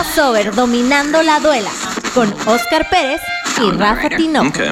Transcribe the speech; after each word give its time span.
crossover 0.00 0.54
dominando 0.54 1.22
la 1.22 1.40
duela 1.40 1.68
con 2.14 2.32
Oscar 2.46 2.88
Pérez 2.88 3.20
y 3.60 3.70
Rafa 3.70 4.08
Tinoco. 4.08 4.62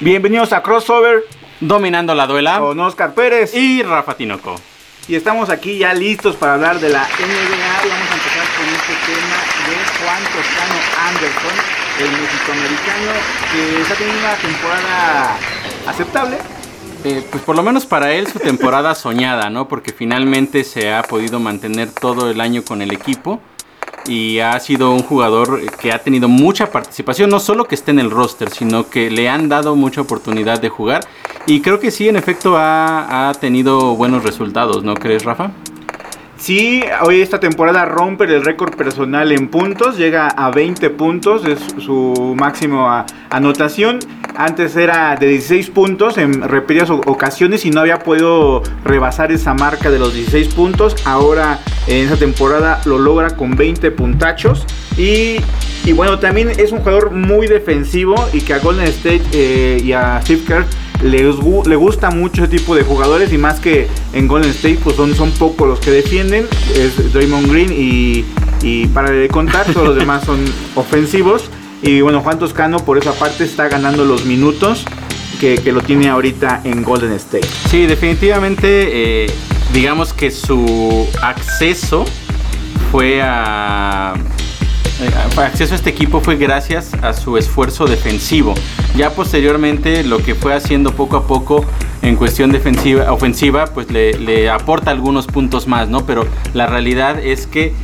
Bienvenidos 0.00 0.52
a 0.52 0.62
Crossover 0.62 1.24
Dominando 1.60 2.14
la 2.14 2.26
duela 2.26 2.58
con 2.58 2.78
Oscar 2.80 3.14
Pérez. 3.14 3.54
y 3.54 3.82
Rafa 3.82 4.14
Tinoco. 4.14 4.56
Y 5.08 5.14
estamos 5.14 5.48
aquí 5.48 5.78
ya 5.78 5.94
listos 5.94 6.36
para 6.36 6.54
hablar 6.54 6.80
de 6.80 6.90
la 6.90 7.04
NBA. 7.04 7.16
Y 7.16 7.88
vamos 7.88 8.10
a 8.10 8.14
empezar 8.14 8.46
con 8.58 8.68
este 8.74 8.92
tema 9.06 9.38
de 9.68 10.04
Juan 10.04 10.22
Toscano 10.24 10.78
Anderson, 11.08 11.56
el 11.98 12.10
mexicoamericano 12.20 13.12
que 13.52 13.80
está 13.80 13.94
teniendo 13.94 14.20
una 14.20 14.34
temporada 14.34 15.36
aceptable. 15.86 16.51
Eh, 17.04 17.24
pues 17.30 17.42
por 17.42 17.56
lo 17.56 17.62
menos 17.62 17.86
para 17.86 18.12
él 18.12 18.26
su 18.26 18.38
temporada 18.38 18.94
soñada, 18.96 19.50
¿no? 19.50 19.68
Porque 19.68 19.92
finalmente 19.92 20.64
se 20.64 20.92
ha 20.92 21.02
podido 21.02 21.40
mantener 21.40 21.90
todo 21.90 22.30
el 22.30 22.40
año 22.40 22.62
con 22.62 22.82
el 22.82 22.92
equipo 22.92 23.40
y 24.06 24.40
ha 24.40 24.58
sido 24.58 24.92
un 24.92 25.02
jugador 25.02 25.60
que 25.76 25.92
ha 25.92 25.98
tenido 26.00 26.28
mucha 26.28 26.70
participación, 26.70 27.30
no 27.30 27.38
solo 27.38 27.66
que 27.66 27.74
esté 27.74 27.92
en 27.92 28.00
el 28.00 28.10
roster, 28.10 28.50
sino 28.50 28.88
que 28.90 29.10
le 29.10 29.28
han 29.28 29.48
dado 29.48 29.76
mucha 29.76 30.00
oportunidad 30.00 30.60
de 30.60 30.68
jugar 30.68 31.06
y 31.46 31.60
creo 31.60 31.80
que 31.80 31.90
sí, 31.90 32.08
en 32.08 32.16
efecto, 32.16 32.54
ha, 32.56 33.32
tenido 33.40 33.96
buenos 33.96 34.22
resultados, 34.22 34.84
¿no 34.84 34.94
crees, 34.94 35.24
Rafa? 35.24 35.50
Sí, 36.36 36.82
hoy 37.02 37.20
esta 37.20 37.40
temporada 37.40 37.84
rompe 37.84 38.24
el 38.24 38.44
récord 38.44 38.74
personal 38.74 39.32
en 39.32 39.48
puntos, 39.48 39.96
llega 39.96 40.28
a 40.28 40.50
20 40.50 40.90
puntos, 40.90 41.44
es 41.44 41.60
su 41.78 42.34
máximo 42.36 42.88
anotación. 43.30 43.98
Antes 44.36 44.76
era 44.76 45.16
de 45.16 45.26
16 45.26 45.70
puntos 45.70 46.18
en 46.18 46.42
repetidas 46.42 46.90
ocasiones 46.90 47.64
y 47.64 47.70
no 47.70 47.80
había 47.80 47.98
podido 47.98 48.62
rebasar 48.84 49.30
esa 49.30 49.54
marca 49.54 49.90
de 49.90 49.98
los 49.98 50.14
16 50.14 50.54
puntos. 50.54 50.96
Ahora 51.04 51.60
en 51.86 52.04
esta 52.04 52.16
temporada 52.16 52.80
lo 52.84 52.98
logra 52.98 53.36
con 53.36 53.56
20 53.56 53.90
puntachos. 53.90 54.66
Y, 54.96 55.36
y 55.84 55.92
bueno, 55.92 56.18
también 56.18 56.50
es 56.50 56.72
un 56.72 56.78
jugador 56.78 57.10
muy 57.10 57.46
defensivo 57.46 58.14
y 58.32 58.40
que 58.40 58.54
a 58.54 58.58
Golden 58.58 58.86
State 58.86 59.22
eh, 59.32 59.80
y 59.82 59.92
a 59.92 60.20
Steve 60.22 60.42
Kerr 60.46 60.66
le 61.02 61.76
gusta 61.76 62.10
mucho 62.10 62.44
ese 62.44 62.56
tipo 62.56 62.76
de 62.76 62.84
jugadores 62.84 63.32
y 63.32 63.38
más 63.38 63.58
que 63.58 63.88
en 64.12 64.28
Golden 64.28 64.50
State 64.50 64.78
pues 64.84 64.94
son, 64.94 65.14
son 65.14 65.32
pocos 65.32 65.66
los 65.68 65.80
que 65.80 65.90
defienden, 65.90 66.46
es 66.76 67.12
Draymond 67.12 67.50
Green 67.50 67.72
y, 67.72 68.24
y 68.62 68.86
para 68.86 69.10
de 69.10 69.26
contar, 69.28 69.66
todos 69.66 69.88
los 69.88 69.96
demás 69.96 70.24
son 70.24 70.44
ofensivos 70.76 71.50
y 71.82 72.00
bueno, 72.00 72.20
Juan 72.20 72.38
Toscano 72.38 72.78
por 72.78 72.96
esa 72.96 73.12
parte 73.12 73.44
está 73.44 73.68
ganando 73.68 74.04
los 74.04 74.24
minutos 74.24 74.84
que, 75.40 75.56
que 75.56 75.72
lo 75.72 75.82
tiene 75.82 76.08
ahorita 76.08 76.60
en 76.64 76.82
Golden 76.82 77.12
State. 77.12 77.46
Sí, 77.68 77.86
definitivamente, 77.86 79.24
eh, 79.24 79.30
digamos 79.72 80.12
que 80.12 80.30
su 80.30 81.08
acceso 81.20 82.04
fue 82.92 83.20
a... 83.22 84.14
eh, 85.00 85.40
acceso 85.40 85.74
a 85.74 85.76
este 85.76 85.90
equipo 85.90 86.20
fue 86.20 86.36
gracias 86.36 86.92
a 87.02 87.12
su 87.12 87.36
esfuerzo 87.36 87.86
defensivo. 87.86 88.54
Ya 88.96 89.10
posteriormente 89.10 90.04
lo 90.04 90.18
que 90.18 90.34
fue 90.34 90.54
haciendo 90.54 90.92
poco 90.92 91.16
a 91.16 91.26
poco 91.26 91.64
en 92.02 92.16
cuestión 92.16 92.52
defensiva, 92.52 93.12
ofensiva, 93.12 93.66
pues 93.66 93.90
le, 93.90 94.18
le 94.18 94.50
aporta 94.50 94.90
algunos 94.90 95.26
puntos 95.26 95.66
más, 95.66 95.88
¿no? 95.88 96.04
Pero 96.04 96.26
la 96.52 96.66
realidad 96.66 97.18
es 97.18 97.46
que 97.46 97.74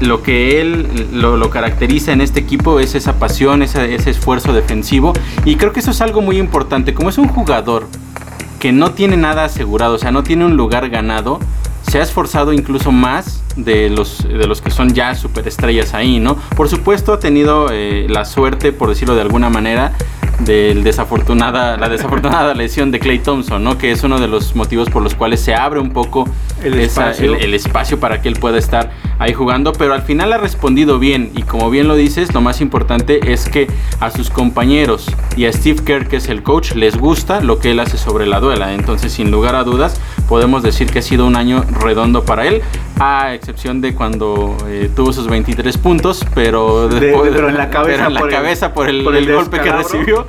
lo 0.00 0.22
que 0.22 0.60
él 0.60 1.08
lo, 1.12 1.36
lo 1.36 1.50
caracteriza 1.50 2.12
en 2.12 2.20
este 2.20 2.40
equipo 2.40 2.80
es 2.80 2.94
esa 2.94 3.18
pasión, 3.18 3.62
ese, 3.62 3.94
ese 3.94 4.10
esfuerzo 4.10 4.52
defensivo. 4.52 5.12
Y 5.44 5.56
creo 5.56 5.72
que 5.72 5.80
eso 5.80 5.90
es 5.90 6.00
algo 6.00 6.20
muy 6.20 6.38
importante. 6.38 6.92
Como 6.94 7.08
es 7.08 7.18
un 7.18 7.28
jugador 7.28 7.86
que 8.60 8.72
no 8.72 8.92
tiene 8.92 9.16
nada 9.16 9.44
asegurado, 9.44 9.94
o 9.94 9.98
sea, 9.98 10.10
no 10.10 10.22
tiene 10.22 10.44
un 10.44 10.56
lugar 10.56 10.88
ganado, 10.90 11.40
se 11.82 11.98
ha 11.98 12.02
esforzado 12.02 12.52
incluso 12.52 12.90
más 12.92 13.42
de 13.56 13.88
los, 13.90 14.26
de 14.28 14.46
los 14.46 14.60
que 14.60 14.70
son 14.70 14.92
ya 14.92 15.14
superestrellas 15.14 15.94
ahí, 15.94 16.18
¿no? 16.18 16.36
Por 16.56 16.68
supuesto 16.68 17.12
ha 17.12 17.20
tenido 17.20 17.68
eh, 17.70 18.06
la 18.08 18.24
suerte, 18.24 18.72
por 18.72 18.88
decirlo 18.88 19.14
de 19.14 19.20
alguna 19.22 19.48
manera, 19.50 19.92
del 20.40 20.84
desafortunada, 20.84 21.76
la 21.78 21.88
desafortunada 21.88 22.52
lesión 22.54 22.90
de 22.90 22.98
Clay 22.98 23.20
Thompson, 23.20 23.62
¿no? 23.64 23.78
Que 23.78 23.92
es 23.92 24.02
uno 24.02 24.18
de 24.18 24.26
los 24.28 24.54
motivos 24.56 24.90
por 24.90 25.02
los 25.02 25.14
cuales 25.14 25.40
se 25.40 25.54
abre 25.54 25.80
un 25.80 25.92
poco 25.92 26.28
El 26.62 26.74
esa- 26.74 27.10
espacio. 27.12 27.34
el- 27.36 27.42
el 27.42 27.54
espacio 27.54 27.98
para 28.00 28.20
que 28.20 28.28
él 28.28 28.36
pueda 28.38 28.58
estar 28.58 28.90
ahí 29.18 29.32
jugando, 29.32 29.72
pero 29.72 29.94
al 29.94 30.02
final 30.02 30.32
ha 30.32 30.38
respondido 30.38 30.98
bien 30.98 31.30
y 31.34 31.42
como 31.42 31.70
bien 31.70 31.88
lo 31.88 31.94
dices, 31.96 32.34
lo 32.34 32.40
más 32.40 32.60
importante 32.60 33.32
es 33.32 33.48
que 33.48 33.66
a 34.00 34.10
sus 34.10 34.30
compañeros 34.30 35.06
y 35.36 35.46
a 35.46 35.52
Steve 35.52 35.82
Kerr, 35.84 36.06
que 36.08 36.16
es 36.16 36.28
el 36.28 36.42
coach, 36.42 36.72
les 36.74 36.96
gusta 36.98 37.40
lo 37.40 37.58
que 37.58 37.70
él 37.70 37.80
hace 37.80 37.96
sobre 37.98 38.26
la 38.26 38.40
duela. 38.40 38.74
Entonces, 38.74 39.12
sin 39.12 39.30
lugar 39.30 39.54
a 39.54 39.64
dudas, 39.64 40.00
podemos 40.28 40.62
decir 40.62 40.90
que 40.90 40.98
ha 40.98 41.02
sido 41.02 41.26
un 41.26 41.36
año 41.36 41.64
redondo 41.80 42.24
para 42.24 42.46
él, 42.46 42.62
a 42.98 43.34
excepción 43.34 43.80
de 43.80 43.94
cuando 43.94 44.56
eh, 44.68 44.90
tuvo 44.94 45.12
sus 45.12 45.28
23 45.28 45.76
puntos, 45.78 46.24
pero, 46.34 46.88
De- 46.88 47.00
después- 47.00 47.30
pero 47.34 47.48
en 47.48 47.56
la 47.58 47.68
cabeza 47.70 47.96
pero 47.96 48.08
en 48.08 48.14
la 48.14 48.20
por 48.20 48.28
el- 48.30 48.34
cabeza 48.36 48.72
por 48.74 48.88
el, 48.88 49.04
por 49.04 49.16
el 49.16 49.28
el 49.28 49.34
golpe 49.36 49.60
que 49.60 49.72
recibió. 49.72 50.26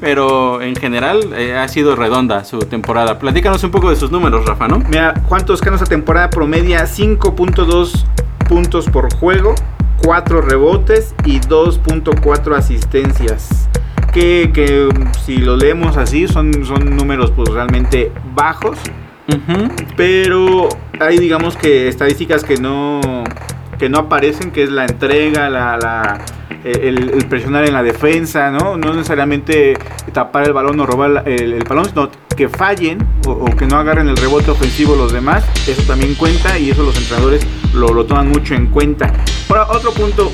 Pero 0.00 0.60
en 0.62 0.74
general 0.76 1.32
eh, 1.36 1.54
ha 1.56 1.68
sido 1.68 1.96
redonda 1.96 2.44
su 2.44 2.58
temporada. 2.60 3.18
Platícanos 3.18 3.62
un 3.64 3.70
poco 3.70 3.88
de 3.90 3.96
sus 3.96 4.10
números, 4.10 4.44
Rafa, 4.46 4.68
¿no? 4.68 4.78
Mira, 4.78 5.14
Juan 5.28 5.44
Toscano 5.46 5.76
esta 5.76 5.86
temporada 5.86 6.28
promedia 6.30 6.86
5.2 6.86 8.04
puntos 8.48 8.86
por 8.86 9.12
juego, 9.14 9.54
4 10.02 10.40
rebotes 10.40 11.14
y 11.24 11.40
2.4 11.40 12.56
asistencias. 12.56 13.68
Que, 14.12 14.50
que, 14.54 14.86
um, 14.86 15.12
si 15.24 15.38
lo 15.38 15.56
leemos 15.56 15.96
así 15.96 16.26
son, 16.26 16.64
son 16.64 16.96
números 16.96 17.32
pues 17.32 17.50
realmente 17.50 18.12
bajos. 18.34 18.78
Pero 19.96 20.68
hay 21.00 21.18
digamos 21.18 21.56
que 21.56 21.88
estadísticas 21.88 22.44
que 22.44 22.56
no, 22.56 23.24
que 23.78 23.88
no 23.88 23.98
aparecen, 23.98 24.50
que 24.50 24.62
es 24.62 24.70
la 24.70 24.84
entrega, 24.84 25.48
la, 25.50 25.76
la- 25.76 26.18
el, 26.64 27.10
el 27.10 27.26
presionar 27.28 27.64
en 27.64 27.74
la 27.74 27.82
defensa, 27.84 28.50
¿no? 28.50 28.76
No 28.76 28.92
necesariamente 28.92 29.74
tapar 30.12 30.44
el 30.46 30.52
balón 30.52 30.80
o 30.80 30.86
robar 30.86 31.22
el, 31.26 31.52
el 31.52 31.62
balón, 31.64 31.84
sino 31.88 32.10
que 32.36 32.48
fallen 32.48 32.98
o, 33.26 33.30
o 33.32 33.44
que 33.56 33.66
no 33.66 33.76
agarren 33.78 34.08
el 34.08 34.16
rebote 34.16 34.50
ofensivo 34.50 34.96
los 34.96 35.12
demás. 35.12 35.44
Eso 35.68 35.82
también 35.82 36.14
cuenta 36.16 36.58
y 36.58 36.70
eso 36.70 36.82
los 36.82 36.96
entrenadores 36.96 37.46
lo, 37.72 37.92
lo 37.94 38.04
toman 38.06 38.28
mucho 38.30 38.54
en 38.54 38.66
cuenta. 38.66 39.12
Ahora, 39.48 39.68
otro 39.70 39.92
punto 39.92 40.32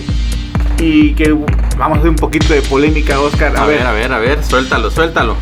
y 0.79 1.13
que 1.13 1.33
vamos 1.77 1.97
a 1.97 2.01
hacer 2.01 2.09
un 2.11 2.17
poquito 2.17 2.55
de 2.55 2.63
polémica, 2.63 3.21
Oscar. 3.21 3.55
A, 3.57 3.67
ver, 3.67 3.87
a 3.87 3.93
ver, 3.93 4.11
a 4.13 4.19
ver, 4.19 4.43
suéltalo, 4.43 4.91
suéltalo. 4.91 5.37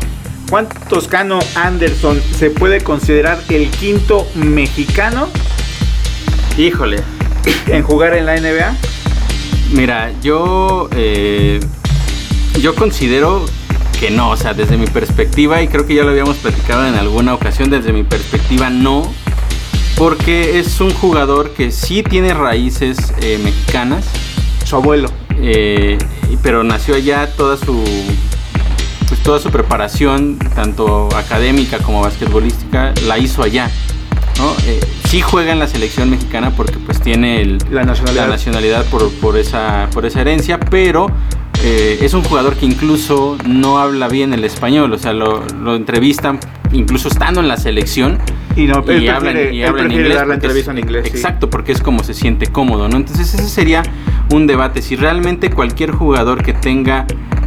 Juan 0.49 0.67
Toscano 0.89 1.39
Anderson 1.55 2.19
se 2.21 2.49
puede 2.49 2.81
considerar 2.81 3.39
el 3.47 3.69
quinto 3.69 4.27
mexicano 4.35 5.29
Híjole. 6.57 6.97
En 7.67 7.83
jugar 7.83 8.13
en 8.15 8.25
la 8.25 8.35
NBA. 8.39 8.75
Mira, 9.73 10.11
yo 10.21 10.89
eh, 10.95 11.59
yo 12.59 12.75
considero 12.75 13.45
que 13.99 14.11
no, 14.11 14.31
o 14.31 14.37
sea, 14.37 14.53
desde 14.53 14.77
mi 14.77 14.87
perspectiva 14.87 15.61
y 15.61 15.67
creo 15.67 15.85
que 15.85 15.95
ya 15.95 16.03
lo 16.03 16.09
habíamos 16.09 16.37
platicado 16.37 16.85
en 16.87 16.95
alguna 16.95 17.33
ocasión, 17.33 17.69
desde 17.69 17.93
mi 17.93 18.03
perspectiva 18.03 18.69
no, 18.69 19.11
porque 19.97 20.59
es 20.59 20.81
un 20.81 20.91
jugador 20.93 21.51
que 21.51 21.71
sí 21.71 22.03
tiene 22.03 22.33
raíces 22.33 23.13
eh, 23.21 23.39
mexicanas, 23.43 24.05
Su 24.65 24.75
abuelo. 24.77 25.09
eh, 25.37 25.97
pero 26.43 26.63
nació 26.63 26.95
allá 26.95 27.27
toda 27.37 27.55
su 27.57 27.83
pues 29.07 29.21
toda 29.21 29.39
su 29.39 29.51
preparación 29.51 30.39
tanto 30.55 31.09
académica 31.15 31.77
como 31.79 32.01
basquetbolística 32.01 32.93
la 33.05 33.19
hizo 33.19 33.43
allá 33.43 33.69
¿no? 34.41 34.51
Eh, 34.65 34.79
sí 35.05 35.21
juega 35.21 35.51
en 35.53 35.59
la 35.59 35.67
selección 35.67 36.09
mexicana 36.09 36.51
porque 36.51 36.77
pues 36.85 36.99
tiene 36.99 37.41
el, 37.41 37.59
La 37.69 37.83
nacionalidad. 37.83 38.23
la 38.25 38.29
nacionalidad 38.31 38.85
por, 38.85 39.09
por 39.13 39.37
esa, 39.37 39.87
por 39.93 40.05
esa 40.05 40.21
herencia, 40.21 40.59
pero 40.59 41.07
eh, 41.63 41.99
es 42.01 42.13
un 42.13 42.23
jugador 42.23 42.55
que 42.55 42.65
incluso 42.65 43.37
no 43.45 43.77
habla 43.77 44.07
bien 44.07 44.33
el 44.33 44.43
español, 44.43 44.91
o 44.93 44.97
sea, 44.97 45.13
lo, 45.13 45.43
lo 45.61 45.75
entrevistan 45.75 46.39
incluso 46.73 47.07
estando 47.09 47.39
en 47.41 47.47
la 47.47 47.57
selección 47.57 48.17
Y 48.55 48.65
no, 48.65 48.83
él 48.87 49.09
hablan, 49.09 49.33
prefiere, 49.33 49.55
y 49.55 49.63
hablan 49.63 49.91
inglés. 49.91 50.15
dar 50.15 50.27
la 50.27 50.33
entrevista 50.35 50.71
es- 50.71 50.77
en 50.77 50.83
inglés. 50.83 51.05
sí. 51.05 51.11
Exacto, 51.17 51.49
porque 51.49 51.71
es 51.73 51.81
como 51.81 52.03
se 52.03 52.13
siente 52.13 52.47
cómodo, 52.47 52.87
¿no? 52.89 52.97
Entonces 52.97 53.33
ese 53.33 53.47
sería 53.47 53.83
un 54.31 54.47
debate. 54.47 54.81
Si 54.81 54.95
realmente 54.95 55.49
cualquier 55.51 55.91
jugador 55.91 56.43
que 56.43 56.53
tenga 56.53 57.05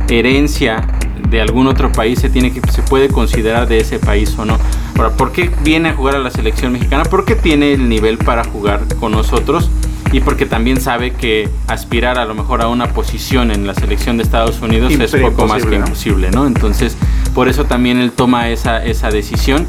herencia 0.09 0.85
de 1.29 1.41
algún 1.41 1.67
otro 1.67 1.91
país 1.93 2.19
se 2.21 2.31
tiene 2.31 2.53
que 2.53 2.61
se 2.71 2.82
puede 2.82 3.09
considerar 3.09 3.69
de 3.69 3.79
ese 3.79 3.99
país 3.99 4.35
o 4.38 4.44
no. 4.44 4.59
Ahora, 4.97 5.11
¿por 5.17 5.32
qué 5.32 5.50
viene 5.62 5.91
a 5.91 5.94
jugar 5.94 6.17
a 6.17 6.19
la 6.19 6.31
selección 6.31 6.73
mexicana? 6.73 7.05
Porque 7.05 7.35
tiene 7.35 7.73
el 7.73 7.88
nivel 7.88 8.19
para 8.19 8.44
jugar 8.44 8.82
con 9.00 9.12
nosotros 9.12 9.71
y 10.12 10.21
porque 10.21 10.47
también 10.47 10.81
sabe 10.81 11.12
que 11.12 11.49
aspirar 11.67 12.19
a 12.19 12.25
lo 12.25 12.35
mejor 12.35 12.62
a 12.62 12.69
una 12.69 12.88
posición 12.88 13.50
en 13.50 13.67
la 13.67 13.75
selección 13.75 14.17
de 14.17 14.23
Estados 14.23 14.61
Unidos 14.61 14.93
es 14.93 15.17
poco 15.17 15.47
más 15.47 15.65
que 15.67 15.75
imposible, 15.75 16.31
¿no? 16.31 16.47
Entonces, 16.47 16.97
por 17.35 17.49
eso 17.49 17.65
también 17.65 17.99
él 17.99 18.12
toma 18.12 18.49
esa, 18.50 18.85
esa 18.85 19.11
decisión 19.11 19.67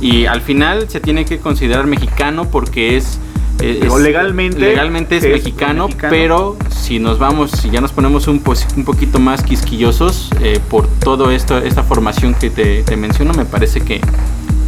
y 0.00 0.26
al 0.26 0.40
final 0.40 0.88
se 0.88 1.00
tiene 1.00 1.24
que 1.24 1.38
considerar 1.38 1.86
mexicano 1.88 2.48
porque 2.48 2.96
es 2.96 3.18
Digo, 3.58 3.96
es- 3.98 4.02
legalmente 4.04 4.58
legalmente 4.60 5.16
es, 5.16 5.24
es 5.24 5.32
mexicano, 5.32 5.86
mexicano. 5.88 6.10
pero 6.10 6.56
si 6.70 6.98
nos 6.98 7.18
vamos, 7.18 7.50
si 7.50 7.70
ya 7.70 7.80
nos 7.80 7.92
ponemos 7.92 8.28
un, 8.28 8.40
pos- 8.40 8.66
un 8.76 8.84
poquito 8.84 9.18
más 9.18 9.42
quisquillosos 9.42 10.30
eh, 10.40 10.60
por 10.70 10.86
todo 10.86 11.30
esto, 11.30 11.58
esta 11.58 11.82
formación 11.82 12.34
que 12.34 12.50
te, 12.50 12.82
te 12.84 12.96
menciono, 12.96 13.32
me 13.34 13.44
parece 13.44 13.80
que, 13.80 14.00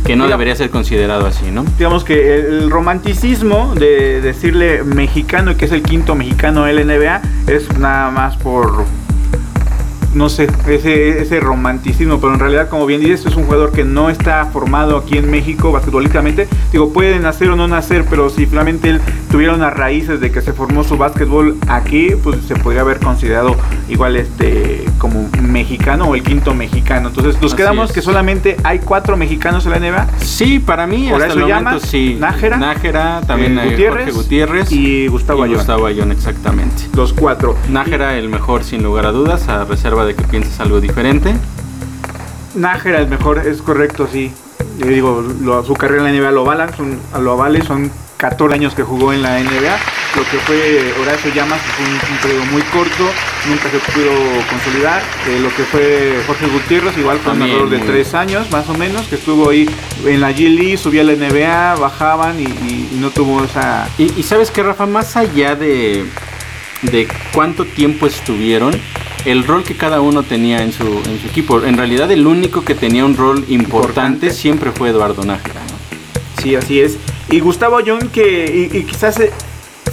que 0.05 0.17
no 0.17 0.25
Mira. 0.25 0.37
debería 0.37 0.57
ser 0.57 0.71
considerado 0.71 1.27
así, 1.27 1.47
¿no? 1.53 1.65
Digamos 1.79 2.03
que 2.05 2.35
el 2.37 2.69
romanticismo 2.71 3.75
de 3.77 4.21
decirle 4.21 4.83
mexicano 4.83 5.53
y 5.53 5.55
que 5.55 5.67
es 5.67 5.73
el 5.73 5.83
quinto 5.83 6.15
mexicano 6.15 6.65
del 6.65 6.85
NBA 6.87 7.23
es 7.47 7.79
nada 7.79 8.11
más 8.11 8.37
por 8.37 8.85
no 10.15 10.29
sé, 10.29 10.49
ese, 10.69 11.23
ese 11.23 11.41
romanticismo, 11.41 12.21
pero 12.21 12.35
en 12.35 12.41
realidad, 12.41 12.69
como 12.69 12.87
bien 12.87 13.01
dices, 13.01 13.27
es 13.27 13.37
un 13.37 13.45
jugador 13.45 13.73
que 13.73 13.85
no 13.85 14.11
está 14.11 14.47
formado 14.47 14.97
aquí 14.97 15.19
en 15.19 15.31
México 15.31 15.73
basquetbolísticamente. 15.73 16.49
Digo, 16.73 16.93
puede 16.93 17.19
nacer 17.21 17.51
o 17.51 17.57
no 17.57 17.69
nacer, 17.69 18.05
pero 18.09 18.29
si 18.29 18.47
finalmente 18.47 18.91
él 18.91 19.01
tuviera 19.31 19.55
unas 19.55 19.75
raíces 19.75 20.21
de 20.21 20.33
que 20.33 20.41
se 20.41 20.53
formó 20.53 20.83
su 20.83 20.97
básquetbol 20.97 21.57
aquí, 21.69 22.11
pues 22.23 22.41
se 22.47 22.57
podría 22.57 22.81
haber 22.83 22.99
considerado 22.99 23.57
igual 23.89 24.17
este 24.17 24.85
como 25.01 25.29
mexicano 25.43 26.05
o 26.05 26.15
el 26.15 26.23
quinto 26.23 26.55
mexicano. 26.55 27.09
Entonces, 27.09 27.35
nos 27.41 27.53
Así 27.53 27.57
quedamos 27.57 27.89
es. 27.89 27.95
que 27.95 28.03
solamente 28.03 28.57
hay 28.63 28.79
cuatro 28.81 29.17
mexicanos 29.17 29.65
en 29.67 29.73
la 29.73 29.79
NBA. 29.81 30.07
Sí, 30.19 30.59
para 30.61 30.87
mí 30.87 31.09
Por 31.11 31.15
hasta 31.23 31.27
eso 31.33 31.35
el 31.35 31.41
momento 31.41 31.71
llamas 31.71 31.83
sí. 31.89 32.17
Nájera, 32.21 32.57
Nájera, 32.59 33.21
también 33.27 33.59
eh, 33.59 33.71
Gutiérrez 33.71 34.05
Jorge 34.05 34.13
Gutiérrez 34.13 34.73
y 34.73 35.07
Gustavo 35.09 35.43
Ayón. 35.43 35.57
Gustavo 35.57 35.87
Ayón, 35.87 36.13
exactamente. 36.13 36.85
Los 36.95 37.13
cuatro. 37.15 37.57
Nájera 37.71 38.17
el 38.19 38.29
mejor 38.29 38.63
sin 38.63 38.83
lugar 38.83 39.07
a 39.07 39.13
dudas, 39.13 39.49
a 39.49 39.65
reserva 39.65 40.05
de 40.05 40.15
que 40.15 40.25
pienses 40.25 40.61
algo 40.61 40.81
diferente. 40.81 41.35
Nájera 42.55 43.01
es 43.01 43.09
mejor, 43.09 43.39
es 43.39 43.63
correcto, 43.63 44.07
sí. 44.11 44.33
Yo 44.79 44.87
digo, 44.87 45.25
lo- 45.43 45.65
su 45.65 45.75
carrera 45.75 46.07
en 46.09 46.15
la 46.15 46.21
NBA 46.21 46.33
lo 46.33 46.41
avalan, 46.43 46.75
son, 46.77 46.99
lo 47.23 47.33
avale, 47.33 47.63
son 47.63 47.91
14 48.21 48.55
años 48.55 48.75
que 48.75 48.83
jugó 48.83 49.13
en 49.13 49.23
la 49.23 49.39
NBA. 49.41 49.77
Lo 50.17 50.23
que 50.31 50.39
fue 50.39 50.93
Horacio 51.01 51.33
Llamas 51.35 51.61
fue 51.61 51.85
un, 51.87 51.93
un 51.93 52.19
periodo 52.23 52.45
muy 52.53 52.63
corto, 52.63 53.05
nunca 53.49 53.71
se 53.71 53.79
pudo 53.93 54.11
consolidar. 54.51 55.01
Eh, 55.29 55.39
lo 55.41 55.49
que 55.55 55.63
fue 55.63 56.21
Jorge 56.27 56.47
Gutiérrez, 56.49 56.99
igual 56.99 57.19
fue 57.19 57.33
un 57.33 57.43
error 57.43 57.71
de 57.71 57.79
3 57.79 58.15
años 58.15 58.51
más 58.51 58.69
o 58.69 58.75
menos, 58.75 59.07
que 59.07 59.15
estuvo 59.15 59.51
ahí 59.51 59.69
en 60.05 60.21
la 60.21 60.33
G 60.33 60.49
League, 60.55 60.77
subía 60.77 61.01
a 61.03 61.05
la 61.05 61.13
NBA, 61.15 61.77
bajaban 61.77 62.39
y, 62.41 62.45
y- 62.45 62.89
y 62.93 62.99
no 63.01 63.11
tuvo 63.11 63.45
esa... 63.45 63.89
Y, 63.99 64.13
y 64.19 64.23
sabes 64.25 64.51
que 64.51 64.63
Rafa, 64.63 64.85
más 64.87 65.17
allá 65.17 65.55
de, 65.55 66.05
de 66.83 67.09
cuánto 67.33 67.65
tiempo 67.65 68.07
estuvieron, 68.07 68.73
el 69.25 69.47
rol 69.47 69.63
que 69.65 69.77
cada 69.77 70.01
uno 70.01 70.23
tenía 70.25 70.63
en 70.63 70.73
su, 70.73 70.83
en 71.07 71.21
su 71.21 71.27
equipo, 71.29 71.63
en 71.63 71.77
realidad 71.77 72.11
el 72.11 72.27
único 72.27 72.65
que 72.65 72.75
tenía 72.75 73.05
un 73.05 73.17
rol 73.17 73.45
importante, 73.49 73.55
Importante. 74.27 74.31
siempre 74.31 74.73
fue 74.73 74.89
Eduardo 74.91 75.23
Nájera. 75.25 75.61
¿no? 75.71 75.80
Sí, 76.43 76.55
así 76.57 76.81
es. 76.81 76.97
Y 77.31 77.41
Gustavo 77.41 77.77
Ayón, 77.77 78.09
que 78.09 78.85
quizás 78.89 79.21
eh, 79.21 79.31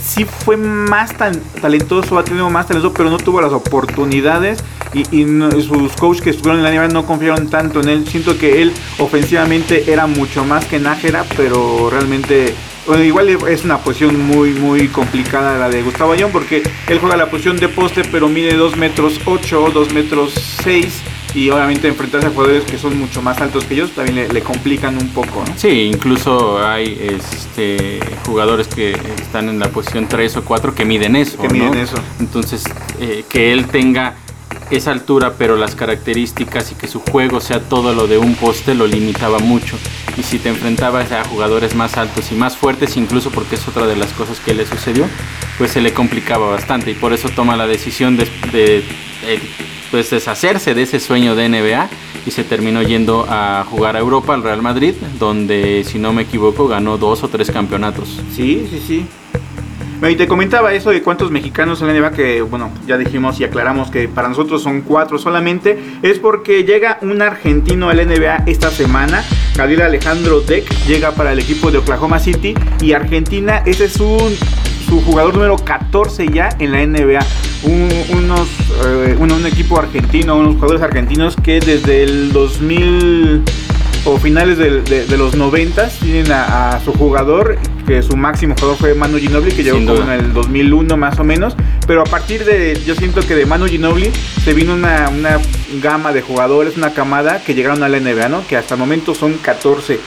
sí 0.02 0.24
fue 0.24 0.56
más 0.56 1.16
tan 1.16 1.34
talentoso, 1.60 2.18
ha 2.18 2.24
tenido 2.24 2.48
más 2.50 2.66
talento, 2.66 2.92
pero 2.92 3.10
no 3.10 3.18
tuvo 3.18 3.40
las 3.40 3.52
oportunidades. 3.52 4.58
Y, 4.94 5.24
no- 5.26 5.50
sus 5.60 5.92
coaches 5.92 6.22
que 6.22 6.30
estuvieron 6.30 6.64
en 6.64 6.64
la 6.64 6.70
NBA 6.72 6.88
no 6.94 7.04
confiaron 7.04 7.48
tanto 7.50 7.80
en 7.82 7.88
él. 7.90 8.06
Siento 8.08 8.38
que 8.38 8.62
él 8.62 8.72
ofensivamente 8.98 9.92
era 9.92 10.06
mucho 10.06 10.44
más 10.44 10.64
que 10.64 10.78
Nájera, 10.78 11.24
pero 11.36 11.90
realmente. 11.90 12.54
Bueno, 12.86 13.04
igual 13.04 13.28
es 13.28 13.64
una 13.64 13.76
posición 13.76 14.18
muy, 14.18 14.52
muy 14.52 14.88
complicada 14.88 15.58
la 15.58 15.68
de 15.68 15.82
Gustavo 15.82 16.12
Ayón, 16.12 16.30
porque 16.32 16.62
él 16.88 16.98
juega 16.98 17.18
la 17.18 17.28
posición 17.28 17.58
de 17.58 17.68
poste, 17.68 18.00
pero 18.10 18.30
mide 18.30 18.54
2 18.54 18.76
metros 18.78 19.20
8, 19.26 19.70
2 19.74 19.92
metros 19.92 20.32
6. 20.64 21.02
Y 21.34 21.50
obviamente 21.50 21.88
enfrentarse 21.88 22.26
a 22.26 22.30
jugadores 22.30 22.64
que 22.64 22.78
son 22.78 22.98
mucho 22.98 23.20
más 23.22 23.40
altos 23.40 23.64
que 23.64 23.74
ellos 23.74 23.90
también 23.92 24.16
le, 24.16 24.28
le 24.28 24.40
complican 24.40 24.96
un 24.96 25.08
poco, 25.10 25.44
¿no? 25.46 25.52
Sí, 25.56 25.90
incluso 25.92 26.66
hay 26.66 26.98
este, 27.00 28.00
jugadores 28.24 28.66
que 28.68 28.92
están 28.92 29.48
en 29.48 29.58
la 29.58 29.68
posición 29.68 30.08
3 30.08 30.38
o 30.38 30.44
4 30.44 30.74
que 30.74 30.84
miden 30.84 31.16
eso. 31.16 31.38
Que 31.38 31.48
miden 31.48 31.72
¿no? 31.72 31.80
eso. 31.80 31.96
Entonces, 32.20 32.64
eh, 33.00 33.24
que 33.28 33.52
él 33.52 33.66
tenga 33.66 34.14
esa 34.70 34.92
altura, 34.92 35.34
pero 35.38 35.56
las 35.56 35.74
características 35.74 36.72
y 36.72 36.74
que 36.74 36.88
su 36.88 37.00
juego 37.00 37.40
sea 37.40 37.60
todo 37.60 37.94
lo 37.94 38.06
de 38.06 38.18
un 38.18 38.34
poste 38.34 38.74
lo 38.74 38.86
limitaba 38.86 39.38
mucho. 39.38 39.78
Y 40.16 40.22
si 40.22 40.38
te 40.38 40.48
enfrentabas 40.48 41.12
a 41.12 41.24
jugadores 41.24 41.74
más 41.74 41.96
altos 41.96 42.30
y 42.32 42.34
más 42.34 42.56
fuertes, 42.56 42.96
incluso 42.96 43.30
porque 43.30 43.54
es 43.54 43.66
otra 43.68 43.86
de 43.86 43.96
las 43.96 44.12
cosas 44.12 44.40
que 44.40 44.54
le 44.54 44.66
sucedió, 44.66 45.06
pues 45.56 45.70
se 45.70 45.80
le 45.80 45.92
complicaba 45.92 46.50
bastante. 46.50 46.90
Y 46.90 46.94
por 46.94 47.12
eso 47.12 47.28
toma 47.30 47.56
la 47.56 47.66
decisión 47.66 48.16
de, 48.16 48.28
de, 48.52 48.84
pues 49.90 50.10
deshacerse 50.10 50.74
de 50.74 50.82
ese 50.82 51.00
sueño 51.00 51.34
de 51.34 51.48
NBA 51.48 51.88
y 52.26 52.30
se 52.30 52.44
terminó 52.44 52.82
yendo 52.82 53.26
a 53.28 53.64
jugar 53.68 53.96
a 53.96 54.00
Europa, 54.00 54.34
al 54.34 54.42
Real 54.42 54.62
Madrid, 54.62 54.94
donde, 55.18 55.84
si 55.84 55.98
no 55.98 56.12
me 56.12 56.22
equivoco, 56.22 56.68
ganó 56.68 56.98
dos 56.98 57.22
o 57.22 57.28
tres 57.28 57.50
campeonatos. 57.50 58.20
Sí, 58.34 58.66
sí, 58.70 58.82
sí. 58.86 59.06
Y 60.06 60.14
te 60.14 60.28
comentaba 60.28 60.72
eso 60.74 60.90
de 60.90 61.02
cuántos 61.02 61.32
mexicanos 61.32 61.80
en 61.80 61.88
la 61.88 61.92
NBA 61.94 62.12
que, 62.12 62.40
bueno, 62.40 62.70
ya 62.86 62.96
dijimos 62.96 63.40
y 63.40 63.44
aclaramos 63.44 63.90
que 63.90 64.06
para 64.06 64.28
nosotros 64.28 64.62
son 64.62 64.82
cuatro 64.82 65.18
solamente. 65.18 65.76
Es 66.02 66.20
porque 66.20 66.62
llega 66.62 66.98
un 67.02 67.20
argentino 67.20 67.90
al 67.90 68.06
NBA 68.06 68.44
esta 68.46 68.70
semana. 68.70 69.24
Gabriel 69.56 69.82
Alejandro 69.82 70.40
Deck 70.40 70.64
llega 70.86 71.10
para 71.12 71.32
el 71.32 71.40
equipo 71.40 71.72
de 71.72 71.78
Oklahoma 71.78 72.20
City. 72.20 72.54
Y 72.80 72.92
Argentina, 72.92 73.62
ese 73.66 73.86
es 73.86 73.96
un, 73.98 74.32
su 74.88 75.00
jugador 75.02 75.34
número 75.34 75.56
14 75.56 76.28
ya 76.28 76.48
en 76.58 76.72
la 76.72 76.86
NBA. 76.86 77.20
Un, 77.64 77.88
unos, 78.16 78.48
eh, 78.86 79.16
un, 79.18 79.32
un 79.32 79.46
equipo 79.46 79.78
argentino, 79.78 80.36
unos 80.36 80.54
jugadores 80.54 80.82
argentinos 80.82 81.36
que 81.36 81.60
desde 81.60 82.04
el 82.04 82.32
2000 82.32 83.42
o 84.04 84.16
finales 84.16 84.56
de, 84.58 84.80
de 84.80 85.18
los 85.18 85.34
90 85.34 85.88
tienen 86.00 86.32
a, 86.32 86.70
a 86.70 86.80
su 86.80 86.92
jugador, 86.92 87.58
que 87.86 88.02
su 88.02 88.16
máximo 88.16 88.54
jugador 88.54 88.76
fue 88.78 88.94
Manu 88.94 89.18
Ginobili, 89.18 89.54
que 89.54 89.62
llegó 89.62 89.78
como 89.78 90.02
en 90.04 90.10
el 90.10 90.32
2001 90.32 90.96
más 90.96 91.18
o 91.18 91.24
menos. 91.24 91.54
Pero 91.86 92.02
a 92.02 92.04
partir 92.04 92.44
de, 92.44 92.80
yo 92.86 92.94
siento 92.94 93.20
que 93.22 93.34
de 93.34 93.44
Manu 93.44 93.66
Ginobili 93.66 94.10
se 94.44 94.54
vino 94.54 94.74
una, 94.74 95.08
una 95.08 95.38
gama 95.82 96.12
de 96.12 96.22
jugadores, 96.22 96.76
una 96.76 96.94
camada 96.94 97.42
que 97.42 97.54
llegaron 97.54 97.82
a 97.82 97.88
la 97.88 97.98
NBA, 97.98 98.28
¿no? 98.28 98.46
Que 98.46 98.56
hasta 98.56 98.74
el 98.74 98.80
momento 98.80 99.14
son 99.14 99.34
14. 99.34 99.98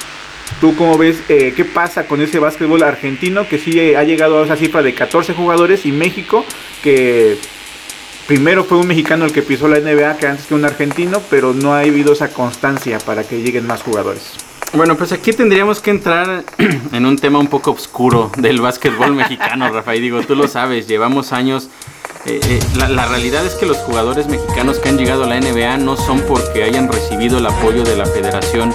¿Tú 0.60 0.76
cómo 0.76 0.98
ves 0.98 1.18
eh, 1.30 1.54
qué 1.56 1.66
pasa 1.66 2.06
con 2.06 2.22
ese 2.22 2.38
básquetbol 2.40 2.84
argentino 2.84 3.48
que 3.48 3.58
sí 3.58 3.80
eh, 3.80 3.98
ha 3.98 4.04
llegado 4.04 4.42
a 4.42 4.46
esa 4.46 4.56
cifra 4.56 4.84
de 4.84 4.94
14 4.94 5.34
jugadores 5.34 5.86
y 5.86 5.92
México 5.92 6.46
que 6.84 7.38
primero 8.28 8.64
fue 8.64 8.78
un 8.78 8.88
mexicano 8.88 9.26
el 9.26 9.34
que 9.34 9.42
pisó 9.42 9.68
la 9.68 9.80
NBA 9.80 10.18
que 10.18 10.28
antes 10.28 10.46
que 10.46 10.54
un 10.54 10.64
argentino, 10.66 11.22
pero 11.30 11.54
no 11.54 11.74
ha 11.74 11.80
habido 11.80 12.14
esa 12.14 12.30
constancia 12.30 13.00
para 13.00 13.24
que 13.24 13.42
lleguen 13.42 13.66
más 13.66 13.82
jugadores. 13.82 14.34
Bueno, 14.74 14.96
pues 14.96 15.12
aquí 15.12 15.34
tendríamos 15.34 15.82
que 15.82 15.90
entrar 15.92 16.46
en 16.94 17.06
un 17.06 17.18
tema 17.18 17.40
un 17.40 17.48
poco 17.48 17.72
oscuro 17.72 18.32
del 18.38 18.62
básquetbol 18.62 19.14
mexicano, 19.16 19.70
Rafael. 19.74 20.02
Digo, 20.02 20.22
tú 20.22 20.36
lo 20.36 20.48
sabes, 20.48 20.88
llevamos 20.88 21.34
años. 21.34 21.70
eh, 22.26 22.40
eh, 22.42 22.60
la, 22.78 22.88
la 22.88 23.08
realidad 23.08 23.46
es 23.46 23.56
que 23.56 23.66
los 23.66 23.78
jugadores 23.78 24.28
mexicanos 24.28 24.78
que 24.80 24.90
han 24.90 24.98
llegado 24.98 25.24
a 25.24 25.28
la 25.28 25.40
NBA 25.42 25.78
no 25.78 25.98
son 25.98 26.22
porque 26.22 26.64
hayan 26.64 26.90
recibido 26.90 27.40
el 27.40 27.48
apoyo 27.48 27.84
de 27.84 27.98
la 27.98 28.06
Federación 28.06 28.74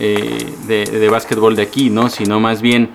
eh, 0.00 0.46
de, 0.66 0.84
de 0.86 1.08
Básquetbol 1.08 1.54
de 1.54 1.62
aquí, 1.62 1.90
¿no? 1.90 2.08
Sino 2.10 2.40
más 2.40 2.60
bien, 2.62 2.90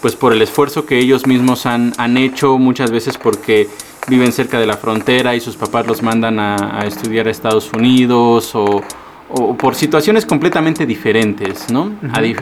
pues 0.00 0.14
por 0.14 0.32
el 0.32 0.42
esfuerzo 0.42 0.84
que 0.86 0.98
ellos 0.98 1.26
mismos 1.26 1.66
han, 1.66 1.92
han 1.96 2.16
hecho, 2.16 2.58
muchas 2.58 2.90
veces 2.90 3.16
porque 3.18 3.68
viven 4.06 4.32
cerca 4.32 4.60
de 4.60 4.66
la 4.66 4.76
frontera 4.76 5.34
y 5.34 5.40
sus 5.40 5.56
papás 5.56 5.86
los 5.86 6.02
mandan 6.02 6.38
a, 6.38 6.80
a 6.80 6.86
estudiar 6.86 7.26
a 7.26 7.30
Estados 7.30 7.72
Unidos 7.72 8.54
o, 8.54 8.82
o 9.30 9.56
por 9.56 9.74
situaciones 9.74 10.26
completamente 10.26 10.84
diferentes, 10.84 11.70
¿no? 11.70 11.92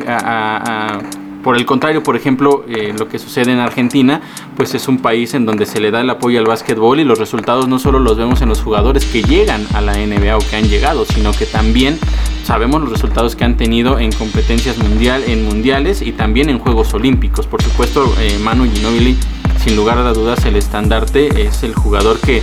A- 0.09 0.94
a- 0.97 1.00
por 1.42 1.56
el 1.56 1.66
contrario, 1.66 2.02
por 2.02 2.16
ejemplo, 2.16 2.64
eh, 2.68 2.94
lo 2.96 3.08
que 3.08 3.18
sucede 3.18 3.52
en 3.52 3.58
Argentina, 3.58 4.20
pues 4.56 4.75
es 4.75 4.87
un 4.88 4.99
país 4.99 5.34
en 5.34 5.44
donde 5.44 5.66
se 5.66 5.80
le 5.80 5.90
da 5.90 6.00
el 6.00 6.11
apoyo 6.11 6.38
al 6.38 6.46
básquetbol 6.46 7.00
y 7.00 7.04
los 7.04 7.18
resultados 7.18 7.68
no 7.68 7.78
solo 7.78 7.99
los 7.99 8.16
vemos 8.16 8.42
en 8.42 8.49
los 8.49 8.61
jugadores 8.61 9.04
que 9.04 9.22
llegan 9.22 9.66
a 9.75 9.80
la 9.80 9.94
NBA 9.94 10.37
o 10.37 10.40
que 10.40 10.56
han 10.56 10.68
llegado, 10.68 11.04
sino 11.04 11.32
que 11.32 11.46
también 11.46 11.99
sabemos 12.44 12.80
los 12.80 12.90
resultados 12.90 13.34
que 13.34 13.44
han 13.44 13.56
tenido 13.56 13.99
en 13.99 14.12
competencias 14.12 14.78
mundial, 14.78 15.25
en 15.26 15.44
mundiales 15.44 16.02
y 16.02 16.12
también 16.12 16.49
en 16.49 16.58
Juegos 16.58 16.94
Olímpicos. 16.94 17.46
Por 17.46 17.62
supuesto, 17.62 18.14
eh, 18.20 18.38
Manu 18.40 18.64
Ginóbili, 18.72 19.16
sin 19.58 19.75
lugar 19.75 19.99
a 19.99 20.12
dudas, 20.12 20.44
el 20.44 20.56
estandarte 20.56 21.42
es 21.42 21.64
el 21.64 21.75
jugador 21.75 22.20
que, 22.20 22.42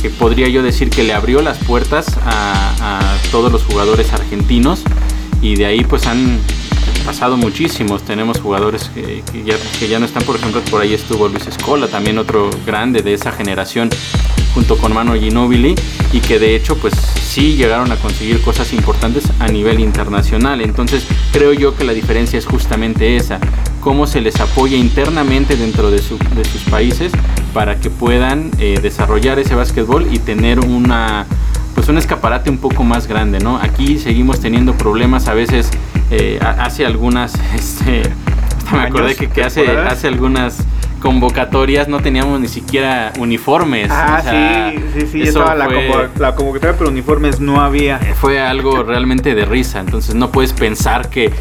que 0.00 0.08
podría 0.08 0.48
yo 0.48 0.62
decir 0.62 0.88
que 0.88 1.02
le 1.02 1.12
abrió 1.12 1.42
las 1.42 1.58
puertas 1.58 2.16
a, 2.24 3.00
a 3.00 3.16
todos 3.30 3.52
los 3.52 3.64
jugadores 3.64 4.12
argentinos 4.12 4.84
y 5.42 5.56
de 5.56 5.66
ahí 5.66 5.84
pues 5.84 6.06
han 6.06 6.38
pasado 7.08 7.38
muchísimos. 7.38 8.02
Tenemos 8.02 8.38
jugadores 8.38 8.90
que, 8.94 9.22
ya, 9.42 9.54
que 9.78 9.88
ya 9.88 9.98
no 9.98 10.04
están, 10.04 10.24
por 10.24 10.36
ejemplo, 10.36 10.60
por 10.70 10.82
ahí 10.82 10.92
estuvo 10.92 11.26
Luis 11.26 11.46
Escola, 11.46 11.88
también 11.88 12.18
otro 12.18 12.50
grande 12.66 13.00
de 13.00 13.14
esa 13.14 13.32
generación, 13.32 13.88
junto 14.52 14.76
con 14.76 14.92
Manu 14.92 15.14
Ginóbili, 15.14 15.74
y 16.12 16.20
que 16.20 16.38
de 16.38 16.54
hecho, 16.54 16.76
pues 16.76 16.92
sí 16.94 17.56
llegaron 17.56 17.90
a 17.92 17.96
conseguir 17.96 18.42
cosas 18.42 18.74
importantes 18.74 19.24
a 19.38 19.46
nivel 19.48 19.80
internacional. 19.80 20.60
Entonces, 20.60 21.06
creo 21.32 21.54
yo 21.54 21.74
que 21.74 21.84
la 21.84 21.94
diferencia 21.94 22.38
es 22.38 22.44
justamente 22.44 23.16
esa: 23.16 23.40
cómo 23.80 24.06
se 24.06 24.20
les 24.20 24.38
apoya 24.38 24.76
internamente 24.76 25.56
dentro 25.56 25.90
de, 25.90 26.02
su- 26.02 26.18
de 26.18 26.44
sus 26.44 26.60
países 26.64 27.10
para 27.54 27.80
que 27.80 27.88
puedan 27.88 28.50
eh, 28.58 28.80
desarrollar 28.82 29.38
ese 29.38 29.54
básquetbol 29.54 30.12
y 30.12 30.18
tener 30.18 30.60
una 30.60 31.24
pues 31.74 31.88
un 31.88 31.98
escaparate 31.98 32.50
un 32.50 32.58
poco 32.58 32.82
más 32.84 33.06
grande, 33.06 33.38
¿no? 33.40 33.58
Aquí 33.58 33.98
seguimos 33.98 34.40
teniendo 34.40 34.74
problemas 34.74 35.28
a 35.28 35.34
veces, 35.34 35.70
eh, 36.10 36.38
ha- 36.42 36.64
hace 36.64 36.84
algunas, 36.86 37.34
este, 37.54 38.02
hasta 38.58 38.76
me 38.76 38.82
acordé 38.82 39.14
que, 39.16 39.28
que 39.28 39.44
hace, 39.44 39.68
hace 39.78 40.08
algunas 40.08 40.58
convocatorias 41.00 41.86
no 41.88 42.00
teníamos 42.00 42.40
ni 42.40 42.48
siquiera 42.48 43.12
uniformes. 43.18 43.88
Ah, 43.90 44.16
o 44.18 44.22
sea, 44.22 44.70
sí, 44.72 44.78
sí, 45.00 45.06
sí, 45.12 45.22
estaba 45.22 45.54
la, 45.54 45.68
la 46.18 46.34
convocatoria, 46.34 46.76
pero 46.76 46.90
uniformes 46.90 47.38
no 47.40 47.60
había. 47.60 47.98
fue 48.20 48.40
algo 48.40 48.82
realmente 48.82 49.34
de 49.36 49.44
risa. 49.44 49.78
Entonces 49.80 50.16
no 50.16 50.30
puedes 50.32 50.52
pensar 50.52 51.08
que 51.08 51.32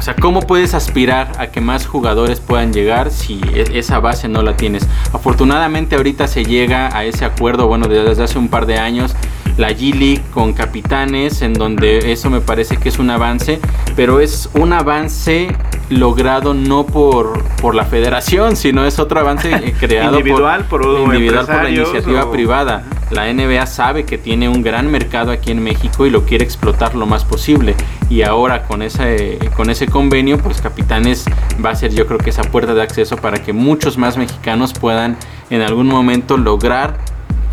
o 0.00 0.02
sea, 0.02 0.16
¿cómo 0.16 0.40
puedes 0.40 0.72
aspirar 0.72 1.30
a 1.36 1.48
que 1.48 1.60
más 1.60 1.86
jugadores 1.86 2.40
puedan 2.40 2.72
llegar 2.72 3.10
si 3.10 3.38
e- 3.52 3.78
esa 3.78 4.00
base 4.00 4.28
no 4.28 4.40
la 4.40 4.56
tienes? 4.56 4.88
Afortunadamente 5.12 5.94
ahorita 5.94 6.26
se 6.26 6.42
llega 6.42 6.96
a 6.96 7.04
ese 7.04 7.26
acuerdo, 7.26 7.66
bueno, 7.66 7.86
desde 7.86 8.22
hace 8.22 8.38
un 8.38 8.48
par 8.48 8.64
de 8.64 8.78
años, 8.78 9.14
la 9.58 9.72
G-League 9.72 10.22
con 10.32 10.54
capitanes, 10.54 11.42
en 11.42 11.52
donde 11.52 12.12
eso 12.12 12.30
me 12.30 12.40
parece 12.40 12.78
que 12.78 12.88
es 12.88 12.98
un 12.98 13.10
avance, 13.10 13.60
pero 13.94 14.20
es 14.20 14.48
un 14.54 14.72
avance 14.72 15.54
logrado 15.90 16.54
no 16.54 16.86
por, 16.86 17.44
por 17.60 17.74
la 17.74 17.84
federación, 17.84 18.56
sino 18.56 18.86
es 18.86 18.98
otro 18.98 19.20
avance 19.20 19.50
creado 19.80 20.18
Individual 20.18 20.64
por 20.64 20.82
individual 20.84 21.46
por 21.46 21.62
la 21.62 21.70
iniciativa 21.70 22.24
o- 22.24 22.30
privada. 22.32 22.84
La 23.10 23.32
NBA 23.32 23.66
sabe 23.66 24.04
que 24.04 24.18
tiene 24.18 24.48
un 24.48 24.62
gran 24.62 24.88
mercado 24.88 25.32
aquí 25.32 25.50
en 25.50 25.62
México 25.64 26.06
y 26.06 26.10
lo 26.10 26.24
quiere 26.24 26.44
explotar 26.44 26.94
lo 26.94 27.06
más 27.06 27.24
posible. 27.24 27.74
Y 28.08 28.22
ahora 28.22 28.62
con 28.62 28.82
ese, 28.82 29.38
con 29.56 29.68
ese 29.68 29.88
convenio, 29.88 30.38
pues 30.38 30.60
Capitanes 30.60 31.24
va 31.64 31.70
a 31.70 31.74
ser 31.74 31.92
yo 31.92 32.06
creo 32.06 32.18
que 32.18 32.30
esa 32.30 32.42
puerta 32.42 32.72
de 32.72 32.82
acceso 32.82 33.16
para 33.16 33.42
que 33.42 33.52
muchos 33.52 33.98
más 33.98 34.16
mexicanos 34.16 34.72
puedan 34.72 35.16
en 35.50 35.60
algún 35.60 35.88
momento 35.88 36.36
lograr 36.36 36.98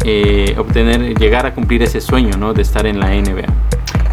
eh, 0.06 0.56
obtener, 0.60 1.18
llegar 1.18 1.48
a 1.48 1.56
cumplir 1.56 1.82
ese 1.82 2.02
sueño, 2.02 2.38
¿no? 2.38 2.54
De 2.54 2.62
estar 2.62 2.86
en 2.86 3.00
la 3.00 3.08
NBA. 3.08 3.46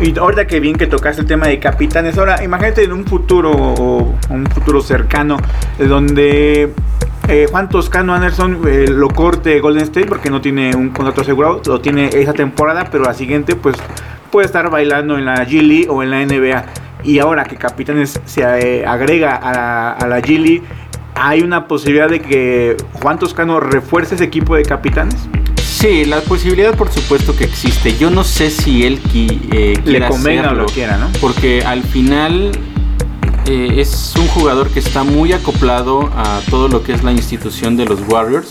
Y 0.00 0.18
ahorita 0.18 0.46
que 0.46 0.58
bien 0.60 0.74
que 0.74 0.86
tocaste 0.86 1.22
el 1.22 1.26
tema 1.28 1.46
de 1.46 1.58
capitanes, 1.60 2.18
ahora 2.18 2.42
imagínate 2.42 2.82
en 2.82 2.92
un 2.92 3.04
futuro 3.04 3.52
un 3.52 4.46
futuro 4.52 4.80
cercano 4.80 5.36
eh, 5.78 5.86
donde 5.86 6.72
eh, 7.28 7.46
Juan 7.50 7.68
Toscano 7.68 8.12
Anderson 8.12 8.60
eh, 8.66 8.86
lo 8.88 9.08
corte 9.08 9.60
Golden 9.60 9.84
State 9.84 10.06
porque 10.06 10.30
no 10.30 10.40
tiene 10.40 10.74
un 10.74 10.90
contrato 10.90 11.20
asegurado, 11.20 11.62
lo 11.64 11.80
tiene 11.80 12.08
esa 12.08 12.32
temporada, 12.32 12.88
pero 12.90 13.04
la 13.04 13.14
siguiente 13.14 13.54
pues 13.54 13.76
puede 14.30 14.46
estar 14.46 14.68
bailando 14.68 15.16
en 15.16 15.24
la 15.24 15.46
G 15.46 15.62
League 15.62 15.86
o 15.88 16.02
en 16.02 16.10
la 16.10 16.24
NBA. 16.24 16.64
Y 17.04 17.18
ahora 17.18 17.44
que 17.44 17.56
Capitanes 17.56 18.18
se 18.24 18.44
agrega 18.86 19.36
a, 19.36 19.92
a 19.92 20.06
la 20.08 20.20
G 20.20 20.38
League, 20.38 20.62
¿hay 21.14 21.42
una 21.42 21.68
posibilidad 21.68 22.08
de 22.08 22.20
que 22.20 22.76
Juan 22.94 23.18
Toscano 23.18 23.60
refuerce 23.60 24.16
ese 24.16 24.24
equipo 24.24 24.56
de 24.56 24.64
capitanes? 24.64 25.28
Sí, 25.84 26.06
la 26.06 26.22
posibilidad 26.22 26.74
por 26.74 26.90
supuesto 26.90 27.36
que 27.36 27.44
existe. 27.44 27.94
Yo 27.98 28.08
no 28.08 28.24
sé 28.24 28.48
si 28.50 28.86
él 28.86 29.02
qui- 29.02 29.38
eh, 29.52 29.74
Le 29.76 29.82
quiera 29.82 30.08
convenga 30.08 30.50
o 30.52 30.54
lo 30.54 30.64
quiera, 30.64 30.96
¿no? 30.96 31.10
Porque 31.20 31.62
al 31.62 31.82
final 31.82 32.52
eh, 33.44 33.74
es 33.76 34.14
un 34.18 34.26
jugador 34.28 34.70
que 34.70 34.78
está 34.78 35.04
muy 35.04 35.34
acoplado 35.34 36.10
a 36.16 36.40
todo 36.48 36.68
lo 36.68 36.82
que 36.82 36.92
es 36.94 37.02
la 37.04 37.12
institución 37.12 37.76
de 37.76 37.84
los 37.84 38.00
Warriors. 38.08 38.48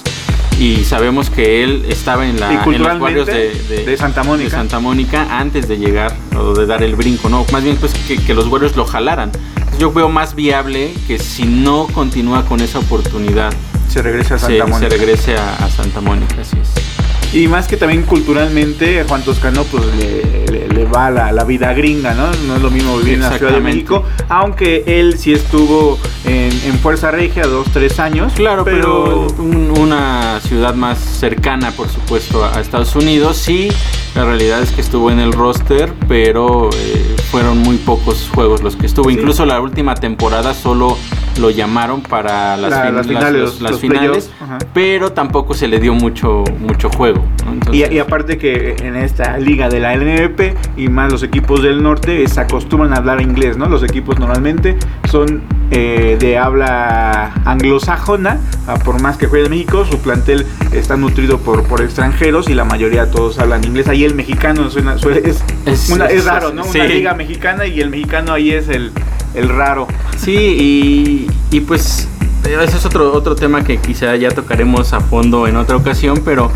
Y 0.60 0.84
sabemos 0.84 1.32
que 1.32 1.63
él 1.63 1.86
estaba 1.90 2.28
en, 2.28 2.40
la, 2.40 2.63
en 2.63 2.84
los 2.84 3.02
Warriors 3.02 3.25
de, 3.25 3.84
de 3.84 3.98
Santa 3.98 4.22
Mónica. 4.22 4.52
de 4.52 4.56
Santa 4.56 4.80
Mónica 4.80 5.40
antes 5.40 5.68
de 5.68 5.78
llegar 5.80 6.16
o 6.38 6.54
de 6.54 6.68
dar 6.68 6.84
el 6.84 6.96
brinco, 6.96 7.30
¿no? 7.30 7.48
Más 7.52 7.63
bien 7.63 7.78
pues 7.78 7.96
que, 8.08 8.18
que 8.18 8.36
los 8.36 8.46
Warriors 8.48 8.75
lo 8.75 8.86
jalaran. 8.86 9.32
Entonces, 9.56 9.80
yo 9.80 9.92
veo 9.92 10.08
más 10.08 10.36
viable 10.36 10.94
que 11.08 11.18
si 11.18 11.46
no 11.46 11.88
continúa 11.88 12.46
con 12.46 12.62
esa 12.62 12.78
oportunidad, 12.78 13.52
Se 13.90 14.04
regresa 14.04 14.36
a 14.36 14.38
se, 14.38 14.46
Santa 14.60 14.66
se 14.66 14.72
Mónica. 14.72 14.90
regrese 14.96 15.36
a, 15.36 15.56
a 15.66 15.70
Santa 15.72 16.00
Mónica, 16.00 16.36
así 16.40 16.58
es. 16.62 16.93
Y 17.34 17.48
más 17.48 17.68
que 17.68 17.78
también 17.78 18.04
culturalmente, 18.04 19.04
Juan 19.08 19.24
Toscano 19.24 19.63
pues 19.63 19.84
le, 19.98 20.46
le- 20.52 20.68
le 20.70 20.86
va 20.86 21.10
la, 21.10 21.32
la 21.32 21.44
vida 21.44 21.74
gringa, 21.74 22.13
¿no? 22.13 22.28
No 22.48 22.56
es 22.56 22.62
lo 22.62 22.70
mismo 22.70 22.98
vivir 22.98 23.16
en 23.16 23.22
la 23.22 23.38
Ciudad 23.38 23.54
de. 23.54 23.60
México, 23.60 24.04
aunque 24.30 24.84
él 24.86 25.18
sí 25.18 25.34
estuvo 25.34 25.98
en, 26.25 26.52
en 26.66 26.80
Fuerza 26.80 27.10
Regia 27.12 27.46
dos, 27.48 27.68
tres 27.74 28.00
años. 28.00 28.34
Claro, 28.36 28.63
pero, 28.63 29.28
un- 29.40 29.74
una 29.80 30.40
ciudad 30.42 30.75
más 30.75 31.00
cercana, 31.00 31.72
por 31.72 31.90
supuesto, 31.90 32.44
a 32.44 32.58
a 32.58 32.62
Estados 32.62 32.96
Unidos. 32.96 33.38
Sí, 33.38 33.70
la 34.16 34.25
realidad 34.25 34.62
es 34.62 34.72
que 34.72 34.82
estuvo 34.82 35.10
en 35.10 35.20
el 35.20 35.34
roster, 35.34 35.92
pero 36.08 36.70
eh, 36.72 37.16
fueron 37.32 37.58
muy 37.60 37.78
pocos 37.78 38.30
juegos 38.34 38.62
los 38.62 38.75
que 38.75 38.86
estuvo. 38.86 39.10
Sí. 39.10 39.16
Incluso 39.16 39.46
la 39.46 39.60
última 39.60 39.96
temporada 39.96 40.54
solo 40.54 40.98
lo 41.40 41.50
llamaron 41.50 42.02
para 42.02 42.56
las, 42.58 42.70
La- 42.72 42.84
fin- 42.84 42.96
las 42.96 43.08
las- 43.08 43.08
finales, 43.08 43.42
los- 43.42 43.62
las 43.62 43.72
los 43.72 43.82
finales, 43.82 44.32
pero 44.74 45.12
tampoco 45.13 45.54
se 45.54 45.68
le 45.68 45.80
dio 45.80 45.94
mucho, 45.94 46.44
mucho 46.60 46.90
juego. 46.90 47.24
¿no? 47.46 47.52
Y, 47.52 47.54
Entonces, 47.54 47.92
y 47.92 48.00
aparte 48.00 48.38
que 48.38 48.75
en 48.82 48.96
esta 48.96 49.38
liga 49.38 49.70
de 49.70 49.80
la 49.80 49.94
LNP 49.96 50.56
y 50.78 50.90
más 50.90 51.12
los 51.12 51.24
equipos 51.24 51.63
del 51.63 51.82
norte 51.82 52.28
se 52.28 52.40
acostumbran 52.40 52.94
a 52.94 52.98
hablar 52.98 53.22
inglés, 53.22 53.58
¿no? 53.58 53.68
Los 53.68 53.84
equipos 53.84 54.20
normalmente 54.20 54.78
son 55.10 55.42
eh, 55.75 56.18
de 56.20 56.38
habla 56.38 57.34
anglosajona, 57.46 58.39
por 58.86 59.01
más 59.01 59.18
que 59.18 59.27
juegue 59.27 59.46
en 59.46 59.51
México, 59.51 59.86
su 59.89 59.98
plantel 60.00 60.46
está 60.72 60.96
nutrido 60.98 61.39
por, 61.39 61.63
por 61.63 61.82
extranjeros 61.82 62.48
y 62.50 62.53
la 62.53 62.63
mayoría 62.63 63.10
todos 63.10 63.39
hablan 63.39 63.63
inglés. 63.63 63.88
Ahí 63.88 64.03
el 64.06 64.13
mexicano 64.15 64.70
suena, 64.70 64.98
suele- 64.98 65.27
es, 65.27 65.44
Es- 65.65 65.89
una- 65.89 66.06
es 66.08 66.25
raro, 66.25 66.53
¿no? 66.53 66.63
sí. 66.63 66.80
Una 66.80 66.88
liga 66.88 67.13
mexicana 67.15 67.65
y 67.65 67.82
el 67.82 67.89
mexicano 67.89 68.34
ahí 68.34 68.51
es 68.51 68.70
el, 68.70 68.92
el 69.34 69.50
raro. 69.50 69.88
Sí, 70.18 70.36
y, 70.36 71.27
y 71.56 71.62
pues 71.62 72.08
eh, 72.46 72.58
ese 72.63 72.77
es 72.77 72.86
otro, 72.86 73.12
otro 73.13 73.36
tema 73.36 73.63
que 73.63 73.77
quizá 73.77 74.15
ya 74.15 74.30
tocaremos 74.30 74.94
a 74.94 75.00
fondo 75.01 75.48
en 75.48 75.56
otra 75.58 75.75
ocasión, 75.75 76.22
pero 76.24 76.51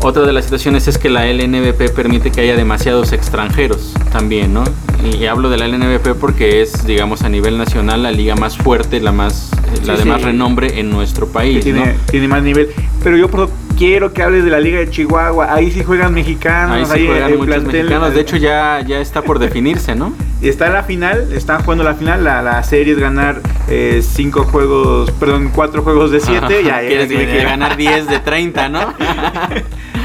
otra 0.00 0.24
de 0.24 0.32
las 0.32 0.44
situaciones 0.44 0.86
es 0.88 0.98
que 0.98 1.08
la 1.10 1.26
LNBP 1.26 1.90
permite 1.94 2.30
que 2.30 2.40
haya 2.42 2.54
demasiados 2.56 3.12
extranjeros 3.12 3.94
también, 4.12 4.52
¿no? 4.54 4.64
Y 5.02 5.26
hablo 5.26 5.50
de 5.50 5.56
la 5.56 5.66
LNBP 5.68 6.14
porque 6.20 6.62
es, 6.62 6.86
digamos, 6.86 7.22
a 7.22 7.28
nivel 7.28 7.58
nacional 7.58 8.02
la 8.02 8.10
liga 8.12 8.34
más 8.36 8.56
fuerte, 8.56 9.00
la 9.00 9.12
más, 9.12 9.50
eh, 9.52 9.80
la 9.84 9.92
Sí, 9.94 9.98
de 9.98 10.02
sí. 10.02 10.08
más 10.08 10.22
renombre 10.22 10.78
en 10.80 10.90
nuestro 10.90 11.26
país, 11.28 11.62
tiene, 11.64 11.86
¿no? 11.86 11.92
tiene 12.10 12.28
más 12.28 12.42
nivel. 12.42 12.68
Pero 13.02 13.16
yo 13.16 13.28
pro- 13.28 13.50
quiero 13.76 14.12
que 14.12 14.22
hables 14.22 14.44
de 14.44 14.50
la 14.50 14.58
Liga 14.58 14.78
de 14.78 14.90
Chihuahua. 14.90 15.52
Ahí 15.54 15.70
sí 15.70 15.84
juegan 15.84 16.12
mexicanos. 16.14 16.90
Ahí 16.90 17.00
sí 17.02 17.06
juegan 17.06 17.36
muchos 17.36 17.46
plantel- 17.56 17.72
mexicanos, 17.72 18.14
de 18.14 18.20
hecho 18.20 18.36
ya, 18.36 18.80
ya 18.86 18.98
está 19.00 19.22
por 19.22 19.38
definirse, 19.46 19.94
¿no? 19.94 20.12
Está 20.42 20.66
en 20.66 20.72
la 20.74 20.82
final, 20.82 21.32
están 21.32 21.62
jugando 21.62 21.84
la 21.84 21.94
final. 21.94 22.24
La, 22.24 22.42
la 22.42 22.62
serie 22.62 22.94
es 22.94 22.98
ganar 22.98 23.40
eh, 23.68 24.02
cinco 24.06 24.44
juegos, 24.44 25.10
perdón, 25.12 25.50
cuatro 25.54 25.82
juegos 25.82 26.10
de 26.10 26.20
siete. 26.20 26.62
ya, 26.64 26.82
ya, 26.82 26.86
Quieres 26.88 27.08
ya 27.10 27.44
ganar 27.44 27.76
10 27.76 28.08
de 28.08 28.18
30, 28.18 28.68
¿no? 28.68 28.80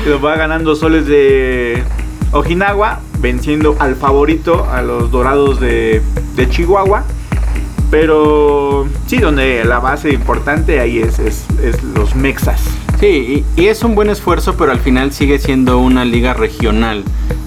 Va 0.02 0.36
ganando 0.36 0.76
Soles 0.76 1.06
de 1.06 1.84
Ojinawa, 2.32 3.02
venciendo 3.20 3.76
al 3.80 3.96
favorito, 3.96 4.68
a 4.72 4.82
los 4.82 5.12
Dorados 5.12 5.60
de, 5.60 6.02
de 6.36 6.50
Chihuahua. 6.50 7.04
Pero 7.92 8.88
sí, 9.06 9.18
donde 9.18 9.64
la 9.64 9.80
base 9.80 10.12
importante 10.12 10.80
ahí 10.80 11.00
es, 11.00 11.20
es, 11.20 11.46
los 11.96 12.16
Mexas. 12.16 12.62
Sí, 13.00 13.46
y, 13.56 13.66
es 13.68 13.84
un 13.84 13.94
buen 13.94 14.10
esfuerzo, 14.10 14.56
pero 14.56 14.72
al 14.72 14.80
final 14.80 15.12
sigue 15.12 15.38
siendo 15.38 15.78
una 15.78 16.04
liga 16.04 16.34
regional 16.34 17.04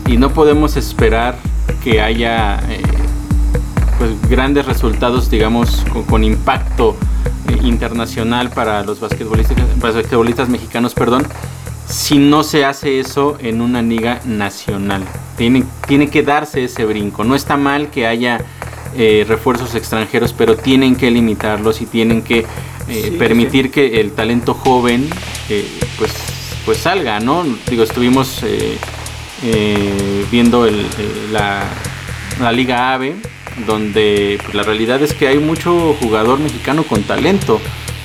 y 0.06 0.16
no 0.16 0.30
podemos 0.30 0.76
esperar 0.76 1.36
que 1.82 2.00
haya 2.00 2.60
eh, 2.68 2.82
pues, 3.98 4.10
grandes 4.28 4.66
resultados, 4.66 5.28
digamos, 5.28 5.84
con, 6.08 6.22
impacto 6.22 6.94
eh, 7.48 7.58
internacional 7.62 8.50
para 8.50 8.84
los 8.84 9.00
basquetbolistas, 9.00 9.56
basquetbolistas 9.80 10.48
mexicanos, 10.48 10.94
perdón, 10.94 11.26
si 11.86 12.18
no 12.18 12.42
se 12.42 12.64
hace 12.64 13.00
eso 13.00 13.36
en 13.40 13.60
una 13.60 13.82
liga 13.82 14.20
nacional. 14.24 15.04
Tiene, 15.36 15.64
tiene 15.86 16.08
que 16.08 16.22
darse 16.22 16.64
ese 16.64 16.84
brinco. 16.84 17.24
No 17.24 17.34
está 17.34 17.56
mal 17.56 17.90
que 17.90 18.06
haya 18.06 18.40
eh, 18.96 19.24
refuerzos 19.26 19.74
extranjeros, 19.74 20.32
pero 20.32 20.56
tienen 20.56 20.96
que 20.96 21.10
limitarlos 21.10 21.80
y 21.80 21.86
tienen 21.86 22.22
que 22.22 22.38
eh, 22.38 22.46
Sí, 22.86 23.10
permitir 23.18 23.70
que 23.70 24.00
el 24.00 24.12
talento 24.12 24.54
joven 24.54 25.08
eh, 25.48 25.66
pues, 25.98 26.12
pues 26.64 26.78
salga, 26.78 27.18
¿no? 27.18 27.44
Digo, 27.68 27.82
estuvimos 27.82 28.44
viendo 30.30 30.64
el, 30.66 30.86
la, 31.32 31.64
la 32.40 32.52
Liga 32.52 32.94
AVE, 32.94 33.16
donde 33.66 34.38
pues, 34.42 34.54
la 34.54 34.62
realidad 34.62 35.02
es 35.02 35.12
que 35.12 35.28
hay 35.28 35.38
mucho 35.38 35.94
jugador 36.00 36.38
mexicano 36.38 36.84
con 36.84 37.02
talento. 37.02 37.60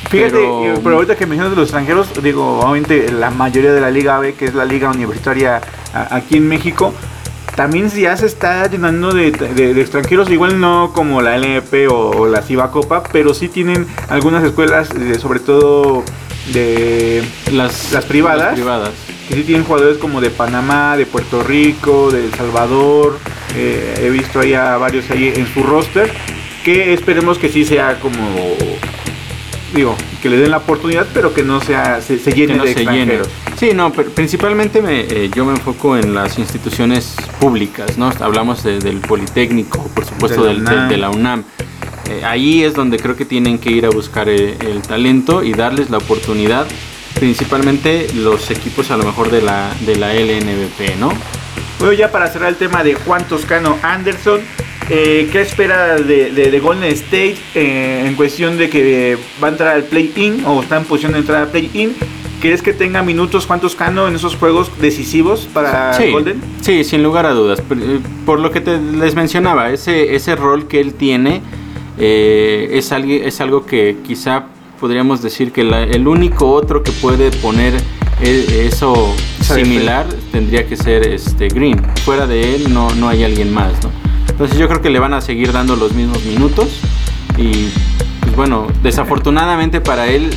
Fíjate, 0.10 0.32
pero- 0.32 0.66
eh, 0.66 0.80
pero 0.84 0.96
ahorita 0.96 1.16
que 1.16 1.26
mencionas 1.26 1.52
de 1.52 1.56
los 1.58 1.66
extranjeros, 1.68 2.08
digo, 2.24 2.60
obviamente 2.60 3.12
la 3.12 3.30
mayoría 3.30 3.72
de 3.74 3.82
la 3.82 3.92
Liga 3.92 4.20
B, 4.20 4.34
que 4.34 4.46
es 4.46 4.54
la 4.56 4.66
liga 4.66 4.90
universitaria 4.90 5.62
aquí 5.94 6.38
en 6.38 6.48
México, 6.48 6.94
también 7.56 7.90
ya 7.90 8.16
se 8.18 8.26
está 8.26 8.68
llenando 8.68 9.12
de, 9.14 9.32
de- 9.32 9.74
de 9.74 9.82
extranjeros, 9.82 10.30
igual 10.32 10.60
no 10.60 10.92
como 10.94 11.22
la 11.22 11.36
LNP 11.38 11.88
o, 11.90 12.10
o 12.12 12.28
la 12.28 12.42
Ciba 12.42 12.72
Copa, 12.72 13.04
pero 13.12 13.34
sí 13.34 13.50
tienen 13.50 13.86
algunas 14.08 14.44
escuelas, 14.44 14.90
eh, 14.92 15.16
sobre 15.20 15.40
todo 15.42 16.04
de 16.54 17.22
las, 17.52 17.92
las 17.92 18.06
privadas. 18.06 18.46
las 18.46 18.54
privadas. 18.54 18.92
que 19.28 19.36
sí 19.36 19.44
tienen 19.44 19.64
jugadores 19.66 19.98
como 19.98 20.22
de 20.22 20.30
Panamá, 20.32 20.96
de 20.98 21.06
Puerto 21.06 21.44
Rico, 21.44 22.10
de 22.12 22.26
El 22.26 22.34
Salvador. 22.34 23.20
eh, 23.56 24.02
he 24.04 24.10
visto 24.10 24.40
ahí 24.40 24.54
a 24.54 24.78
varios 24.78 25.10
ahí 25.12 25.32
en 25.36 25.46
su 25.54 25.62
roster. 25.64 26.10
Que 26.64 26.94
esperemos 26.94 27.38
que 27.38 27.50
sí 27.50 27.64
sea 27.66 28.00
como. 28.00 28.56
Digo, 29.74 29.96
que 30.22 30.30
le 30.30 30.38
den 30.38 30.50
la 30.52 30.58
oportunidad, 30.58 31.06
pero 31.14 31.34
que 31.34 31.44
no 31.44 31.62
sea 31.62 32.02
se, 32.02 32.18
se 32.18 32.32
llene 32.32 32.54
que 32.54 32.58
no 32.58 32.64
de 32.66 32.74
se 32.74 32.80
llene. 32.80 32.98
extranjeros. 33.14 33.28
Sí, 33.60 33.70
no, 33.76 33.92
pero 33.94 34.10
principalmente 34.10 34.82
me, 34.82 35.02
eh, 35.02 35.30
yo 35.36 35.46
me 35.46 35.52
enfoco 35.52 35.96
en 35.96 36.16
las 36.16 36.40
instituciones 36.40 37.16
públicas, 37.40 37.98
¿no? 37.98 38.12
Hablamos 38.20 38.64
de- 38.64 38.80
del 38.80 38.98
Politécnico, 38.98 39.88
por 39.94 40.06
supuesto, 40.06 40.44
De 40.44 40.54
la 40.56 40.56
del- 40.56 40.66
de, 40.66 40.96
UNAM. 40.96 41.00
la 41.02 41.10
UNAM. 41.12 41.44
Eh, 42.10 42.24
ahí 42.26 42.64
es 42.64 42.74
donde 42.74 42.98
creo 42.98 43.16
que 43.16 43.26
tienen 43.26 43.60
que 43.60 43.70
ir 43.70 43.86
a 43.86 43.90
buscar 43.90 44.28
eh, 44.28 44.58
el 44.62 44.82
talento 44.82 45.44
y 45.44 45.52
darles 45.54 45.92
la 45.92 45.98
oportunidad, 46.00 46.66
principalmente 47.20 48.08
los 48.16 48.50
equipos 48.50 48.90
a 48.92 48.98
lo 48.98 49.04
mejor 49.04 49.30
de 49.30 49.42
la, 49.44 49.72
de 49.86 49.96
la 49.98 50.14
LNBP, 50.16 50.96
¿no? 51.00 51.12
Bueno, 51.80 51.94
ya 51.94 52.12
para 52.12 52.28
cerrar 52.28 52.50
el 52.50 52.56
tema 52.56 52.84
de 52.84 52.96
Juan 52.96 53.26
Toscano 53.28 53.78
Anderson, 53.84 54.42
eh, 54.90 55.30
¿qué 55.32 55.42
espera 55.42 55.96
de, 55.98 56.32
de- 56.32 56.52
de 56.52 56.60
Golden 56.60 56.92
State 56.92 57.38
eh, 57.56 58.04
en 58.08 58.16
cuestión 58.16 58.58
de 58.58 58.70
que 58.70 59.18
va 59.44 59.48
a 59.48 59.52
entrar 59.52 59.76
al 59.76 59.84
play-in 59.84 60.44
o 60.46 60.62
está 60.62 60.78
en 60.78 60.86
posición 60.86 61.14
de 61.14 61.20
entrar 61.20 61.44
al 61.44 61.50
play-in? 61.50 61.94
¿Crees 62.42 62.62
que 62.62 62.72
tenga 62.72 63.04
minutos 63.04 63.46
cuántos 63.46 63.76
Cano 63.76 64.08
en 64.08 64.16
esos 64.16 64.36
juegos 64.38 64.72
decisivos 64.80 65.48
para 65.54 65.94
Sí, 65.94 66.10
Golden? 66.12 66.42
sí, 66.62 66.84
sin 66.86 67.04
lugar 67.04 67.26
a 67.26 67.32
dudas. 67.34 67.60
Por, 67.62 67.78
eh, 67.78 68.00
por 68.26 68.40
lo 68.40 68.50
que 68.52 68.62
te, 68.62 68.80
les 68.80 69.14
mencionaba, 69.14 69.72
ese, 69.72 70.16
ese 70.16 70.36
rol 70.38 70.68
que 70.68 70.80
él 70.80 70.94
tiene 70.94 71.42
eh, 71.98 72.70
es, 72.72 72.92
algo, 72.94 73.12
es 73.12 73.42
algo 73.42 73.66
que 73.66 73.98
quizá 74.08 74.46
podríamos 74.80 75.22
decir 75.22 75.52
que 75.52 75.66
la- 75.66 75.84
el 75.84 76.08
único 76.08 76.50
otro 76.50 76.82
que 76.82 76.94
puede 76.94 77.30
poner 77.32 77.74
e- 78.22 78.68
eso 78.72 79.14
similar 79.42 80.06
tendría 80.32 80.66
que 80.66 80.78
ser 80.78 81.06
este 81.08 81.50
Green. 81.50 81.82
Fuera 82.06 82.26
de 82.26 82.56
él 82.56 82.74
no, 82.74 82.90
no 82.96 83.10
hay 83.10 83.26
alguien 83.26 83.54
más, 83.54 83.74
¿no? 83.84 83.92
Entonces 84.40 84.58
yo 84.58 84.70
creo 84.70 84.82
que 84.82 84.90
le 84.90 85.00
van 85.00 85.14
a 85.14 85.20
seguir 85.20 85.52
dando 85.52 85.76
los 85.76 85.92
mismos 85.92 86.24
minutos 86.24 86.70
y 87.38 87.68
pues 88.22 88.34
bueno, 88.38 88.68
desafortunadamente 88.82 89.82
para 89.82 90.08
él, 90.08 90.30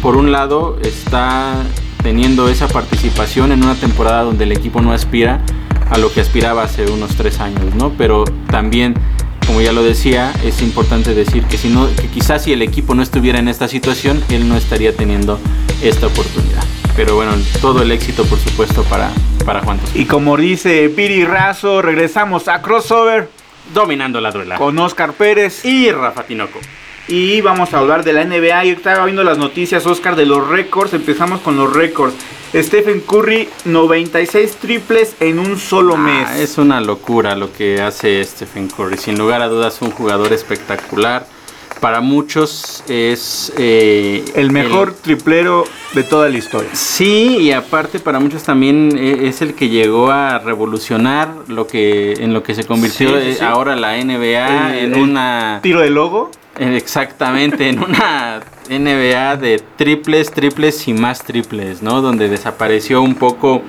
por 0.00 0.16
un 0.16 0.32
lado, 0.32 0.78
está 0.82 1.56
teniendo 2.02 2.48
esa 2.48 2.66
participación 2.66 3.52
en 3.52 3.62
una 3.62 3.74
temporada 3.74 4.22
donde 4.22 4.44
el 4.44 4.52
equipo 4.52 4.80
no 4.80 4.90
aspira 4.90 5.42
a 5.90 5.98
lo 5.98 6.10
que 6.10 6.22
aspiraba 6.22 6.62
hace 6.62 6.90
unos 6.90 7.14
tres 7.14 7.40
años, 7.40 7.74
¿no? 7.74 7.92
Pero 7.98 8.24
también, 8.50 8.94
como 9.46 9.60
ya 9.60 9.72
lo 9.72 9.82
decía, 9.82 10.32
es 10.42 10.62
importante 10.62 11.14
decir 11.14 11.44
que 11.44 11.58
si 11.58 11.68
no, 11.68 11.94
que 11.94 12.08
quizás 12.08 12.44
si 12.44 12.54
el 12.54 12.62
equipo 12.62 12.94
no 12.94 13.02
estuviera 13.02 13.38
en 13.38 13.48
esta 13.48 13.68
situación, 13.68 14.24
él 14.30 14.48
no 14.48 14.56
estaría 14.56 14.96
teniendo 14.96 15.38
esta 15.82 16.06
oportunidad. 16.06 16.64
Pero 16.96 17.16
bueno, 17.16 17.32
todo 17.60 17.82
el 17.82 17.92
éxito, 17.92 18.24
por 18.24 18.38
supuesto, 18.38 18.82
para, 18.84 19.10
para 19.44 19.60
Juan. 19.60 19.78
Y 19.94 20.06
como 20.06 20.38
dice 20.38 20.88
Piri 20.88 21.26
Razo, 21.26 21.82
regresamos 21.82 22.48
a 22.48 22.62
crossover 22.62 23.41
Dominando 23.74 24.20
la 24.20 24.30
duela. 24.30 24.56
con 24.56 24.78
Oscar 24.78 25.12
Pérez 25.14 25.64
Y 25.64 25.90
Rafa 25.90 26.24
Tinoco. 26.24 26.60
y 27.08 27.40
vamos 27.40 27.74
a 27.74 27.78
hablar 27.78 28.04
de 28.04 28.12
la 28.12 28.24
NBA. 28.24 28.64
Yo 28.64 28.72
estaba 28.74 29.04
viendo 29.04 29.24
las 29.24 29.38
noticias, 29.38 29.86
Oscar, 29.86 30.14
de 30.16 30.24
los 30.26 30.46
récords. 30.48 30.92
Empezamos 30.94 31.40
con 31.40 31.56
los 31.56 31.72
récords. 31.72 32.14
Stephen 32.54 33.00
Curry, 33.00 33.48
96 33.64 34.56
triples 34.56 35.16
en 35.20 35.38
un 35.38 35.58
solo 35.58 35.96
mes. 35.96 36.26
Ah, 36.28 36.38
es 36.38 36.58
una 36.58 36.80
locura 36.82 37.34
lo 37.34 37.50
que 37.52 37.80
hace 37.80 38.22
Stephen 38.24 38.68
Curry. 38.68 38.98
Sin 38.98 39.18
lugar 39.18 39.40
a 39.42 39.48
dudas, 39.48 39.80
un 39.80 39.90
jugador 39.90 40.32
espectacular. 40.32 41.26
Para 41.82 42.00
muchos 42.00 42.84
es 42.88 43.52
eh, 43.58 44.24
el 44.36 44.52
mejor 44.52 44.94
triplero 44.94 45.64
de 45.94 46.04
toda 46.04 46.28
la 46.28 46.38
historia. 46.38 46.70
Sí, 46.74 47.38
y 47.40 47.50
aparte 47.50 47.98
para 47.98 48.20
muchos 48.20 48.44
también 48.44 48.96
eh, 48.96 49.22
es 49.26 49.42
el 49.42 49.54
que 49.54 49.68
llegó 49.68 50.12
a 50.12 50.38
revolucionar 50.38 51.34
lo 51.48 51.66
que 51.66 52.12
en 52.20 52.32
lo 52.34 52.44
que 52.44 52.54
se 52.54 52.62
convirtió 52.62 53.08
Sí, 53.20 53.32
sí, 53.34 53.38
eh, 53.40 53.44
ahora 53.44 53.74
la 53.74 53.96
NBA 53.96 54.74
El- 54.78 54.84
en 54.84 54.94
el 54.94 55.00
una 55.00 55.58
Tiro 55.60 55.80
de 55.80 55.90
logo. 55.90 56.30
exactamente 56.56 57.68
en 57.68 57.80
una 57.82 58.40
NBA 58.70 59.36
de 59.36 59.60
triples, 59.74 60.30
triples 60.30 60.86
y 60.86 60.94
más 60.94 61.24
triples, 61.24 61.82
¿no? 61.82 62.00
Donde 62.00 62.28
desapareció 62.28 63.02
un 63.02 63.16
poco 63.16 63.60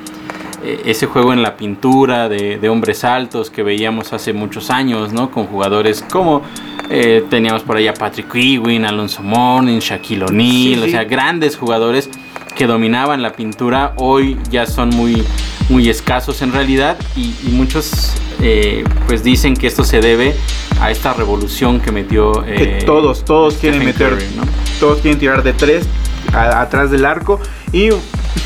ese 0.85 1.07
juego 1.07 1.33
en 1.33 1.41
la 1.41 1.57
pintura 1.57 2.29
de, 2.29 2.57
de 2.57 2.69
hombres 2.69 3.03
altos 3.03 3.49
que 3.49 3.63
veíamos 3.63 4.13
hace 4.13 4.31
muchos 4.33 4.69
años, 4.69 5.11
¿no? 5.11 5.29
Con 5.31 5.47
jugadores 5.47 6.05
como 6.09 6.43
eh, 6.89 7.23
teníamos 7.29 7.63
por 7.63 7.77
ahí 7.77 7.87
a 7.87 7.93
Patrick 7.93 8.33
Ewing, 8.33 8.85
Alonso 8.85 9.21
Mourning, 9.23 9.79
Shaquille 9.79 10.23
O'Neal, 10.25 10.75
Sí, 10.75 10.79
o 10.81 10.85
sí. 10.85 10.91
sea, 10.91 11.03
grandes 11.05 11.55
jugadores 11.57 12.09
que 12.55 12.67
dominaban 12.67 13.21
la 13.21 13.33
pintura, 13.33 13.93
hoy 13.97 14.37
ya 14.51 14.65
son 14.67 14.89
muy, 14.89 15.23
muy 15.69 15.89
escasos 15.89 16.41
en 16.41 16.51
realidad 16.53 16.97
y, 17.15 17.33
y 17.45 17.49
muchos 17.51 18.13
eh, 18.41 18.83
pues 19.07 19.23
dicen 19.23 19.55
que 19.55 19.67
esto 19.67 19.83
se 19.83 20.01
debe 20.01 20.35
a 20.79 20.91
esta 20.91 21.13
revolución 21.13 21.79
que 21.79 21.91
metió 21.91 22.31
Que 22.43 22.79
eh, 22.79 22.83
todos, 22.85 23.25
todos 23.25 23.55
quieren 23.55 23.83
meter. 23.85 24.09
Curry, 24.09 24.25
¿no? 24.35 24.43
Todos 24.79 24.99
quieren 24.99 25.19
tirar 25.19 25.41
de 25.43 25.53
tres 25.53 25.87
a- 26.33 26.61
atrás 26.61 26.91
del 26.91 27.05
arco. 27.05 27.39
Y 27.71 27.89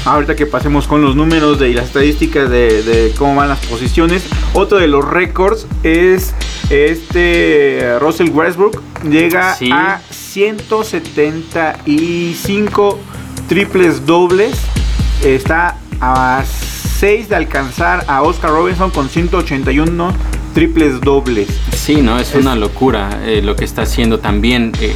ahorita 0.05 0.35
que 0.35 0.45
pasemos 0.45 0.87
con 0.87 1.01
los 1.01 1.15
números 1.15 1.59
de, 1.59 1.69
y 1.69 1.73
las 1.73 1.85
estadísticas 1.85 2.49
de, 2.49 2.83
de 2.83 3.11
cómo 3.17 3.35
van 3.35 3.49
las 3.49 3.65
posiciones. 3.65 4.23
Otro 4.53 4.77
de 4.77 4.87
los 4.87 5.03
récords 5.05 5.67
es 5.83 6.33
este 6.69 7.97
Russell 7.99 8.29
Westbrook. 8.29 8.81
Llega 9.09 9.55
Sí. 9.55 9.71
a 9.71 10.01
175 10.09 12.99
triples 13.47 14.05
dobles. 14.05 14.57
Está 15.23 15.77
a 16.01 16.43
6 16.45 17.29
de 17.29 17.35
alcanzar 17.35 18.03
a 18.07 18.21
Oscar 18.23 18.51
Robinson 18.51 18.89
con 18.91 19.09
181 19.09 20.11
triples 20.53 20.99
dobles. 21.01 21.47
Sí, 21.75 22.01
no, 22.01 22.19
es, 22.19 22.29
Es- 22.29 22.35
una 22.41 22.55
locura 22.55 23.21
eh, 23.25 23.41
lo 23.43 23.55
que 23.55 23.65
está 23.65 23.83
haciendo 23.83 24.19
también. 24.19 24.73
eh, 24.81 24.93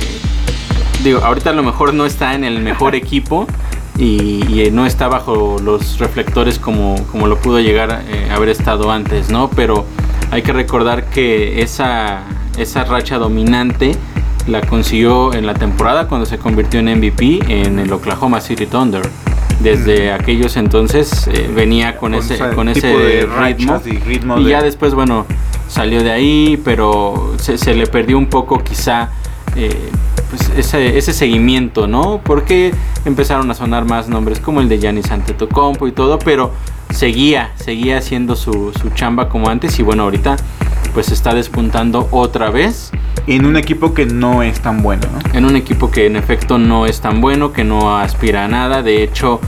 digo, 1.03 1.19
ahorita 1.19 1.51
a 1.51 1.53
lo 1.53 1.63
mejor 1.63 1.93
no 1.93 2.05
está 2.05 2.33
en 2.35 2.43
el 2.43 2.59
mejor 2.59 2.95
equipo 3.03 3.47
y, 3.97 4.43
y, 4.47 4.61
eh, 4.61 4.71
no 4.71 4.85
está 4.85 5.07
bajo 5.07 5.57
los 5.63 5.99
reflectores 5.99 6.59
como, 6.59 6.95
como 7.11 7.27
lo 7.27 7.37
pudo 7.39 7.59
llegar 7.59 8.03
eh, 8.07 8.29
a 8.31 8.35
haber 8.35 8.49
estado 8.49 8.91
antes, 8.91 9.29
¿no? 9.29 9.49
Pero 9.49 9.85
hay 10.31 10.41
que 10.41 10.53
recordar 10.53 11.05
que 11.09 11.61
esa, 11.61 12.21
esa 12.57 12.83
racha 12.85 13.17
dominante 13.17 13.95
la 14.47 14.61
consiguió 14.61 15.33
en 15.33 15.45
la 15.45 15.53
temporada 15.53 16.07
cuando 16.07 16.25
se 16.25 16.37
convirtió 16.37 16.79
en 16.79 16.97
MVP 16.97 17.39
en 17.47 17.77
el 17.79 17.91
Oklahoma 17.93 18.41
City 18.41 18.65
Thunder. 18.65 19.01
Desde 19.59 20.11
aquellos 20.11 20.57
entonces 20.57 21.27
eh, 21.27 21.47
venía 21.53 21.97
con, 21.97 22.15
ese, 22.15 22.39
con 22.55 22.67
ese 22.69 23.27
ritmo. 23.39 23.79
y 23.85 23.97
ritmo 23.99 24.37
Y 24.39 24.45
de- 24.45 24.49
ya 24.49 24.61
después, 24.63 24.95
bueno, 24.95 25.27
salió 25.67 26.01
de 26.01 26.11
ahí, 26.11 26.59
pero 26.65 27.35
se, 27.37 27.59
se 27.59 27.75
le 27.75 27.85
perdió 27.85 28.17
un 28.17 28.25
poco 28.27 28.57
quizá 28.63 29.09
eh, 29.55 29.89
pues 30.31 30.49
ese, 30.57 30.97
ese 30.97 31.13
seguimiento, 31.13 31.85
¿no? 31.85 32.19
Porque 32.23 32.73
empezaron 33.05 33.51
a 33.51 33.53
sonar 33.53 33.85
más 33.85 34.07
nombres 34.09 34.39
como 34.39 34.61
el 34.61 34.67
de 34.69 34.79
Giannis 34.79 35.11
Antetokounmpo 35.11 35.87
y 35.87 35.91
todo, 35.91 36.17
pero 36.17 36.51
seguía, 36.89 37.51
seguía 37.55 37.97
haciendo 37.99 38.35
su, 38.35 38.71
su 38.81 38.89
chamba 38.91 39.29
como 39.29 39.49
antes 39.49 39.77
y 39.79 39.83
bueno, 39.83 40.03
ahorita 40.03 40.37
pues 40.93 41.11
está 41.11 41.33
despuntando 41.33 42.07
otra 42.11 42.49
vez 42.49 42.91
en 43.27 43.45
un 43.45 43.55
equipo 43.55 43.93
que 43.93 44.05
no 44.05 44.41
es 44.43 44.59
tan 44.61 44.81
bueno, 44.81 45.03
¿no? 45.13 45.37
en 45.37 45.45
un 45.45 45.55
equipo 45.55 45.91
que 45.91 46.05
en 46.07 46.15
efecto 46.15 46.57
no 46.57 46.85
es 46.85 46.99
tan 47.01 47.21
bueno, 47.21 47.53
que 47.53 47.63
no 47.63 47.95
aspira 47.97 48.45
a 48.45 48.47
nada. 48.47 48.81
De 48.83 49.03
hecho, 49.03 49.39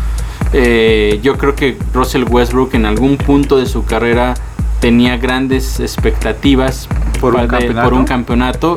eh, 0.53 1.19
yo 1.23 1.37
creo 1.37 1.55
que 1.55 1.77
Russell 1.93 2.23
Westbrook 2.29 2.75
en 2.75 2.85
algún 2.85 3.17
punto 3.17 3.57
de 3.57 3.65
su 3.65 3.83
carrera 3.85 4.35
tenía 4.79 5.17
grandes 5.17 5.79
expectativas 5.79 6.87
Por 7.19 7.35
un 7.35 7.47
pa- 7.47 7.57
de- 7.57 7.67
campeonato. 7.67 7.89
por 7.89 7.93
un 7.99 8.05
campeonato 8.05 8.75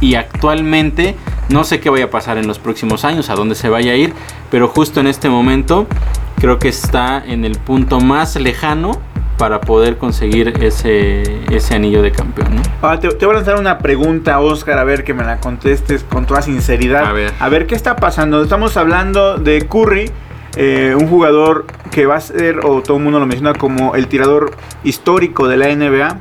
y 0.00 0.14
actualmente 0.14 1.16
no 1.48 1.64
sé 1.64 1.80
qué 1.80 1.90
vaya 1.90 2.06
a 2.06 2.10
pasar 2.10 2.38
en 2.38 2.46
los 2.46 2.58
próximos 2.58 3.04
años, 3.04 3.30
a 3.30 3.34
dónde 3.34 3.54
se 3.54 3.68
vaya 3.68 3.92
a 3.92 3.96
ir, 3.96 4.12
pero 4.50 4.68
justo 4.68 5.00
en 5.00 5.06
este 5.06 5.28
momento 5.28 5.86
creo 6.40 6.58
que 6.58 6.68
está 6.68 7.22
en 7.24 7.44
el 7.44 7.58
punto 7.58 8.00
más 8.00 8.36
lejano 8.36 9.00
para 9.38 9.60
poder 9.60 9.96
conseguir 9.96 10.52
ese, 10.60 11.22
ese 11.54 11.74
anillo 11.74 12.02
de 12.02 12.10
campeón. 12.10 12.56
¿no? 12.56 12.62
Ahora 12.82 12.98
te, 12.98 13.08
te 13.08 13.24
voy 13.24 13.34
a 13.34 13.38
lanzar 13.38 13.58
una 13.58 13.78
pregunta, 13.78 14.38
Oscar, 14.40 14.78
a 14.78 14.84
ver 14.84 15.04
que 15.04 15.14
me 15.14 15.24
la 15.24 15.38
contestes 15.38 16.04
con 16.04 16.26
toda 16.26 16.42
sinceridad. 16.42 17.06
A 17.38 17.48
ver. 17.48 17.66
qué 17.66 17.74
está 17.74 17.96
pasando. 17.96 18.42
Estamos 18.42 18.76
hablando 18.76 19.38
de 19.38 19.66
Curry, 19.66 20.10
eh, 20.56 20.94
un 20.98 21.08
jugador 21.08 21.66
que 21.92 22.04
va 22.04 22.16
a 22.16 22.20
ser, 22.20 22.58
o 22.64 22.82
todo 22.82 22.96
el 22.96 23.04
mundo 23.04 23.20
lo 23.20 23.26
menciona 23.26 23.54
como 23.54 23.94
el 23.94 24.08
tirador 24.08 24.56
histórico 24.82 25.46
de 25.46 25.56
la 25.56 25.74
NBA. 25.74 26.18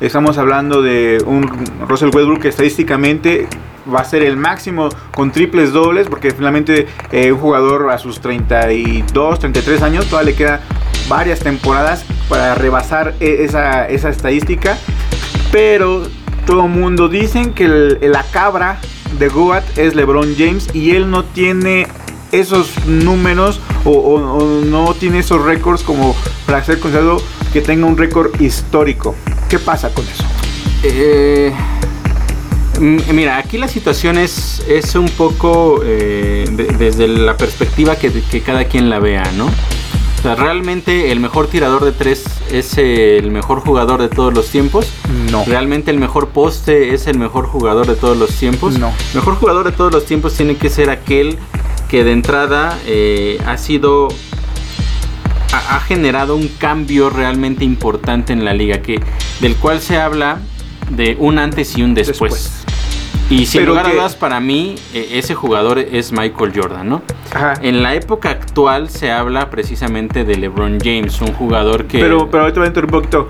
Estamos 0.00 0.38
hablando 0.38 0.82
de 0.82 1.22
un 1.26 1.48
Russell 1.88 2.10
Westbrook 2.14 2.42
que 2.42 2.48
estadísticamente 2.48 3.48
va 3.92 4.00
a 4.00 4.04
ser 4.04 4.22
el 4.22 4.36
máximo 4.36 4.88
con 5.14 5.32
triples 5.32 5.72
dobles, 5.72 6.08
porque 6.08 6.30
finalmente 6.30 6.86
eh, 7.10 7.32
un 7.32 7.38
jugador 7.38 7.90
a 7.90 7.98
sus 7.98 8.20
32, 8.20 9.38
33 9.38 9.82
años 9.82 10.06
todavía 10.06 10.30
le 10.32 10.36
queda 10.36 10.60
varias 11.08 11.40
temporadas 11.40 12.04
para 12.28 12.54
rebasar 12.54 13.14
e- 13.20 13.44
esa, 13.44 13.88
esa 13.88 14.08
estadística. 14.10 14.76
Pero 15.50 16.02
todo 16.46 16.64
el 16.64 16.70
mundo 16.70 17.08
dicen 17.08 17.52
que 17.52 17.68
la 17.68 18.24
cabra 18.30 18.80
de 19.18 19.28
Goat 19.28 19.64
es 19.78 19.94
LeBron 19.94 20.34
James 20.38 20.68
y 20.74 20.92
él 20.96 21.10
no 21.10 21.24
tiene 21.24 21.86
esos 22.30 22.86
números 22.86 23.60
o, 23.84 23.90
o- 23.90 24.64
no 24.64 24.94
tiene 24.94 25.18
esos 25.18 25.42
récords 25.44 25.82
como 25.82 26.16
para 26.46 26.64
ser 26.64 26.78
considerado 26.78 27.20
que 27.52 27.60
tenga 27.60 27.86
un 27.86 27.96
récord 27.98 28.40
histórico. 28.40 29.14
¿Qué 29.50 29.58
pasa 29.58 29.92
con 29.92 30.04
eso? 30.06 30.24
Eh, 30.82 31.52
mira, 32.82 33.38
aquí 33.38 33.58
la 33.58 33.68
situación 33.68 34.18
es, 34.18 34.62
es 34.68 34.94
un 34.94 35.08
poco 35.08 35.80
eh, 35.84 36.44
de- 36.50 36.66
desde 36.76 37.08
la 37.08 37.36
perspectiva 37.36 37.96
que, 37.96 38.10
que 38.30 38.40
cada 38.40 38.64
quien 38.64 38.90
la 38.90 38.98
vea, 38.98 39.30
¿no? 39.36 39.46
O 39.46 40.22
sea, 40.22 40.36
realmente 40.36 41.10
el 41.10 41.18
mejor 41.18 41.48
tirador 41.48 41.84
de 41.84 41.90
tres 41.90 42.24
es 42.52 42.78
el 42.78 43.30
mejor 43.32 43.58
jugador 43.60 44.00
de 44.00 44.08
todos 44.08 44.32
los 44.32 44.48
tiempos. 44.50 44.86
No. 45.32 45.44
Realmente 45.44 45.90
el 45.90 45.98
mejor 45.98 46.28
poste 46.28 46.94
es 46.94 47.08
el 47.08 47.18
mejor 47.18 47.46
jugador 47.46 47.86
de 47.88 47.96
todos 47.96 48.16
los 48.16 48.30
tiempos. 48.30 48.78
No. 48.78 48.92
Mejor 49.14 49.34
jugador 49.34 49.66
de 49.68 49.72
todos 49.76 49.92
los 49.92 50.04
tiempos 50.04 50.34
tiene 50.34 50.54
que 50.56 50.70
ser 50.70 50.90
aquel 50.90 51.38
que 51.88 52.04
de 52.04 52.12
entrada 52.12 52.78
eh, 52.86 53.38
ha 53.46 53.58
sido 53.58 54.08
ha, 55.52 55.76
ha 55.76 55.80
generado 55.80 56.36
un 56.36 56.46
cambio 56.48 57.10
realmente 57.10 57.64
importante 57.64 58.32
en 58.32 58.44
la 58.44 58.54
liga, 58.54 58.80
que, 58.80 59.00
del 59.40 59.56
cual 59.56 59.80
se 59.80 59.96
habla 60.00 60.38
de 60.90 61.16
un 61.18 61.38
antes 61.40 61.76
y 61.76 61.82
un 61.82 61.94
después. 61.94 62.32
Después. 62.32 62.61
Y 63.32 63.46
sin 63.46 63.62
Pero 63.62 63.72
lugar 63.72 63.86
a 63.86 63.92
dudas, 63.94 64.14
para 64.14 64.40
mí, 64.40 64.74
eh, 64.92 65.12
ese 65.12 65.34
jugador 65.34 65.78
es 65.78 66.12
Michael 66.12 66.52
Jordan, 66.54 66.86
¿no? 66.86 67.02
Ajá. 67.32 67.54
En 67.62 67.82
la 67.82 67.94
época 67.94 68.28
actual 68.28 68.90
se 68.90 69.10
habla 69.10 69.48
precisamente 69.48 70.24
de 70.24 70.36
LeBron 70.36 70.78
James, 70.78 71.18
un 71.22 71.32
jugador 71.32 71.86
que... 71.86 71.98
Pero, 71.98 72.28
pero 72.30 72.42
ahorita 72.42 72.60
voy 72.60 72.66
a 72.66 72.68
interrumpir 72.68 72.96
un 72.96 73.00
poquito. 73.00 73.28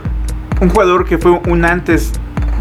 Un 0.61 0.71
jugador 0.71 1.05
que 1.05 1.19
fue 1.19 1.41
un 1.47 1.65
antes 1.65 2.13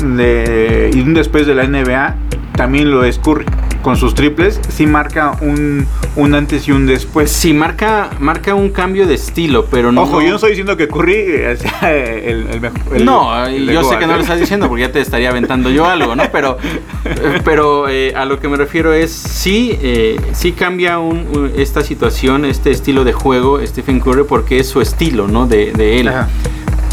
de, 0.04 0.92
y 0.94 1.02
un 1.02 1.16
después 1.16 1.48
de 1.48 1.56
la 1.56 1.64
NBA, 1.64 2.16
también 2.56 2.92
lo 2.92 3.04
es 3.04 3.18
Curry. 3.18 3.46
Con 3.82 3.98
sus 3.98 4.14
triples, 4.14 4.60
sí 4.70 4.86
marca 4.86 5.36
un, 5.42 5.88
un 6.16 6.36
antes 6.36 6.68
y 6.68 6.72
un 6.72 6.86
después. 6.86 7.32
Sí, 7.32 7.52
marca, 7.54 8.12
marca 8.20 8.54
un 8.54 8.70
cambio 8.70 9.08
de 9.08 9.16
estilo, 9.16 9.66
pero 9.66 9.92
no... 9.92 10.04
Ojo, 10.04 10.22
yo 10.22 10.30
no 10.30 10.36
estoy 10.36 10.52
diciendo 10.52 10.78
que 10.78 10.88
Curry 10.88 11.58
sea 11.58 11.92
el, 11.92 12.48
el 12.48 12.62
mejor. 12.62 12.80
el- 12.96 13.06
no, 13.06 13.46
el 13.48 13.66
yo 13.72 13.84
sé 13.84 13.98
que 13.98 14.06
no 14.06 14.14
¿eh? 14.14 14.18
lo 14.18 14.22
estás 14.22 14.40
diciendo 14.40 14.68
porque 14.68 14.82
ya 14.84 14.92
te 14.92 15.02
estaría 15.02 15.30
aventando 15.30 15.70
yo 15.72 15.88
algo, 15.88 16.16
¿no? 16.16 16.24
Pero, 16.32 16.58
pero 17.44 17.90
eh, 17.90 18.14
a 18.16 18.26
lo 18.26 18.40
que 18.40 18.48
me 18.48 18.58
refiero 18.58 18.94
es, 18.94 19.12
sí, 19.12 19.78
eh, 19.82 20.20
sí 20.34 20.52
cambia 20.52 21.00
un- 21.00 21.28
un- 21.36 21.52
esta 21.58 21.82
situación, 21.82 22.46
este 22.46 22.70
estilo 22.72 23.04
de 23.04 23.14
juego, 23.14 23.60
Stephen 23.66 24.00
Curry, 24.00 24.24
porque 24.26 24.60
es 24.60 24.68
su 24.70 24.80
estilo, 24.82 25.28
¿no? 25.28 25.48
De, 25.48 25.72
de 25.72 26.00
él. 26.00 26.08
Ajá. 26.10 26.30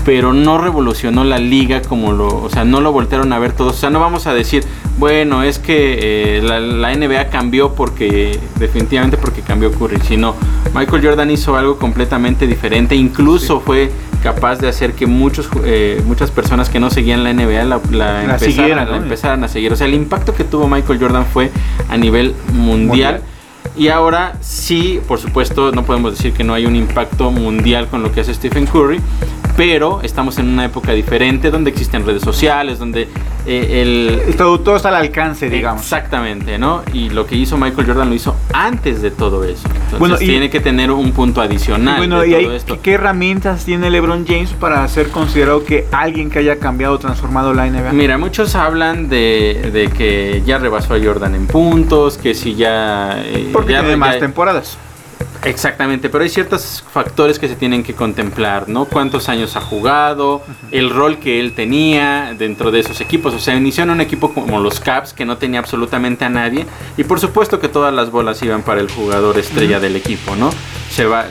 Pero 0.05 0.33
no 0.33 0.59
revolucionó 0.59 1.25
la 1.25 1.39
liga 1.39 1.83
como 1.83 2.13
lo, 2.13 2.29
o 2.29 2.51
sea, 2.51 2.65
no 2.65 2.81
lo 2.81 2.93
voltearon 2.93 3.33
a 3.33 3.39
ver 3.39 3.53
todos. 3.53 3.77
O 3.77 3.79
sea, 3.79 3.91
no 3.91 4.01
vamos 4.01 4.27
a 4.27 4.35
decir, 4.35 4.65
bueno, 4.99 5.43
es 5.43 5.59
que 5.59 6.39
eh, 6.39 6.43
la, 6.43 6.61
la 6.61 6.95
NBA 6.95 7.29
cambió 7.29 7.75
porque, 7.75 8.39
definitivamente 8.59 9.17
porque 9.17 9.43
cambió 9.43 9.71
Curry, 9.73 10.01
sino 10.01 10.35
Michael 10.75 11.05
Jordan 11.05 11.31
hizo 11.31 11.57
algo 11.57 11.79
completamente 11.79 12.47
diferente. 12.47 12.95
Incluso 12.97 13.61
fue 13.61 13.91
capaz 14.23 14.57
de 14.57 14.69
hacer 14.69 14.95
que 14.95 15.07
muchos, 15.07 15.49
eh, 15.65 16.03
muchas 16.07 16.31
personas 16.31 16.69
que 16.69 16.81
no 16.81 16.91
seguían 16.91 17.25
la 17.25 17.33
NBA 17.33 17.65
la, 17.65 17.81
la 17.91 18.25
empezaran, 18.25 18.39
siguieran, 18.41 18.95
empezaran 18.95 19.45
a 19.45 19.49
seguir. 19.49 19.73
O 19.73 19.77
sea, 19.77 19.87
el 19.87 19.95
impacto 19.95 20.35
que 20.35 20.45
tuvo 20.45 20.69
Michael 20.69 20.99
Jordan 20.99 21.27
fue 21.27 21.51
a 21.89 21.97
nivel 21.97 22.35
mundial. 22.53 23.15
Mundial. 23.15 23.23
Y 23.77 23.89
ahora 23.89 24.35
sí, 24.41 25.01
por 25.07 25.19
supuesto, 25.19 25.71
no 25.73 25.85
podemos 25.85 26.13
decir 26.17 26.33
que 26.33 26.45
no 26.45 26.55
hay 26.55 26.67
un 26.67 26.77
impacto 26.77 27.31
mundial 27.31 27.89
con 27.89 28.03
lo 28.03 28.11
que 28.13 28.21
hace 28.23 28.35
Stephen 28.35 28.67
Curry, 28.67 29.01
pero 29.57 30.01
estamos 30.03 30.39
en 30.39 30.49
una 30.49 30.65
época 30.65 30.93
diferente 30.93 31.51
donde 31.51 31.71
existen 31.71 32.05
redes 32.07 32.23
sociales, 32.23 32.79
donde 32.79 33.09
eh, 33.47 34.21
el... 34.27 34.37
Todo, 34.37 34.61
todo 34.61 34.77
está 34.77 34.89
al 34.91 34.97
alcance, 34.97 35.49
digamos. 35.49 35.83
Exactamente, 35.83 36.59
¿no? 36.59 36.83
Y 36.93 37.11
lo 37.11 37.27
que 37.27 37.35
hizo 37.37 37.57
Michael 37.57 37.87
Jordan 37.87 38.09
lo 38.09 38.15
hizo 38.15 38.37
antes 38.53 39.01
de 39.03 39.11
todo 39.11 39.43
eso. 39.45 39.67
Entonces 39.69 39.99
Bueno, 39.99 40.17
y- 40.21 40.27
tiene 40.27 40.51
que 40.51 40.61
tener 40.61 40.91
un 40.91 41.11
punto 41.13 41.41
adicional 41.41 41.99
bueno, 41.99 42.21
de 42.21 42.29
y 42.29 42.31
todo 42.33 42.51
ahí, 42.51 42.57
esto. 42.57 42.75
¿qué, 42.77 42.81
qué 42.81 42.93
herramientas 42.93 43.65
tiene 43.65 43.91
LeBron 43.91 44.27
James 44.27 44.51
para 44.53 44.87
ser 44.89 45.09
considerado 45.11 45.65
que 45.65 45.87
alguien 45.93 46.31
que 46.31 46.39
haya 46.41 46.59
cambiado 46.59 46.95
o 46.95 46.99
transformado 46.99 47.53
la 47.55 47.67
NBA? 47.67 47.93
Mira, 47.93 48.17
muchos 48.19 48.55
hablan 48.55 49.09
de, 49.09 49.71
de 49.73 49.89
que 49.89 50.43
ya 50.47 50.59
rebasó 50.59 50.95
a 50.95 50.99
Jordan 51.03 51.35
en 51.35 51.47
puntos, 51.47 52.17
que 52.19 52.35
si 52.35 52.55
ya... 52.55 53.21
eh, 53.25 53.51
Porque 53.61 53.73
ya- 53.73 53.97
más 53.97 54.18
temporadas. 54.18 54.79
Exactamente, 55.44 56.09
pero 56.11 56.25
hay 56.25 56.31
ciertos 56.31 56.85
factores 56.92 57.38
que 57.38 57.49
se 57.49 57.55
tienen 57.55 57.83
que 57.85 57.94
contemplar, 57.94 58.68
¿no? 58.68 58.87
Cuántos 58.87 59.29
años 59.29 59.55
ha 59.57 59.61
jugado, 59.61 60.42
el 60.73 60.90
rol 60.90 61.18
que 61.18 61.38
él 61.40 61.53
tenía 61.53 62.35
dentro 62.37 62.71
de 62.73 62.81
esos 62.81 63.01
equipos. 63.01 63.35
O 63.35 63.38
sea, 63.38 63.55
inició 63.55 63.85
en 63.85 63.90
un 63.90 64.01
equipo 64.01 64.35
como 64.35 64.59
los 64.61 64.81
Caps, 64.81 65.12
que 65.12 65.25
no 65.25 65.37
tenía 65.38 65.61
absolutamente 65.61 66.25
a 66.25 66.29
nadie. 66.29 66.66
Y 66.97 67.05
por 67.05 67.21
supuesto 67.21 67.61
que 67.61 67.68
todas 67.68 67.94
las 67.94 68.11
bolas 68.11 68.42
iban 68.42 68.62
para 68.62 68.81
el 68.81 68.90
jugador 68.90 69.38
estrella 69.38 69.79
del 69.79 69.97
equipo, 69.97 70.35
¿no? 70.35 70.51
Se 70.90 71.05
va, 71.05 71.27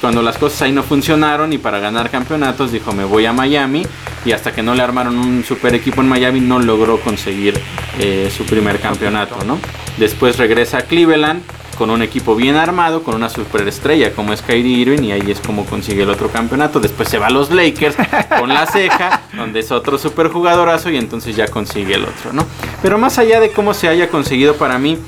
cuando 0.00 0.22
las 0.22 0.38
cosas 0.38 0.62
ahí 0.62 0.72
no 0.72 0.82
funcionaron 0.82 1.52
y 1.52 1.58
para 1.58 1.78
ganar 1.80 2.10
campeonatos 2.10 2.72
dijo 2.72 2.92
me 2.92 3.04
voy 3.04 3.26
a 3.26 3.32
Miami 3.32 3.82
y 4.24 4.32
hasta 4.32 4.52
que 4.52 4.62
no 4.62 4.74
le 4.74 4.82
armaron 4.82 5.18
un 5.18 5.44
super 5.44 5.74
equipo 5.74 6.00
en 6.00 6.08
Miami 6.08 6.40
no 6.40 6.60
logró 6.60 6.98
conseguir 7.00 7.60
eh, 7.98 8.32
su 8.34 8.44
primer 8.46 8.80
campeonato, 8.80 9.36
¿no? 9.44 9.58
Después 9.98 10.38
regresa 10.38 10.78
a 10.78 10.82
Cleveland 10.82 11.42
con 11.80 11.88
un 11.88 12.02
equipo 12.02 12.36
bien 12.36 12.56
armado, 12.56 13.02
con 13.02 13.14
una 13.14 13.30
superestrella 13.30 14.12
como 14.12 14.34
es 14.34 14.42
Kyrie 14.42 14.80
Irving 14.80 15.02
y 15.02 15.12
ahí 15.12 15.30
es 15.30 15.40
como 15.40 15.64
consigue 15.64 16.02
el 16.02 16.10
otro 16.10 16.28
campeonato. 16.28 16.78
Después 16.78 17.08
se 17.08 17.16
va 17.16 17.28
a 17.28 17.30
los 17.30 17.50
Lakers 17.50 17.96
con 18.38 18.50
la 18.50 18.66
ceja, 18.66 19.22
donde 19.32 19.60
es 19.60 19.72
otro 19.72 19.96
superjugadorazo 19.96 20.90
y 20.90 20.98
entonces 20.98 21.34
ya 21.36 21.48
consigue 21.48 21.94
el 21.94 22.04
otro, 22.04 22.34
¿no? 22.34 22.44
Pero 22.82 22.98
más 22.98 23.18
allá 23.18 23.40
de 23.40 23.50
cómo 23.52 23.72
se 23.72 23.88
haya 23.88 24.10
conseguido 24.10 24.56
para 24.56 24.78
mí, 24.78 24.98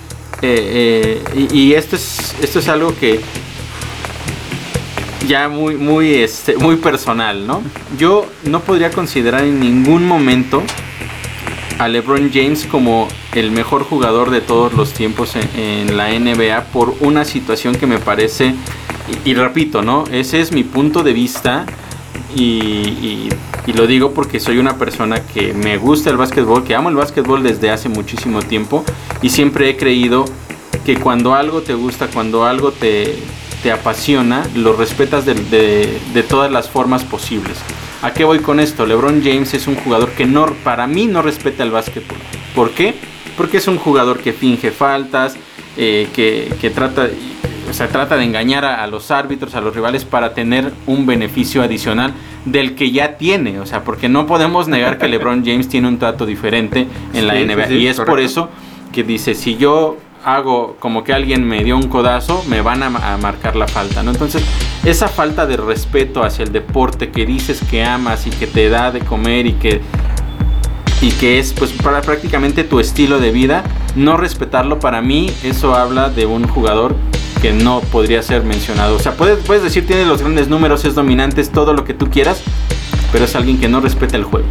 eh, 0.40 1.20
eh, 1.36 1.46
y, 1.50 1.58
y 1.58 1.74
esto, 1.74 1.96
es, 1.96 2.36
esto 2.40 2.60
es 2.60 2.68
algo 2.68 2.96
que 2.98 3.20
ya 5.28 5.50
muy, 5.50 5.76
muy, 5.76 6.14
este, 6.14 6.56
muy 6.56 6.76
personal, 6.76 7.46
¿no? 7.46 7.62
Yo 7.98 8.24
no 8.44 8.60
podría 8.60 8.90
considerar 8.90 9.44
en 9.44 9.60
ningún 9.60 10.08
momento 10.08 10.62
a 11.82 11.88
LeBron 11.88 12.30
James 12.32 12.64
como 12.70 13.08
el 13.34 13.50
mejor 13.50 13.82
jugador 13.82 14.30
de 14.30 14.40
todos 14.40 14.72
los 14.74 14.92
tiempos 14.92 15.34
en, 15.56 15.96
la 15.96 16.10
NBA 16.10 16.66
por 16.72 16.94
una 17.00 17.24
situación 17.24 17.74
que 17.74 17.88
me 17.88 17.98
parece, 17.98 18.54
y, 19.24 19.34
repito, 19.34 19.82
¿no? 19.82 20.04
Ese 20.12 20.40
es 20.40 20.52
mi 20.52 20.62
punto 20.62 21.02
de 21.02 21.12
vista 21.12 21.66
y, 22.36 23.28
lo 23.74 23.86
digo 23.88 24.12
porque 24.12 24.38
soy 24.38 24.58
una 24.58 24.76
persona 24.78 25.22
que 25.26 25.54
me 25.54 25.76
gusta 25.76 26.10
el 26.10 26.16
básquetbol, 26.16 26.62
que 26.62 26.76
amo 26.76 26.88
el 26.88 26.94
básquetbol 26.94 27.42
desde 27.42 27.70
hace 27.70 27.88
muchísimo 27.88 28.42
tiempo 28.42 28.84
y 29.20 29.30
siempre 29.30 29.68
he 29.68 29.76
creído 29.76 30.24
que 30.86 30.98
cuando 30.98 31.34
algo 31.34 31.62
te 31.62 31.74
gusta, 31.74 32.06
cuando 32.06 32.44
algo 32.44 32.70
te, 32.70 33.18
te 33.62 33.72
apasiona, 33.72 34.46
lo 34.54 34.72
respetas 34.74 35.24
de- 35.26 36.00
de 36.14 36.22
todas 36.22 36.50
las 36.52 36.68
formas 36.70 37.02
posibles. 37.02 37.58
¿A 38.02 38.12
qué 38.12 38.24
voy 38.24 38.40
con 38.40 38.58
esto? 38.60 38.84
LeBron 38.84 39.22
James 39.22 39.54
es 39.54 39.66
un 39.68 39.76
jugador 39.76 40.10
que 40.10 40.26
no, 40.26 40.46
para 40.64 40.86
mí 40.86 41.06
no 41.06 41.22
respeta 41.22 41.62
el 41.62 41.70
básquetbol. 41.70 42.18
¿Por 42.54 42.70
qué? 42.72 42.94
Porque 43.36 43.58
es 43.58 43.68
un 43.68 43.78
jugador 43.78 44.18
que 44.18 44.32
finge 44.32 44.72
faltas, 44.72 45.36
eh, 45.76 46.08
que, 46.12 46.52
que 46.60 46.70
trata, 46.70 47.08
o 47.70 47.72
sea, 47.72 47.88
trata 47.88 48.16
de 48.16 48.24
engañar 48.24 48.64
a, 48.64 48.82
a 48.82 48.86
los 48.88 49.10
árbitros, 49.12 49.54
a 49.54 49.60
los 49.60 49.74
rivales 49.74 50.04
para 50.04 50.34
tener 50.34 50.72
un 50.86 51.06
beneficio 51.06 51.62
adicional 51.62 52.12
del 52.44 52.74
que 52.74 52.90
ya 52.90 53.16
tiene. 53.18 53.60
O 53.60 53.66
sea, 53.66 53.84
porque 53.84 54.08
no 54.08 54.26
podemos 54.26 54.66
negar 54.68 54.98
que 54.98 55.06
LeBron 55.06 55.42
James 55.46 55.68
tiene 55.68 55.86
un 55.86 55.98
trato 55.98 56.26
diferente 56.26 56.88
en 57.14 57.26
la 57.28 57.34
Sí, 57.34 57.44
NBA. 57.46 57.66
sí, 57.68 57.74
y 57.76 57.86
es 57.86 58.00
por 58.00 58.18
eso 58.20 58.50
que 58.92 59.04
dice, 59.04 59.34
si 59.36 59.56
yo 59.56 59.96
hago 60.24 60.76
como 60.80 61.04
que 61.04 61.12
alguien 61.12 61.44
me 61.44 61.62
dio 61.64 61.76
un 61.76 61.88
codazo, 61.88 62.44
me 62.48 62.60
van 62.62 62.82
a, 62.82 63.14
a 63.14 63.16
marcar 63.16 63.54
la 63.56 63.66
falta, 63.68 64.02
¿no? 64.02 64.10
Entonces, 64.10 64.44
esa 64.84 65.08
falta 65.08 65.46
de 65.46 65.56
respeto 65.56 66.24
hacia 66.24 66.44
el 66.44 66.52
deporte 66.52 67.10
que 67.10 67.24
dices 67.24 67.60
que 67.70 67.84
amas 67.84 68.26
y 68.26 68.30
que 68.30 68.46
te 68.46 68.68
da 68.68 68.90
de 68.90 69.00
comer 69.00 69.46
y 69.46 69.52
que 69.54 69.80
y 71.00 71.10
que 71.10 71.40
es 71.40 71.52
pues 71.52 71.72
para 71.72 72.00
prácticamente 72.00 72.62
tu 72.62 72.78
estilo 72.78 73.18
de 73.18 73.32
vida, 73.32 73.64
no 73.96 74.16
respetarlo 74.16 74.78
para 74.78 75.02
mí, 75.02 75.32
eso 75.42 75.74
habla 75.74 76.10
de 76.10 76.26
un 76.26 76.46
jugador 76.46 76.94
que 77.40 77.52
no 77.52 77.80
podría 77.80 78.22
ser 78.22 78.44
mencionado. 78.44 78.94
O 78.94 78.98
sea, 79.00 79.16
puedes, 79.16 79.38
puedes 79.44 79.64
decir 79.64 79.84
tiene 79.84 80.06
los 80.06 80.20
grandes 80.20 80.48
números, 80.48 80.84
es 80.84 80.94
dominante, 80.94 81.40
es 81.40 81.50
todo 81.50 81.72
lo 81.72 81.84
que 81.84 81.92
tú 81.92 82.08
quieras, 82.08 82.40
pero 83.10 83.24
es 83.24 83.34
alguien 83.34 83.58
que 83.58 83.68
no 83.68 83.80
respeta 83.80 84.16
el 84.16 84.22
juego. 84.22 84.46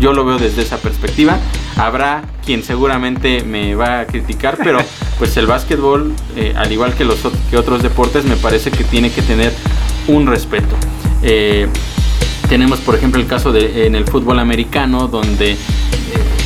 Yo 0.00 0.14
lo 0.14 0.24
veo 0.24 0.38
desde 0.38 0.62
esa 0.62 0.78
perspectiva. 0.78 1.38
Habrá 1.78 2.22
quien 2.44 2.62
seguramente 2.62 3.44
me 3.44 3.74
va 3.74 4.00
a 4.00 4.06
criticar, 4.06 4.58
pero 4.62 4.78
pues 5.18 5.36
el 5.36 5.46
básquetbol, 5.46 6.12
eh, 6.36 6.52
al 6.56 6.72
igual 6.72 6.94
que 6.94 7.04
los 7.04 7.18
que 7.50 7.56
otros 7.56 7.82
deportes, 7.82 8.24
me 8.24 8.36
parece 8.36 8.70
que 8.70 8.84
tiene 8.84 9.10
que 9.10 9.22
tener 9.22 9.52
un 10.08 10.26
respeto. 10.26 10.74
Eh, 11.22 11.68
tenemos, 12.48 12.80
por 12.80 12.94
ejemplo, 12.94 13.20
el 13.20 13.26
caso 13.26 13.52
de 13.52 13.86
en 13.86 13.94
el 13.94 14.04
fútbol 14.06 14.38
americano, 14.38 15.06
donde 15.06 15.52
eh, 15.52 15.56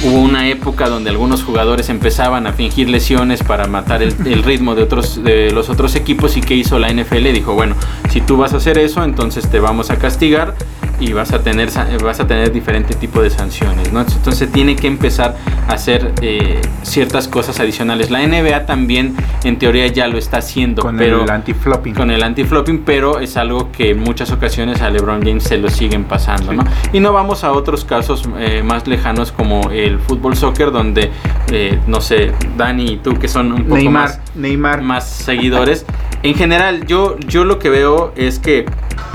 hubo 0.05 0.19
una 0.19 0.49
época 0.49 0.89
donde 0.89 1.11
algunos 1.11 1.45
jugadores 1.45 1.89
empezaban 1.89 2.47
a 2.47 2.53
fingir 2.53 2.91
lesiones 2.91 3.43
para 3.43 3.67
matar 3.67 4.03
el, 4.03 4.15
el 4.27 4.43
ritmo 4.45 4.75
de 4.75 4.83
otros 4.83 5.23
de 5.23 5.51
los 5.53 5.71
otros 5.71 5.95
equipos 5.95 6.37
y 6.37 6.41
qué 6.41 6.55
hizo 6.55 6.79
la 6.79 6.93
NFL 6.93 7.33
dijo 7.33 7.55
bueno 7.55 7.77
si 8.11 8.21
tú 8.21 8.37
vas 8.37 8.53
a 8.53 8.57
hacer 8.57 8.79
eso 8.79 9.05
entonces 9.05 9.49
te 9.49 9.61
vamos 9.61 9.91
a 9.91 9.97
castigar 9.97 10.57
y 11.01 11.13
vas 11.13 11.33
a 11.33 11.41
tener 11.41 11.71
sa- 11.71 11.89
vas 12.03 12.21
a 12.21 12.27
tener 12.27 12.53
diferente 12.53 12.95
tipo 12.95 13.21
de 13.23 13.31
sanciones 13.31 13.93
¿no? 13.93 14.01
entonces 14.03 14.51
tiene 14.53 14.77
que 14.77 14.87
empezar 14.87 15.37
a 15.69 15.73
hacer 15.73 16.13
eh, 16.21 16.61
ciertas 16.83 17.29
cosas 17.29 17.59
adicionales 17.61 18.11
la 18.11 18.21
NBA 18.27 18.67
también 18.67 19.15
en 19.45 19.59
teoría 19.59 19.87
ya 19.89 20.07
lo 20.09 20.19
está 20.19 20.39
haciendo 20.39 20.83
Con 20.83 20.97
pero 20.97 21.25
el 21.25 21.31
anti-flopping. 21.31 21.95
con 21.95 22.11
el 22.11 22.23
anti-flopping, 22.23 22.83
pero 22.85 23.19
es 23.21 23.37
algo 23.37 23.71
que 23.73 23.91
en 23.91 24.01
muchas 24.01 24.31
ocasiones 24.31 24.81
a 24.83 24.91
LeBron 24.91 25.23
James 25.23 25.43
se 25.45 25.59
lo 25.59 25.69
siguen 25.69 26.05
pasando, 26.05 26.53
¿no? 26.53 26.65
Y 26.93 27.01
no 27.01 27.13
vamos 27.13 27.43
a 27.45 27.53
otros 27.53 27.85
casos 27.85 28.29
eh, 28.39 28.63
más 28.65 28.87
lejanos 28.87 29.33
como 29.33 29.71
el 29.71 29.99
fútbol 29.99 30.37
soccer, 30.37 30.71
donde, 30.71 31.11
eh, 31.51 31.79
no 31.87 32.01
sé, 32.01 32.33
Dani 32.57 32.93
y 32.93 32.97
tú 32.99 33.15
que 33.19 33.27
son 33.29 33.53
un 33.53 33.65
poco 33.65 33.77
Neymar, 33.77 34.09
más, 34.09 34.21
Neymar. 34.37 34.83
más 34.83 35.09
seguidores. 35.09 35.85
En 36.23 36.35
general, 36.35 36.87
yo, 36.87 37.17
yo 37.27 37.45
lo 37.45 37.59
que 37.59 37.69
veo 37.71 38.13
es 38.17 38.39
que 38.39 38.65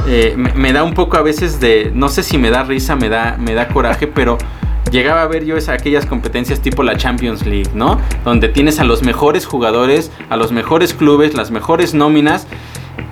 eh, 0.08 0.34
me, 0.38 0.54
me 0.54 0.74
da 0.74 0.84
un 0.84 0.94
poco 0.94 1.18
a 1.18 1.22
veces 1.22 1.60
de, 1.60 1.92
no 1.94 2.10
sé 2.10 2.24
si 2.24 2.38
me 2.38 2.50
da 2.50 2.64
risa, 2.64 2.96
me 2.96 3.10
da, 3.10 3.38
me 3.40 3.54
da 3.54 3.68
coraje, 3.68 4.08
pero 4.08 4.38
llegaba 4.92 5.22
a 5.24 5.28
ver 5.28 5.44
yo 5.46 5.58
esa, 5.58 5.74
aquellas 5.74 6.06
competencias 6.06 6.62
tipo 6.62 6.84
la 6.84 6.96
Champions 6.98 7.46
League, 7.46 7.70
¿no? 7.74 8.00
Donde 8.24 8.48
tienes 8.50 8.80
a 8.80 8.84
los 8.84 9.04
mejores 9.04 9.46
jugadores, 9.46 10.12
a 10.30 10.38
los 10.38 10.52
mejores 10.52 10.94
clubes, 10.94 11.34
las 11.34 11.52
mejores 11.52 11.94
nóminas. 11.94 12.48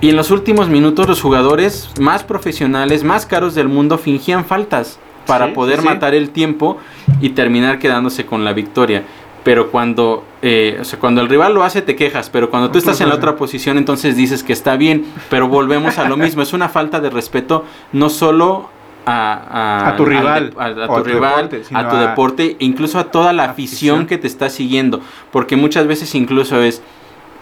Y 0.00 0.10
en 0.10 0.16
los 0.16 0.30
últimos 0.30 0.68
minutos 0.68 1.08
los 1.08 1.20
jugadores 1.20 1.90
más 2.00 2.22
profesionales, 2.24 3.04
más 3.04 3.24
caros 3.26 3.54
del 3.54 3.68
mundo, 3.68 3.98
fingían 3.98 4.44
faltas 4.44 4.98
para 5.26 5.46
Sí, 5.46 5.52
poder 5.52 5.80
sí, 5.80 5.84
matar 5.84 6.14
el 6.14 6.30
tiempo. 6.30 6.78
y 7.20 7.30
terminar 7.30 7.78
quedándose 7.78 8.26
con 8.26 8.44
la 8.44 8.52
victoria. 8.52 9.04
Pero 9.46 9.70
cuando, 9.70 10.24
eh, 10.42 10.76
o 10.80 10.84
sea, 10.84 10.98
cuando 10.98 11.20
el 11.20 11.28
rival 11.28 11.54
lo 11.54 11.62
hace 11.62 11.80
te 11.80 11.94
quejas, 11.94 12.30
pero 12.30 12.50
cuando 12.50 12.72
tú 12.72 12.78
estás 12.78 13.00
en 13.00 13.08
la 13.08 13.14
otra 13.14 13.36
posición 13.36 13.78
entonces 13.78 14.16
dices 14.16 14.42
que 14.42 14.52
está 14.52 14.76
bien, 14.76 15.06
pero 15.30 15.46
volvemos 15.46 15.98
a 15.98 16.08
lo 16.08 16.16
mismo, 16.16 16.42
es 16.42 16.52
una 16.52 16.68
falta 16.68 16.98
de 16.98 17.10
respeto 17.10 17.64
no 17.92 18.10
solo 18.10 18.68
a, 19.06 19.90
a 19.90 19.96
tu 19.96 20.04
rival, 20.04 20.52
a, 20.58 20.74
tu, 20.88 21.04
rival, 21.04 21.48
deporte, 21.48 21.74
a 21.74 21.88
tu 21.88 21.96
deporte, 21.96 22.56
incluso 22.58 22.98
a 22.98 23.04
toda 23.04 23.32
la 23.32 23.44
afición, 23.44 23.98
afición. 23.98 24.06
que 24.08 24.18
te 24.18 24.26
está 24.26 24.50
siguiendo, 24.50 25.00
porque 25.30 25.54
muchas 25.54 25.86
veces 25.86 26.12
incluso 26.16 26.60
es 26.60 26.82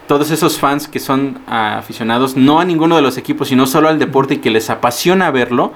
todos 0.07 0.29
esos 0.29 0.59
fans 0.59 0.87
que 0.87 0.99
son 0.99 1.39
aficionados 1.47 2.35
no 2.37 2.59
a 2.59 2.65
ninguno 2.65 2.97
de 2.97 3.01
los 3.01 3.17
equipos, 3.17 3.47
sino 3.47 3.65
solo 3.65 3.89
al 3.89 3.97
deporte 3.97 4.35
y 4.35 4.37
que 4.37 4.51
les 4.51 4.69
apasiona 4.69 5.31
verlo 5.31 5.73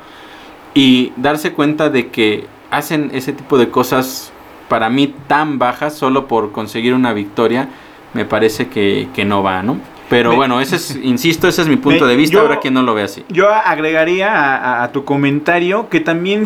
y 0.75 1.11
darse 1.15 1.53
cuenta 1.53 1.89
de 1.89 2.09
que 2.09 2.45
hacen 2.69 3.09
ese 3.15 3.33
tipo 3.33 3.57
de 3.57 3.69
cosas 3.69 4.31
para 4.69 4.89
mí 4.89 5.13
tan 5.27 5.59
bajas 5.59 5.95
solo 5.95 6.27
por 6.27 6.51
conseguir 6.51 6.93
una 6.93 7.11
victoria, 7.11 7.67
me 8.13 8.23
parece 8.23 8.69
que, 8.69 9.25
no 9.25 9.43
va, 9.43 9.61
¿no? 9.63 9.77
Pero 10.09 10.35
bueno, 10.35 10.61
ese 10.61 10.77
es, 10.77 10.95
insisto, 11.03 11.47
ese 11.47 11.63
es 11.63 11.67
mi 11.67 11.75
punto 11.75 12.07
de 12.07 12.15
vista, 12.15 12.39
ahora 12.39 12.59
que 12.59 12.71
no 12.71 12.81
lo 12.83 12.93
ve 12.93 13.03
así. 13.03 13.25
Yo 13.29 13.49
agregaría 13.49 14.83
a, 14.83 14.91
tu 14.91 15.03
comentario 15.03 15.89
que 15.89 15.99
también, 15.99 16.45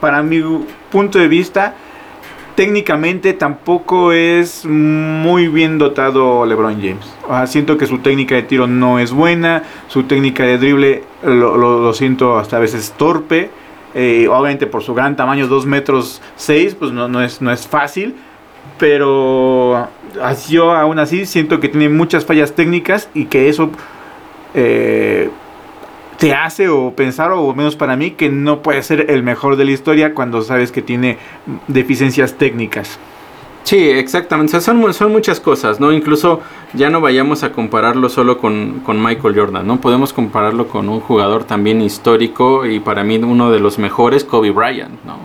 para 0.00 0.22
mi 0.22 0.40
punto 0.90 1.18
de 1.18 1.28
vista, 1.28 1.74
técnicamente 2.54 3.32
tampoco 3.32 4.12
es 4.12 4.64
muy 4.64 5.48
bien 5.48 5.78
dotado 5.78 6.46
LeBron 6.46 6.80
James. 6.80 7.50
siento 7.50 7.76
que 7.76 7.86
su 7.86 7.98
técnica 7.98 8.34
de 8.34 8.42
tiro 8.42 8.66
no 8.66 8.98
es 8.98 9.12
buena, 9.12 9.62
su 9.88 10.04
técnica 10.04 10.44
de 10.44 10.58
drible 10.58 11.04
lo, 11.22 11.92
siento 11.94 12.38
hasta 12.38 12.58
a 12.58 12.60
veces 12.60 12.94
torpe. 12.96 13.50
Eh, 13.94 14.26
obviamente 14.28 14.66
por 14.66 14.82
su 14.82 14.94
gran 14.94 15.16
tamaño, 15.16 15.46
2 15.46 15.66
metros 15.66 16.22
6, 16.36 16.76
pues 16.78 16.92
no, 16.92 17.08
no, 17.08 17.22
es, 17.22 17.42
no 17.42 17.52
es 17.52 17.66
fácil. 17.66 18.14
Pero 18.78 19.88
yo 20.48 20.72
aún 20.72 20.98
así 20.98 21.26
siento 21.26 21.60
que 21.60 21.68
tiene 21.68 21.88
muchas 21.88 22.24
fallas 22.24 22.52
técnicas 22.52 23.08
y 23.12 23.26
que 23.26 23.48
eso 23.48 23.70
eh, 24.54 25.30
te 26.18 26.32
hace 26.34 26.68
o 26.68 26.92
pensar, 26.92 27.32
o 27.32 27.52
menos 27.54 27.76
para 27.76 27.96
mí, 27.96 28.12
que 28.12 28.28
no 28.28 28.62
puede 28.62 28.82
ser 28.82 29.10
el 29.10 29.22
mejor 29.22 29.56
de 29.56 29.64
la 29.64 29.72
historia 29.72 30.14
cuando 30.14 30.42
sabes 30.42 30.70
que 30.70 30.82
tiene 30.82 31.18
deficiencias 31.66 32.34
técnicas. 32.34 32.98
Sí, 33.64 33.78
exactamente. 33.78 34.60
son, 34.60 34.92
son 34.92 35.12
muchas 35.12 35.40
cosas, 35.40 35.80
¿no? 35.80 35.92
Incluso 35.92 36.40
ya 36.74 36.90
no 36.90 37.00
vayamos 37.00 37.42
a 37.42 37.52
compararlo 37.52 38.08
solo 38.08 38.38
con, 38.38 38.82
Michael 38.86 39.34
Jordan, 39.34 39.66
¿no? 39.66 39.80
Podemos 39.80 40.12
compararlo 40.12 40.68
con 40.68 40.88
un 40.88 41.00
jugador 41.00 41.44
también 41.44 41.80
histórico 41.80 42.66
y 42.66 42.80
para 42.80 43.04
mí 43.04 43.16
uno 43.16 43.50
de 43.50 43.60
los 43.60 43.78
mejores, 43.78 44.24
Kobe 44.24 44.50
Bryant, 44.50 44.98
¿no? 45.04 45.16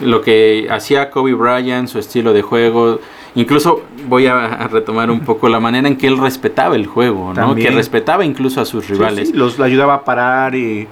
lo 0.00 0.22
que 0.22 0.66
hacía 0.70 1.10
Kobe 1.10 1.34
Bryant, 1.34 1.86
su 1.86 1.98
estilo 1.98 2.32
de 2.32 2.40
juego, 2.40 3.00
Incluso 3.34 3.82
voy 4.08 4.26
a, 4.26 4.68
retomar 4.68 5.10
un 5.10 5.20
poco 5.20 5.48
la 5.48 5.60
manera 5.60 5.86
en 5.86 5.96
que 5.96 6.06
él 6.08 6.18
respetaba 6.18 6.74
el 6.74 6.86
juego, 6.86 7.32
¿no? 7.32 7.54
Que 7.54 7.70
respetaba 7.70 8.24
incluso 8.24 8.60
a 8.60 8.64
sus 8.64 8.88
rivales. 8.88 9.28
Sí, 9.28 9.34
los 9.34 9.60
ayudaba 9.60 9.94
a 9.94 10.04
parar 10.04 10.54
y, 10.54 10.88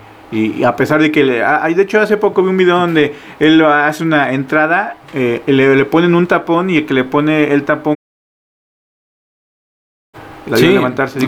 a 0.64 0.76
pesar 0.76 1.00
de 1.00 1.10
que 1.10 1.24
le, 1.24 1.42
de 1.74 1.82
hecho 1.82 2.00
hace 2.00 2.16
poco 2.16 2.42
vi 2.42 2.50
un 2.50 2.56
video 2.56 2.78
donde 2.78 3.14
él 3.38 3.64
hace 3.64 4.02
una 4.02 4.32
entrada, 4.32 4.96
eh, 5.14 5.42
le, 5.46 5.74
le, 5.74 5.84
ponen 5.84 6.14
un 6.14 6.26
tapón 6.26 6.70
y 6.70 6.78
el 6.78 6.86
que 6.86 6.94
le 6.94 7.04
pone 7.04 7.52
el 7.52 7.64
tapón 7.64 7.94
sí, 10.56 10.68
levantarse 10.68 11.18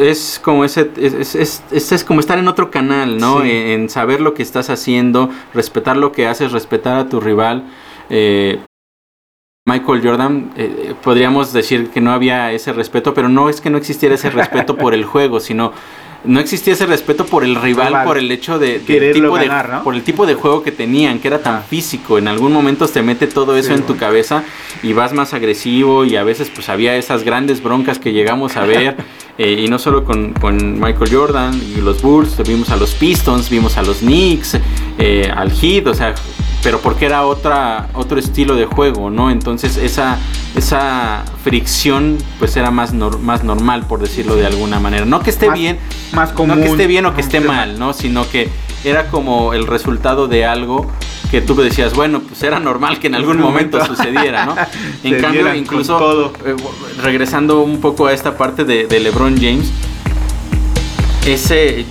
es, 0.00 0.40
como 0.42 0.64
ese 0.64 0.90
es, 0.96 1.34
es, 1.34 1.92
es, 1.92 2.04
como 2.04 2.20
estar 2.20 2.38
en 2.38 2.48
otro 2.48 2.70
canal 2.70 3.18
no 3.18 3.44
en, 3.44 3.88
saber 3.88 4.20
lo 4.20 4.34
que 4.34 4.42
estás 4.42 4.70
haciendo 4.70 5.30
respetar 5.54 5.96
lo 5.96 6.12
que 6.12 6.26
haces 6.26 6.52
respetar 6.52 6.96
a 6.98 7.08
tu 7.08 7.20
rival. 7.20 7.64
Eh, 8.10 8.60
Michael 9.66 10.00
Jordan, 10.02 10.50
eh, 10.56 10.94
podríamos 11.02 11.52
decir 11.52 11.90
que 11.90 12.00
no 12.00 12.12
había 12.12 12.52
ese 12.52 12.72
respeto, 12.72 13.12
pero 13.12 13.28
no 13.28 13.50
es 13.50 13.60
que 13.60 13.68
no 13.68 13.76
existiera 13.76 14.14
ese 14.14 14.30
respeto 14.30 14.76
por 14.76 14.94
el 14.94 15.04
juego, 15.04 15.40
sino 15.40 15.72
no 16.24 16.40
existía 16.40 16.72
ese 16.72 16.86
respeto 16.86 17.26
por 17.26 17.44
el 17.44 17.54
rival, 17.54 18.04
por 18.04 18.18
el 18.18 18.30
hecho 18.30 18.58
de, 18.58 18.80
tipo 18.80 19.38
de 19.38 19.50
por 19.84 19.94
el 19.94 20.02
tipo 20.02 20.26
de 20.26 20.34
juego 20.34 20.62
que 20.62 20.72
tenían, 20.72 21.20
que 21.20 21.28
era 21.28 21.40
tan 21.40 21.62
físico. 21.62 22.18
En 22.18 22.28
algún 22.28 22.52
momento 22.52 22.88
te 22.88 23.02
mete 23.02 23.26
todo 23.26 23.56
eso 23.56 23.72
en 23.72 23.82
tu 23.82 23.96
cabeza 23.96 24.42
y 24.82 24.92
vas 24.92 25.12
más 25.12 25.32
agresivo 25.32 26.04
y 26.04 26.16
a 26.16 26.24
veces 26.24 26.50
pues 26.52 26.68
había 26.68 26.96
esas 26.96 27.22
grandes 27.22 27.62
broncas 27.62 27.98
que 27.98 28.12
llegamos 28.12 28.56
a 28.56 28.64
ver 28.64 28.96
eh, 29.38 29.62
y 29.64 29.68
no 29.68 29.78
solo 29.78 30.04
con, 30.04 30.34
Michael 30.80 31.10
Jordan 31.10 31.60
y 31.76 31.80
los 31.80 32.02
Bulls, 32.02 32.36
vimos 32.46 32.70
a 32.70 32.76
los 32.76 32.94
Pistons, 32.94 33.48
vimos 33.48 33.76
a 33.76 33.82
los 33.82 33.98
Knicks, 33.98 34.58
eh, 34.98 35.32
al 35.34 35.50
Heat, 35.52 35.86
o 35.86 35.94
sea 35.94 36.14
pero 36.62 36.80
porque 36.80 37.06
era 37.06 37.24
otra, 37.24 37.88
otro 37.94 38.18
estilo 38.18 38.56
de 38.56 38.66
juego, 38.66 39.10
¿no? 39.10 39.30
Entonces 39.30 39.76
esa, 39.76 40.18
esa 40.56 41.24
fricción 41.44 42.18
pues 42.38 42.56
era 42.56 42.70
más, 42.70 42.92
más 42.92 43.44
normal, 43.44 43.86
por 43.86 44.00
decirlo 44.00 44.36
de 44.36 44.46
alguna 44.46 44.80
manera. 44.80 45.04
No 45.04 45.20
que 45.20 45.30
esté 45.30 45.50
bien, 45.50 45.78
más 46.12 46.32
común, 46.32 46.58
no 46.58 46.62
que 46.62 46.70
esté 46.70 46.86
bien 46.86 47.06
o 47.06 47.14
que 47.14 47.20
esté 47.20 47.40
mal, 47.40 47.78
¿no? 47.78 47.92
Sino 47.92 48.28
que 48.28 48.48
era 48.84 49.08
como 49.08 49.54
el 49.54 49.66
resultado 49.66 50.28
de 50.28 50.44
algo 50.44 50.90
que 51.30 51.40
tú 51.42 51.54
decías, 51.56 51.94
bueno, 51.94 52.20
pues 52.20 52.42
era 52.42 52.58
normal 52.58 52.98
que 52.98 53.06
en 53.08 53.14
algún 53.14 53.38
momento 53.38 53.84
sucediera, 53.84 54.46
¿no? 54.46 54.56
En 55.04 55.20
cambio, 55.20 55.54
incluso 55.54 56.32
eh, 56.44 56.56
regresando 57.02 57.60
un 57.60 57.80
poco 57.80 58.06
a 58.06 58.12
esta 58.12 58.36
parte 58.36 58.64
de, 58.64 58.86
de 58.86 59.00
LeBron 59.00 59.27
James, 59.36 59.72
ese 61.26 61.86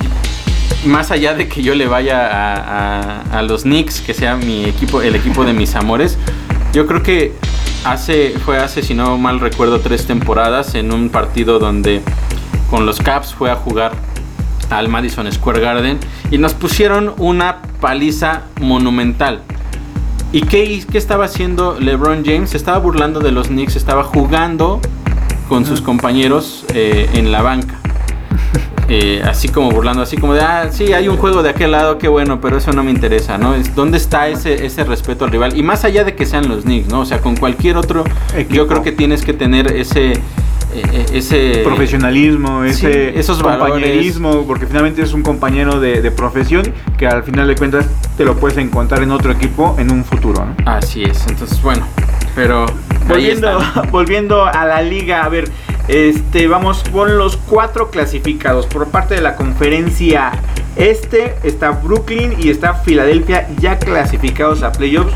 más 0.86 1.12
allá 1.12 1.34
de 1.34 1.48
que 1.48 1.62
yo 1.62 1.76
le 1.76 1.88
vaya 1.88 3.26
a, 3.32 3.42
los 3.42 3.64
Knicks, 3.64 4.02
que 4.02 4.14
sea 4.14 4.36
mi 4.36 4.66
equipo, 4.66 5.02
el 5.02 5.16
equipo 5.16 5.44
de 5.46 5.54
mis 5.54 5.76
amores, 5.76 6.18
yo 6.74 6.88
creo 6.88 7.04
que 7.04 7.34
hace, 7.84 8.34
fue 8.46 8.58
hace, 8.58 8.82
si 8.82 8.94
no 8.94 9.18
mal 9.18 9.40
recuerdo, 9.40 9.80
tres 9.80 10.06
temporadas 10.06 10.76
en 10.76 10.92
un 10.92 11.10
partido 11.10 11.60
donde 11.60 12.02
con 12.70 12.86
los 12.86 13.00
Caps 13.00 13.34
fue 13.34 13.50
a 13.52 13.56
jugar 13.56 13.94
al 14.70 14.90
Madison 14.90 15.32
Square 15.32 15.62
Garden 15.62 16.00
y 16.30 16.38
nos 16.38 16.54
pusieron 16.54 17.14
una 17.18 17.62
paliza 17.80 18.44
monumental. 18.60 19.42
¿Y 20.34 20.42
qué, 20.42 20.84
qué 20.92 20.98
estaba 20.98 21.26
haciendo 21.26 21.80
LeBron 21.80 22.26
James? 22.26 22.54
Estaba 22.54 22.78
burlando 22.80 23.22
de 23.22 23.32
los 23.32 23.48
Knicks, 23.48 23.78
estaba 23.78 24.04
jugando 24.04 24.82
con 25.48 25.66
sus 25.66 25.82
compañeros 25.82 26.66
eh, 26.74 27.10
en 27.14 27.32
la 27.32 27.42
banca. 27.42 27.76
Eh, 28.90 29.22
así 29.26 29.50
como 29.50 29.70
burlando, 29.70 30.02
así 30.02 30.16
como 30.16 30.34
de, 30.34 30.40
ah, 30.40 30.70
sí, 30.72 30.94
hay 30.94 31.10
un 31.10 31.18
juego 31.18 31.44
de 31.44 31.50
aquel 31.50 31.72
lado, 31.72 31.98
qué 31.98 32.08
bueno, 32.08 32.40
pero 32.40 32.56
eso 32.56 32.72
no 32.72 32.86
me 32.86 32.92
interesa, 32.92 33.38
¿no? 33.38 33.54
Es, 33.54 33.76
¿Dónde 33.76 33.98
está 33.98 34.30
ese, 34.30 34.66
ese 34.66 34.86
respeto 34.86 35.26
al 35.26 35.32
rival? 35.32 35.58
Y 35.58 35.62
más 35.62 35.84
allá 35.84 36.06
de 36.06 36.16
que 36.16 36.26
sean 36.26 36.48
los 36.48 36.64
Knicks, 36.64 36.88
¿no? 36.88 37.02
O 37.02 37.06
sea, 37.06 37.20
con 37.20 37.36
cualquier 37.36 37.76
otro, 37.76 38.06
yo 38.50 38.66
creo 38.66 38.84
que 38.84 38.94
tienes 38.94 39.26
que 39.26 39.34
tener 39.34 39.76
ese... 39.76 40.14
Eh, 40.74 40.84
eh, 40.92 41.06
ese 41.14 41.62
profesionalismo, 41.64 42.64
ese 42.66 43.18
esos 43.18 43.42
compañerismo, 43.42 44.46
porque 44.46 44.68
finalmente 44.68 45.02
es 45.02 45.14
un 45.14 45.24
compañero 45.24 45.80
de, 45.80 46.12
profesión 46.12 46.64
que 46.98 47.08
al 47.08 47.24
final 47.24 47.48
de 47.48 47.56
cuentas 47.56 47.86
te 48.18 48.26
lo 48.26 48.36
puedes 48.36 48.58
encontrar 48.58 49.02
en 49.02 49.12
otro 49.12 49.32
equipo 49.32 49.76
en 49.80 49.92
un 49.92 50.04
futuro. 50.04 50.46
¿no? 50.46 50.56
Así 50.70 51.04
es, 51.04 51.26
entonces 51.28 51.62
bueno, 51.62 51.88
pero 52.36 52.66
volviendo, 53.08 53.60
volviendo 53.92 54.46
a 54.46 54.66
la 54.66 54.82
liga, 54.82 55.24
a 55.24 55.30
ver, 55.30 55.50
este, 55.88 56.48
vamos 56.48 56.84
con 56.92 57.18
los 57.18 57.38
cuatro 57.38 57.90
clasificados. 57.90 58.66
Por 58.68 58.88
parte 58.90 59.16
de 59.16 59.22
la 59.22 59.36
conferencia 59.36 60.32
este 60.78 61.36
está 61.44 61.72
Brooklyn 61.72 62.36
y 62.38 62.50
está 62.50 62.76
Filadelfia 62.76 63.48
ya 63.60 63.80
clasificados 63.80 64.62
a 64.62 64.72
playoffs. 64.72 65.14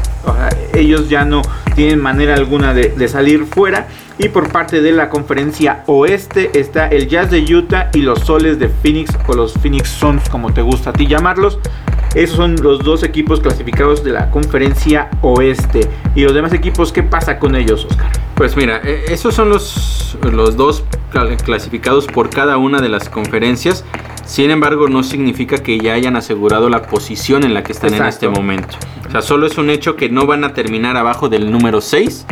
ellos 0.73 1.07
ya 1.07 1.23
no 1.23 1.43
tienen 1.75 2.01
manera 2.01 2.33
alguna 2.33 2.73
de, 2.73 3.07
salir 3.07 3.45
fuera. 3.45 3.87
Y 4.17 4.29
por 4.29 4.49
parte 4.49 4.81
de 4.81 4.91
la 4.91 5.09
conferencia 5.09 5.83
oeste 5.87 6.51
está 6.59 6.87
el 6.87 7.07
Jazz 7.07 7.31
de 7.31 7.41
Utah 7.41 7.89
y 7.93 7.99
los 7.99 8.19
Soles 8.19 8.59
de 8.59 8.69
Phoenix 8.69 9.11
o 9.27 9.33
los 9.33 9.53
Phoenix 9.53 9.89
Suns 9.89 10.29
como 10.29 10.53
te 10.53 10.61
gusta 10.61 10.91
a 10.91 10.93
ti 10.93 11.07
llamarlos. 11.07 11.59
Esos 12.13 12.35
son 12.35 12.55
los 12.61 12.79
dos 12.79 13.03
equipos 13.03 13.39
clasificados 13.39 14.03
de 14.03 14.11
la 14.11 14.29
conferencia 14.29 15.09
oeste. 15.21 15.87
¿Y 16.13 16.23
los 16.23 16.33
demás 16.33 16.51
equipos 16.51 16.91
qué 16.91 17.03
pasa 17.03 17.39
con 17.39 17.55
ellos, 17.55 17.85
Oscar? 17.85 18.11
Pues 18.35 18.57
mira, 18.57 18.81
e, 18.83 19.05
esos 19.07 19.33
son 19.33 19.49
los, 19.49 20.17
los 20.21 20.57
dos 20.57 20.83
clasificados 21.43 22.07
por 22.07 22.29
cada 22.29 22.57
una 22.57 22.81
de 22.81 22.89
las 22.89 23.07
conferencias. 23.07 23.85
Sin 24.25 24.51
embargo, 24.51 24.87
no 24.87 25.03
significa 25.03 25.57
que 25.57 25.77
ya 25.77 25.93
hayan 25.93 26.15
asegurado 26.15 26.69
la 26.69 26.83
posición 26.83 27.43
en 27.43 27.53
la 27.53 27.63
que 27.63 27.71
están 27.71 27.93
en 27.93 28.05
este 28.05 28.27
momento. 28.27 28.77
O 29.07 29.11
sea, 29.11 29.21
solo 29.21 29.45
es 29.45 29.57
un 29.57 29.69
hecho 29.69 29.97
que 29.97 30.09
no 30.09 30.25
van 30.25 30.43
a 30.43 30.53
terminar 30.53 30.95
abajo 30.95 31.27
del 31.27 31.51
número 31.51 31.81
6 31.81 32.25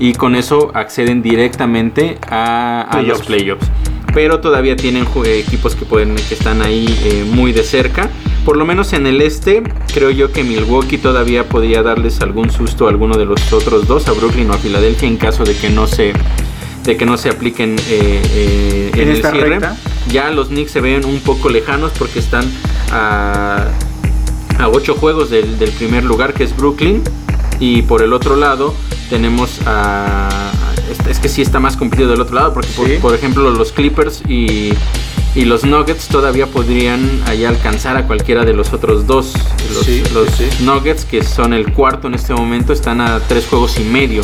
y 0.00 0.14
con 0.14 0.34
eso 0.34 0.72
acceden 0.74 1.15
directamente 1.22 2.18
a, 2.28 3.02
los 3.04 3.22
playoffs. 3.22 3.66
Pero 4.14 4.40
todavía 4.40 4.76
tienen 4.76 5.06
equipos 5.26 5.74
que, 5.74 5.84
pueden, 5.84 6.14
que 6.14 6.34
están 6.34 6.62
ahí 6.62 6.86
eh, 7.04 7.24
muy 7.30 7.52
de 7.52 7.62
cerca 7.62 8.08
por 8.46 8.56
lo 8.56 8.64
menos 8.64 8.92
en 8.92 9.08
el 9.08 9.22
este, 9.22 9.64
creo 9.92 10.10
yo 10.10 10.30
que 10.30 10.44
Milwaukee 10.44 10.98
todavía 10.98 11.48
podría 11.48 11.82
darles 11.82 12.20
algún 12.20 12.48
susto 12.48 12.86
a 12.86 12.90
alguno 12.90 13.18
de 13.18 13.24
los 13.24 13.52
otros 13.52 13.88
dos, 13.88 14.06
a 14.06 14.12
Brooklyn 14.12 14.48
o 14.48 14.54
a 14.54 14.58
Filadelfia, 14.58 15.08
en 15.08 15.16
caso 15.16 15.42
de 15.42 15.56
que 15.56 15.68
no 15.68 15.88
se, 15.88 16.12
de 16.84 16.96
que 16.96 17.04
no 17.04 17.16
se 17.16 17.30
apliquen 17.30 17.74
eh, 17.88 18.22
eh, 18.24 18.90
en, 18.94 19.08
el 19.08 19.16
cierre. 19.16 19.58
Ya 20.12 20.30
los 20.30 20.46
Knicks 20.46 20.70
se 20.70 20.80
ven 20.80 21.04
un 21.04 21.18
poco 21.18 21.48
lejanos 21.48 21.90
porque 21.98 22.20
están 22.20 22.44
a, 22.92 23.66
a 24.60 24.68
ocho 24.68 24.94
juegos 24.94 25.28
del, 25.28 25.56
primer 25.76 26.04
lugar, 26.04 26.32
que 26.32 26.44
es 26.44 26.56
Brooklyn. 26.56 27.02
Y 27.58 27.82
por 27.82 28.00
el 28.00 28.12
otro 28.12 28.36
lado 28.36 28.76
tenemos 29.10 29.58
a... 29.66 30.52
Es 31.08 31.18
que 31.20 31.28
sí 31.28 31.42
está 31.42 31.60
más 31.60 31.76
competido 31.76 32.08
del 32.10 32.20
otro 32.20 32.34
lado, 32.34 32.52
porque 32.54 32.68
por, 32.76 32.86
Sí. 32.86 32.94
por 33.00 33.14
ejemplo 33.14 33.50
los 33.50 33.72
Clippers 33.72 34.22
y, 34.28 34.72
y 35.34 35.44
los 35.44 35.64
Nuggets 35.64 36.08
todavía 36.08 36.46
podrían 36.46 37.22
allá 37.26 37.48
alcanzar 37.48 37.96
a 37.96 38.06
cualquiera 38.06 38.44
de 38.44 38.52
los 38.54 38.72
otros 38.72 39.06
dos. 39.06 39.32
Los, 39.72 39.84
Sí, 39.86 40.02
los 40.12 40.28
sí, 40.30 40.46
sí. 40.50 40.64
Nuggets, 40.64 41.04
que 41.04 41.22
son 41.22 41.52
el 41.52 41.72
cuarto 41.72 42.08
en 42.08 42.14
este 42.14 42.34
momento, 42.34 42.72
están 42.72 43.00
a 43.00 43.20
tres 43.20 43.46
juegos 43.46 43.78
y 43.78 43.84
medio 43.84 44.22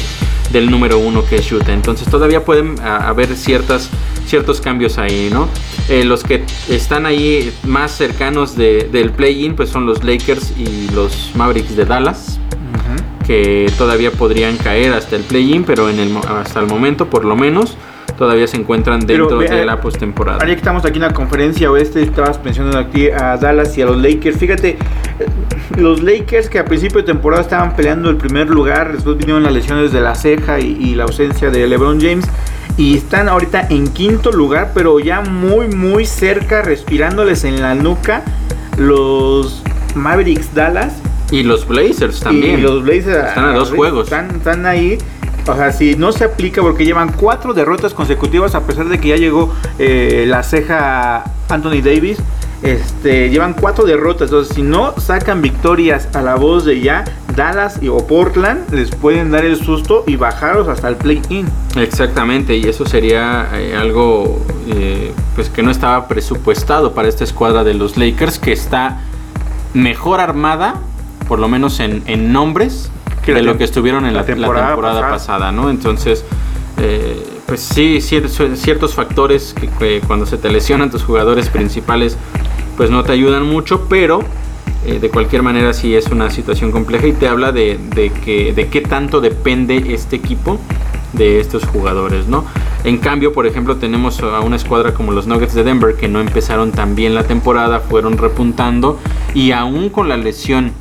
del 0.52 0.70
número 0.70 0.98
uno 0.98 1.24
que 1.24 1.36
es 1.36 1.50
Utah. 1.52 1.72
Entonces 1.72 2.08
todavía 2.08 2.44
pueden 2.44 2.78
a- 2.80 3.08
haber 3.08 3.36
ciertas, 3.36 3.88
ciertos 4.26 4.60
cambios 4.60 4.98
ahí, 4.98 5.30
¿no? 5.32 5.48
Eh, 5.88 6.04
los 6.04 6.22
que 6.24 6.44
están 6.68 7.06
ahí 7.06 7.52
más 7.64 7.92
cercanos 7.96 8.56
de- 8.56 8.88
del 8.92 9.12
play-in 9.12 9.54
pues 9.56 9.70
son 9.70 9.86
los 9.86 10.04
Lakers 10.04 10.52
y 10.58 10.90
los 10.94 11.30
Mavericks 11.34 11.74
de 11.76 11.84
Dallas 11.86 12.38
que 13.32 13.72
todavía 13.78 14.10
podrían 14.10 14.58
caer 14.58 14.92
hasta 14.92 15.16
el 15.16 15.22
play-in, 15.22 15.64
pero 15.64 15.88
en 15.88 15.98
el, 15.98 16.14
hasta 16.18 16.60
el 16.60 16.66
momento, 16.66 17.08
por 17.08 17.24
lo 17.24 17.34
menos, 17.34 17.78
todavía 18.18 18.46
se 18.46 18.58
encuentran 18.58 19.00
dentro 19.06 19.38
de 19.38 19.64
la 19.64 19.80
postemporada. 19.80 20.36
Ahora 20.36 20.48
que 20.48 20.58
estamos 20.58 20.84
aquí 20.84 20.96
en 20.96 21.02
la 21.04 21.14
conferencia 21.14 21.70
oeste, 21.70 22.02
estabas 22.02 22.38
mencionando 22.44 22.78
aquí 22.78 23.08
a 23.08 23.38
Dallas 23.38 23.78
y 23.78 23.80
a 23.80 23.86
los 23.86 23.96
Lakers. 23.96 24.36
Fíjate, 24.36 24.68
eh, 24.68 24.76
los 25.78 26.02
Lakers 26.02 26.50
que 26.50 26.58
a 26.58 26.66
principio 26.66 26.98
de 26.98 27.04
temporada 27.04 27.40
estaban 27.40 27.74
peleando 27.74 28.10
el 28.10 28.18
primer 28.18 28.50
lugar, 28.50 28.92
después 28.92 29.16
vinieron 29.16 29.42
las 29.42 29.54
lesiones 29.54 29.92
de 29.92 30.02
la 30.02 30.14
ceja 30.14 30.60
y, 30.60 30.66
y 30.66 30.94
la 30.94 31.04
ausencia 31.04 31.48
de 31.50 31.66
LeBron 31.66 32.02
James. 32.02 32.26
Y 32.76 32.98
están 32.98 33.30
ahorita 33.30 33.66
en 33.70 33.88
quinto 33.88 34.30
lugar, 34.30 34.72
pero 34.74 35.00
ya 35.00 35.22
muy, 35.22 35.68
muy 35.68 36.04
cerca, 36.04 36.60
respirándoles 36.60 37.44
en 37.44 37.62
la 37.62 37.74
nuca, 37.74 38.24
los 38.76 39.62
Mavericks 39.94 40.54
Dallas 40.54 41.00
Y 41.32 41.42
los 41.42 41.66
Blazers 41.66 42.20
también. 42.20 42.58
y 42.58 42.62
los 42.62 42.84
Blazers 42.84 43.28
Están 43.28 43.46
a 43.46 43.52
dos 43.54 43.72
juegos. 43.72 44.04
Están, 44.04 44.30
están 44.36 44.66
ahí. 44.66 44.98
O 45.48 45.56
sea, 45.56 45.72
si 45.72 45.96
no 45.96 46.12
se 46.12 46.24
aplica 46.24 46.62
porque 46.62 46.84
llevan 46.84 47.10
cuatro 47.12 47.52
derrotas 47.52 47.94
consecutivas 47.94 48.54
a 48.54 48.64
pesar 48.64 48.88
de 48.88 49.00
que 49.00 49.08
ya 49.08 49.16
llegó 49.16 49.52
eh, 49.78 50.24
la 50.28 50.44
ceja 50.44 51.24
Anthony 51.48 51.80
Davis. 51.82 52.18
Este, 52.62 53.28
llevan 53.30 53.54
cuatro 53.54 53.84
derrotas. 53.84 54.28
Entonces, 54.28 54.54
si 54.54 54.62
no 54.62 54.94
sacan 55.00 55.42
victorias 55.42 56.08
a 56.14 56.22
la 56.22 56.36
voz 56.36 56.64
de 56.64 56.80
ya, 56.80 57.04
Dallas 57.34 57.78
y, 57.82 57.88
o 57.88 58.06
Portland 58.06 58.72
les 58.72 58.90
pueden 58.90 59.30
dar 59.30 59.44
el 59.44 59.56
susto 59.56 60.04
y 60.06 60.16
bajarlos 60.16 60.68
hasta 60.68 60.88
el 60.88 60.96
play-in. 60.96 61.48
Exactamente, 61.76 62.56
y 62.56 62.64
eso 62.64 62.86
sería 62.86 63.48
eh, 63.54 63.74
algo 63.74 64.44
eh, 64.68 65.12
pues 65.34 65.48
que 65.48 65.62
no 65.62 65.70
estaba 65.70 66.08
presupuestado 66.08 66.92
para 66.92 67.08
esta 67.08 67.24
escuadra 67.24 67.64
de 67.64 67.74
los 67.74 67.96
Lakers, 67.96 68.38
que 68.38 68.52
está 68.52 69.00
mejor 69.74 70.20
armada, 70.20 70.76
por 71.28 71.38
lo 71.38 71.48
menos 71.48 71.80
en, 71.80 72.02
en 72.06 72.32
nombres, 72.32 72.90
Que 73.24 73.34
de 73.34 73.42
lo 73.42 73.56
que 73.56 73.64
estuvieron 73.64 74.04
en 74.06 74.14
la 74.14 74.20
la, 74.22 74.26
la 74.26 74.26
temporada 74.26 74.66
temporada, 74.68 75.00
pasada. 75.00 75.10
pasada, 75.48 75.52
¿no? 75.52 75.70
Entonces, 75.70 76.24
eh, 76.78 77.22
pues 77.46 77.60
sí, 77.60 77.98
cier- 78.00 78.28
ciertos 78.56 78.94
factores 78.94 79.54
que, 79.54 79.68
que 79.68 80.00
cuando 80.06 80.26
se 80.26 80.38
te 80.38 80.50
lesionan 80.50 80.90
tus 80.90 81.02
jugadores 81.04 81.48
principales, 81.48 82.16
pues 82.76 82.90
no 82.90 83.02
te 83.04 83.12
ayudan 83.12 83.46
mucho, 83.46 83.86
pero 83.88 84.20
eh, 84.86 84.98
de 84.98 85.10
cualquier 85.10 85.42
manera 85.42 85.72
sí 85.74 85.94
es 85.94 86.06
una 86.08 86.30
situación 86.30 86.72
compleja 86.72 87.06
y 87.06 87.12
te 87.12 87.28
habla 87.28 87.52
de, 87.52 87.78
de 87.94 88.10
que, 88.10 88.52
de 88.52 88.68
qué 88.68 88.80
tanto 88.80 89.20
depende 89.20 89.94
este 89.94 90.16
equipo 90.16 90.58
de 91.12 91.38
estos 91.40 91.64
jugadores, 91.66 92.26
¿no? 92.26 92.44
En 92.84 92.96
cambio, 92.98 93.32
por 93.34 93.46
ejemplo, 93.46 93.76
tenemos 93.76 94.18
a 94.20 94.40
una 94.40 94.56
escuadra 94.56 94.94
como 94.94 95.12
los 95.12 95.26
Nuggets 95.26 95.54
de 95.54 95.62
Denver 95.62 95.94
que 95.94 96.08
no 96.08 96.20
empezaron 96.20 96.72
tan 96.72 96.96
bien 96.96 97.14
la 97.14 97.24
temporada, 97.24 97.80
fueron 97.80 98.16
repuntando 98.18 98.98
y 99.34 99.52
aún 99.52 99.90
con 99.90 100.08
la 100.08 100.16
lesión 100.16 100.72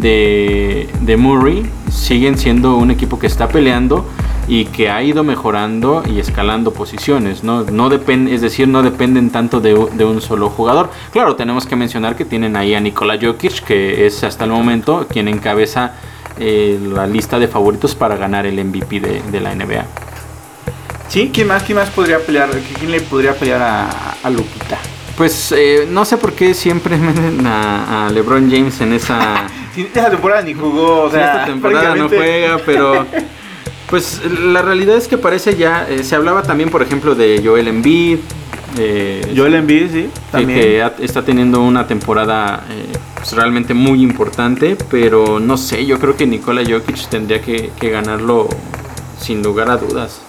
de, 0.00 0.88
de 1.00 1.16
Murray 1.16 1.70
siguen 1.90 2.38
siendo 2.38 2.76
un 2.76 2.90
equipo 2.90 3.18
que 3.18 3.26
está 3.26 3.48
peleando 3.48 4.06
y 4.48 4.66
que 4.66 4.90
ha 4.90 5.02
ido 5.02 5.24
mejorando 5.24 6.02
y 6.06 6.20
escalando 6.20 6.72
posiciones, 6.72 7.42
¿no? 7.42 7.64
no 7.64 7.88
depende, 7.88 8.34
es 8.34 8.40
decir, 8.40 8.68
no 8.68 8.82
dependen 8.82 9.30
tanto 9.30 9.60
de, 9.60 9.74
de 9.94 10.04
un 10.04 10.20
solo 10.20 10.50
jugador. 10.50 10.90
Claro, 11.12 11.34
tenemos 11.34 11.66
que 11.66 11.74
mencionar 11.74 12.14
que 12.14 12.24
tienen 12.24 12.56
ahí 12.56 12.74
a 12.74 12.80
Nikola 12.80 13.18
Jokic, 13.20 13.64
que 13.64 14.06
es 14.06 14.22
hasta 14.22 14.44
el 14.44 14.50
momento 14.50 15.06
quien 15.08 15.26
encabeza 15.26 15.94
eh, 16.38 16.78
la 16.80 17.06
lista 17.06 17.38
de 17.38 17.48
favoritos 17.48 17.94
para 17.94 18.16
ganar 18.16 18.46
el 18.46 18.62
MVP 18.62 19.00
de, 19.00 19.22
de 19.22 19.40
la 19.40 19.54
NBA. 19.54 19.84
¿Sí? 21.08 21.30
¿Quién 21.32 21.48
más, 21.48 21.62
quién 21.62 21.78
más 21.78 21.90
podría 21.90 22.18
pelear? 22.18 22.50
¿Quién 22.78 22.90
le 22.90 23.00
podría 23.00 23.34
pelear 23.34 23.62
a, 23.62 24.16
a 24.22 24.30
Lupita? 24.30 24.78
Pues 25.16 25.52
eh, 25.56 25.88
no 25.90 26.04
sé 26.04 26.18
por 26.18 26.34
qué 26.34 26.52
siempre 26.52 26.96
meten 26.98 27.46
a, 27.46 28.06
a 28.06 28.10
LeBron 28.10 28.50
James 28.50 28.80
en 28.80 28.92
esa... 28.92 29.46
Esa 29.82 30.10
temporada 30.10 30.42
ni 30.42 30.54
jugó, 30.54 31.02
o 31.04 31.10
sea, 31.10 31.26
esta 31.32 31.44
temporada 31.46 31.94
no 31.94 32.08
juega, 32.08 32.58
pero 32.64 33.04
pues 33.90 34.20
la 34.30 34.62
realidad 34.62 34.96
es 34.96 35.08
que 35.08 35.18
parece 35.18 35.56
ya, 35.56 35.86
eh, 35.88 36.02
se 36.02 36.14
hablaba 36.16 36.42
también 36.42 36.70
por 36.70 36.82
ejemplo 36.82 37.14
de 37.14 37.40
Joel 37.44 37.68
Embiid, 37.68 38.18
eh, 38.78 39.32
Joel 39.36 39.54
Embiid, 39.54 39.90
sí, 39.90 40.10
también. 40.30 40.58
que 40.60 40.90
está 41.04 41.22
teniendo 41.22 41.60
una 41.62 41.86
temporada 41.86 42.64
eh, 42.70 42.86
pues, 43.14 43.32
realmente 43.32 43.74
muy 43.74 44.02
importante, 44.02 44.76
pero 44.90 45.40
no 45.40 45.56
sé, 45.56 45.86
yo 45.86 45.98
creo 45.98 46.16
que 46.16 46.26
Nikola 46.26 46.62
Jokic 46.68 47.08
tendría 47.08 47.40
que, 47.40 47.70
que 47.80 47.90
ganarlo 47.90 48.48
sin 49.20 49.42
lugar 49.42 49.70
a 49.70 49.76
dudas. 49.76 50.20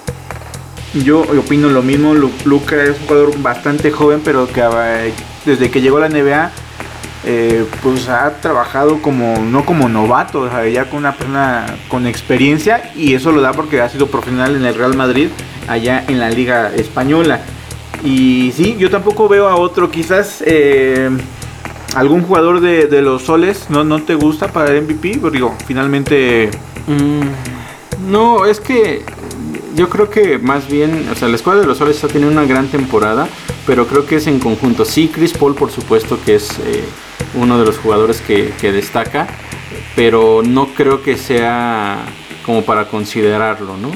Yo 1.04 1.22
opino 1.22 1.68
lo 1.70 1.82
mismo, 1.84 2.14
Lu- 2.14 2.32
Luca 2.46 2.82
es 2.82 2.90
un 3.02 3.06
jugador 3.08 3.42
bastante 3.42 3.92
joven, 3.92 4.22
pero 4.24 4.48
que 4.48 4.62
eh, 4.62 5.14
desde 5.46 5.70
que 5.70 5.82
llegó 5.82 5.98
a 5.98 6.02
la 6.02 6.10
NBA, 6.10 6.52
eh, 7.30 7.66
pues 7.84 8.08
ha 8.08 8.40
trabajado 8.40 9.02
como, 9.02 9.38
no 9.40 9.66
como 9.66 9.90
novato, 9.90 10.50
ya 10.66 10.90
con 10.90 11.00
una 11.00 11.14
persona 11.14 11.66
con 11.90 12.08
experiencia, 12.08 12.90
y 12.96 13.16
eso 13.16 13.34
lo 13.34 13.42
da 13.42 13.52
porque 13.52 13.82
ha 13.82 13.90
sido 13.90 14.08
profesional 14.08 14.56
en 14.56 14.66
el 14.66 14.74
Real 14.74 14.96
Madrid, 14.96 15.28
allá 15.68 16.06
en 16.08 16.20
la 16.20 16.30
Liga 16.30 16.74
Española. 16.74 17.42
Y 18.02 18.54
sí, 18.56 18.78
yo 18.80 18.90
tampoco 18.90 19.28
veo 19.28 19.50
a 19.50 19.58
otro, 19.58 19.92
quizás 19.92 20.42
eh, 20.46 21.10
algún 21.96 22.24
jugador 22.24 22.62
de, 22.62 23.02
los 23.02 23.24
soles, 23.24 23.70
¿no, 23.70 23.84
¿no 23.84 24.02
te 24.04 24.16
gusta 24.16 24.48
para 24.54 24.72
el 24.72 24.84
MVP? 24.84 25.20
Pero 25.22 25.30
digo, 25.30 25.56
finalmente... 25.68 26.50
Mm, 26.88 28.10
no, 28.10 28.46
es 28.46 28.62
que 28.62 29.04
yo 29.76 29.90
creo 29.90 30.10
que 30.10 30.38
más 30.38 30.70
bien, 30.70 31.10
o 31.12 31.16
sea, 31.16 31.28
la 31.28 31.36
escuadra 31.36 31.60
de 31.60 31.68
los 31.68 31.78
soles 31.78 31.98
está 31.98 32.08
teniendo 32.08 32.32
una 32.32 32.48
gran 32.48 32.70
temporada, 32.70 33.28
pero 33.66 33.86
creo 33.86 34.06
que 34.06 34.16
es 34.16 34.28
en 34.28 34.40
conjunto. 34.40 34.86
Sí, 34.86 35.12
Chris 35.14 35.34
Paul, 35.34 35.56
por 35.56 35.72
supuesto, 35.72 36.18
que 36.24 36.36
es 36.36 36.52
eh, 36.60 36.86
uno 37.34 37.60
de 37.60 37.66
los 37.66 37.78
jugadores 37.78 38.22
que, 38.22 38.72
destaca, 38.72 39.28
pero 39.96 40.42
no 40.44 40.68
creo 40.74 41.02
que 41.02 41.18
sea 41.18 42.06
como 42.46 42.64
para 42.64 42.88
considerarlo, 42.88 43.78
¿no? 43.78 43.92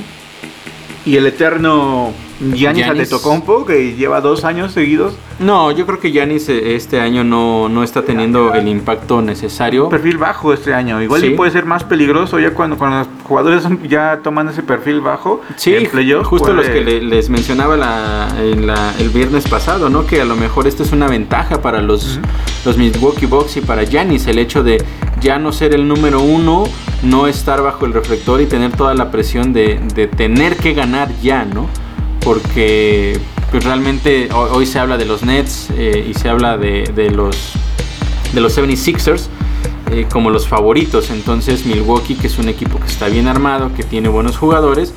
Y 1.05 1.17
el 1.17 1.25
eterno 1.25 2.13
Giannis 2.41 2.59
Giannis. 2.85 2.87
Antetokounmpo, 2.87 3.65
que 3.65 3.95
lleva 3.95 4.19
dos 4.21 4.43
años 4.43 4.71
seguidos. 4.73 5.13
No, 5.39 5.71
yo 5.71 5.85
creo 5.85 5.99
que 5.99 6.11
Giannis 6.11 6.49
eh, 6.49 6.75
este 6.75 6.99
año 6.99 7.23
no, 7.23 7.69
no 7.69 7.83
está 7.83 8.01
teniendo 8.03 8.53
el 8.53 8.67
impacto 8.67 9.21
necesario. 9.21 9.89
perfil 9.89 10.17
bajo 10.17 10.53
este 10.53 10.73
año. 10.73 11.01
Igual 11.01 11.21
Sí. 11.21 11.29
puede 11.31 11.51
ser 11.51 11.65
más 11.65 11.83
peligroso 11.83 12.39
ya 12.39 12.53
cuando, 12.53 12.77
cuando 12.77 12.97
los 12.99 13.07
jugadores 13.23 13.63
ya 13.87 14.19
toman 14.23 14.49
ese 14.49 14.63
perfil 14.63 15.01
bajo. 15.01 15.41
Sí, 15.55 15.73
en 15.75 15.89
playoff 15.89 16.25
justo 16.27 16.47
puede- 16.47 16.57
los 16.57 16.67
que 16.67 16.81
le- 16.81 17.01
les 17.01 17.29
mencionaba 17.29 17.77
la- 17.77 18.27
en 18.39 18.67
la- 18.67 18.93
el 18.99 19.09
viernes 19.09 19.47
pasado, 19.47 19.89
¿no? 19.89 20.05
Que 20.05 20.21
a 20.21 20.25
lo 20.25 20.35
mejor 20.35 20.67
esta 20.67 20.83
es 20.83 20.91
una 20.91 21.07
ventaja 21.07 21.61
para 21.61 21.81
los, 21.81 22.17
Ujú. 22.17 22.25
los 22.65 22.77
Milwaukee 22.77 23.25
Bucks 23.27 23.57
y 23.57 23.61
para 23.61 23.83
Giannis, 23.83 24.27
el 24.27 24.39
hecho 24.39 24.63
de 24.63 24.83
ya 25.21 25.37
no 25.39 25.51
ser 25.51 25.73
el 25.73 25.87
número 25.87 26.21
uno, 26.21 26.63
no 27.03 27.27
estar 27.27 27.61
bajo 27.61 27.85
el 27.85 27.93
reflector 27.93 28.41
y 28.41 28.45
tener 28.47 28.71
toda 28.71 28.93
la 28.95 29.11
presión 29.11 29.53
de, 29.53 29.79
de 29.95 30.07
tener 30.07 30.57
que 30.57 30.73
ganar 30.73 31.09
ya, 31.21 31.45
¿no? 31.45 31.67
Porque 32.23 33.19
pues 33.51 33.63
realmente 33.63 34.29
ho- 34.31 34.49
hoy, 34.53 34.65
se 34.65 34.79
habla 34.79 34.97
de 34.97 35.05
los 35.05 35.23
Nets 35.23 35.67
eh, 35.75 36.07
y 36.09 36.13
se 36.13 36.29
habla 36.29 36.57
de, 36.57 36.83
de 36.95 37.09
los 37.11 37.53
de 38.33 38.39
los 38.39 38.57
76ers 38.57 39.27
eh, 39.91 40.07
como 40.11 40.29
los 40.29 40.47
favoritos. 40.47 41.09
Entonces 41.09 41.65
Milwaukee, 41.65 42.15
que 42.15 42.27
es 42.27 42.37
un 42.37 42.49
equipo 42.49 42.79
que 42.79 42.87
está 42.87 43.07
bien 43.07 43.27
armado, 43.27 43.73
que 43.75 43.83
tiene 43.83 44.09
buenos 44.09 44.37
jugadores, 44.37 44.93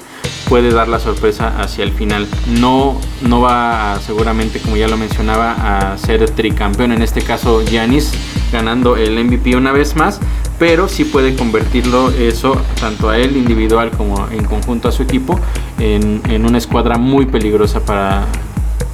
puede 0.49 0.73
dar 0.73 0.89
la 0.89 1.01
sorpresa 1.01 1.61
hacia 1.61 1.85
el 1.85 1.93
final. 1.93 2.27
No, 2.61 3.01
no 3.23 3.41
va 3.41 3.99
seguramente, 4.05 4.61
como 4.61 4.77
ya 4.77 4.89
lo 4.89 4.97
mencionaba, 4.97 5.93
a 5.93 5.99
ser 5.99 6.31
tricampeón. 6.31 6.93
En 6.93 7.03
este 7.03 7.23
caso, 7.23 7.63
Giannis 7.65 8.13
ganando 8.53 8.97
el 8.97 9.23
MVP 9.25 9.57
una 9.57 9.73
vez 9.73 9.97
más. 9.97 10.21
Pero 10.59 10.89
sí 10.89 11.05
puede 11.05 11.35
convertirlo 11.35 12.11
eso, 12.11 12.57
tanto 12.81 13.11
a 13.11 13.19
él 13.19 13.37
individual 13.37 13.91
como 13.91 14.29
en 14.31 14.45
conjunto 14.45 14.89
a 14.89 14.93
su 14.93 15.03
equipo, 15.03 15.41
en, 15.81 16.23
en 16.29 16.47
una 16.47 16.59
escuadra 16.59 16.97
muy 16.97 17.27
peligrosa 17.27 17.85
para, 17.85 18.25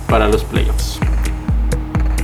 para 0.08 0.26
los 0.28 0.42
playoffs. 0.44 0.98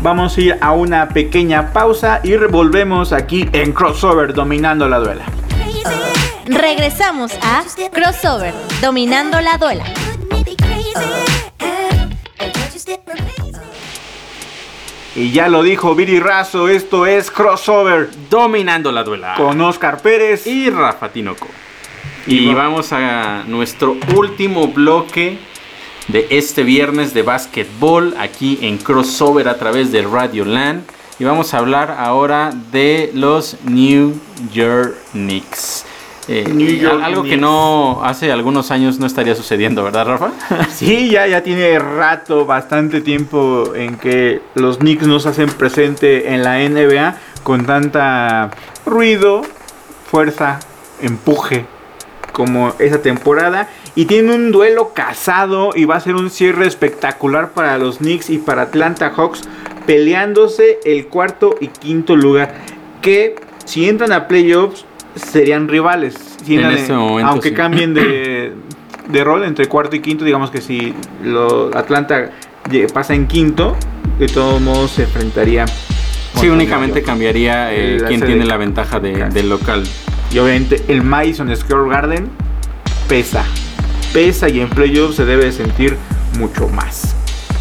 Vamos 0.07 0.37
a 0.37 0.41
ir 0.41 0.57
a 0.61 0.71
una 0.71 1.09
pequeña 1.09 1.73
pausa 1.73 2.21
y 2.23 2.37
volvemos 2.37 3.13
aquí 3.13 3.49
en 3.53 3.73
Crossover 3.73 4.33
dominando 4.35 4.89
la 4.89 5.01
duela. 5.01 5.25
Regresamos 6.47 7.33
a 7.43 7.65
Crossover, 7.93 8.55
dominando 8.81 9.41
la 9.41 9.59
duela. 9.59 9.83
Y 15.17 15.33
ya 15.33 15.49
lo 15.49 15.65
dijo 15.65 15.97
Viri 15.97 16.21
Razo, 16.21 16.69
esto 16.69 17.05
es 17.07 17.33
crossover 17.33 18.09
Dominando 18.31 18.93
la 18.93 19.03
duela. 19.03 19.35
con 19.37 19.61
Oscar 19.61 20.01
Pérez. 20.03 20.47
y 20.47 20.71
Rafa 20.71 21.09
Tinoco. 21.09 21.49
Y 22.29 22.37
Y 22.51 22.55
va- 22.55 22.63
vamos 22.65 22.93
a 22.93 23.43
nuestro 23.49 23.97
último 24.15 24.69
bloque 24.69 25.39
de 26.09 26.27
este 26.31 26.63
viernes 26.63 27.15
de 27.15 27.23
básquetbol 27.23 28.15
aquí 28.19 28.59
en 28.63 28.79
Crossover 28.79 29.49
a 29.49 29.59
través 29.59 29.93
de 29.93 30.03
Radio 30.03 30.45
Land. 30.45 30.83
Y 31.19 31.25
vamos 31.25 31.55
a 31.55 31.59
hablar 31.59 31.97
ahora 31.99 32.53
de 32.73 33.11
los 33.15 33.57
New 33.65 34.15
York 34.53 34.95
Knicks. 35.13 35.85
Eh, 36.29 36.45
New 36.53 36.69
York 36.69 36.95
al- 36.97 37.05
algo 37.05 37.23
que 37.23 37.37
no 37.37 38.01
hace 38.05 38.33
algunos 38.33 38.71
años 38.73 38.99
no 38.99 39.07
estaría 39.07 39.35
sucediendo, 39.37 39.83
¿verdad, 39.85 40.07
Rafa? 40.07 40.31
Sí, 40.71 41.09
ya, 41.09 41.27
ya 41.27 41.43
tiene 41.43 41.79
rato, 41.79 42.45
bastante 42.45 43.01
tiempo 43.01 43.73
en 43.77 43.97
que 43.97 44.43
los 44.55 44.79
Knicks 44.79 45.07
nos 45.07 45.25
hacen 45.27 45.49
presente 45.49 46.35
en 46.35 46.43
la 46.43 46.59
NBA 46.69 47.17
con 47.45 47.65
tanta 47.65 48.51
ruido, 48.85 49.43
fuerza, 50.11 50.59
empuje 51.01 51.65
como 52.37 52.75
esa 52.79 53.01
temporada. 53.01 53.67
Y 53.95 54.05
tiene 54.05 54.35
un 54.35 54.53
duelo 54.53 54.93
casado 54.93 55.71
y 55.75 55.87
va 55.87 55.97
a 55.97 56.01
ser 56.01 56.17
un 56.17 56.29
cierre 56.29 56.67
espectacular 56.67 57.53
para 57.53 57.79
los 57.79 57.97
Knicks 57.97 58.29
y 58.29 58.37
para 58.37 58.63
Atlanta 58.63 59.11
Hawks 59.17 59.41
peleándose 59.87 60.79
el 60.85 61.07
cuarto 61.07 61.57
y 61.63 61.69
quinto 61.69 62.15
lugar. 62.15 62.55
Que 63.01 63.37
si 63.65 63.89
entran 63.89 64.13
a 64.13 64.29
playoffs 64.29 64.85
serían 65.15 65.67
rivales. 65.69 66.15
Si 66.45 66.55
En 66.57 66.61
entran 66.61 66.77
este 66.79 66.93
momento, 66.93 67.31
aunque 67.33 67.49
sí. 67.49 67.55
cambien 67.55 67.95
de, 67.95 68.53
de 69.09 69.25
rol 69.25 69.43
entre 69.45 69.67
cuarto 69.67 69.97
y 69.97 70.01
quinto, 70.01 70.23
digamos 70.27 70.51
que 70.51 70.61
si 70.61 70.93
lo, 71.25 71.75
Atlanta 71.75 72.33
pasa 72.93 73.15
en 73.15 73.27
quinto, 73.27 73.77
de 74.19 74.27
todos 74.27 74.61
modos 74.61 74.91
se 74.91 75.05
enfrentaría. 75.05 75.65
Sí, 76.35 76.51
únicamente 76.51 77.03
cambiaría 77.03 77.73
eh, 77.73 77.99
sede. 77.99 78.27
tiene 78.27 78.45
la 78.45 78.59
ventaja 78.59 79.01
de- 79.01 79.31
del 79.31 79.49
local. 79.49 79.85
Y 80.37 80.39
obviamente 80.39 80.85
el 80.89 81.03
Madison 81.03 81.57
Square 81.57 81.89
Garden 81.89 82.29
pesa. 83.09 83.43
Pesa 84.13 84.51
y 84.51 84.61
en 84.61 84.69
playoffs 84.69 85.17
se 85.17 85.25
debe 85.25 85.51
sentir 85.51 85.97
mucho 86.39 86.69
más. 86.69 87.17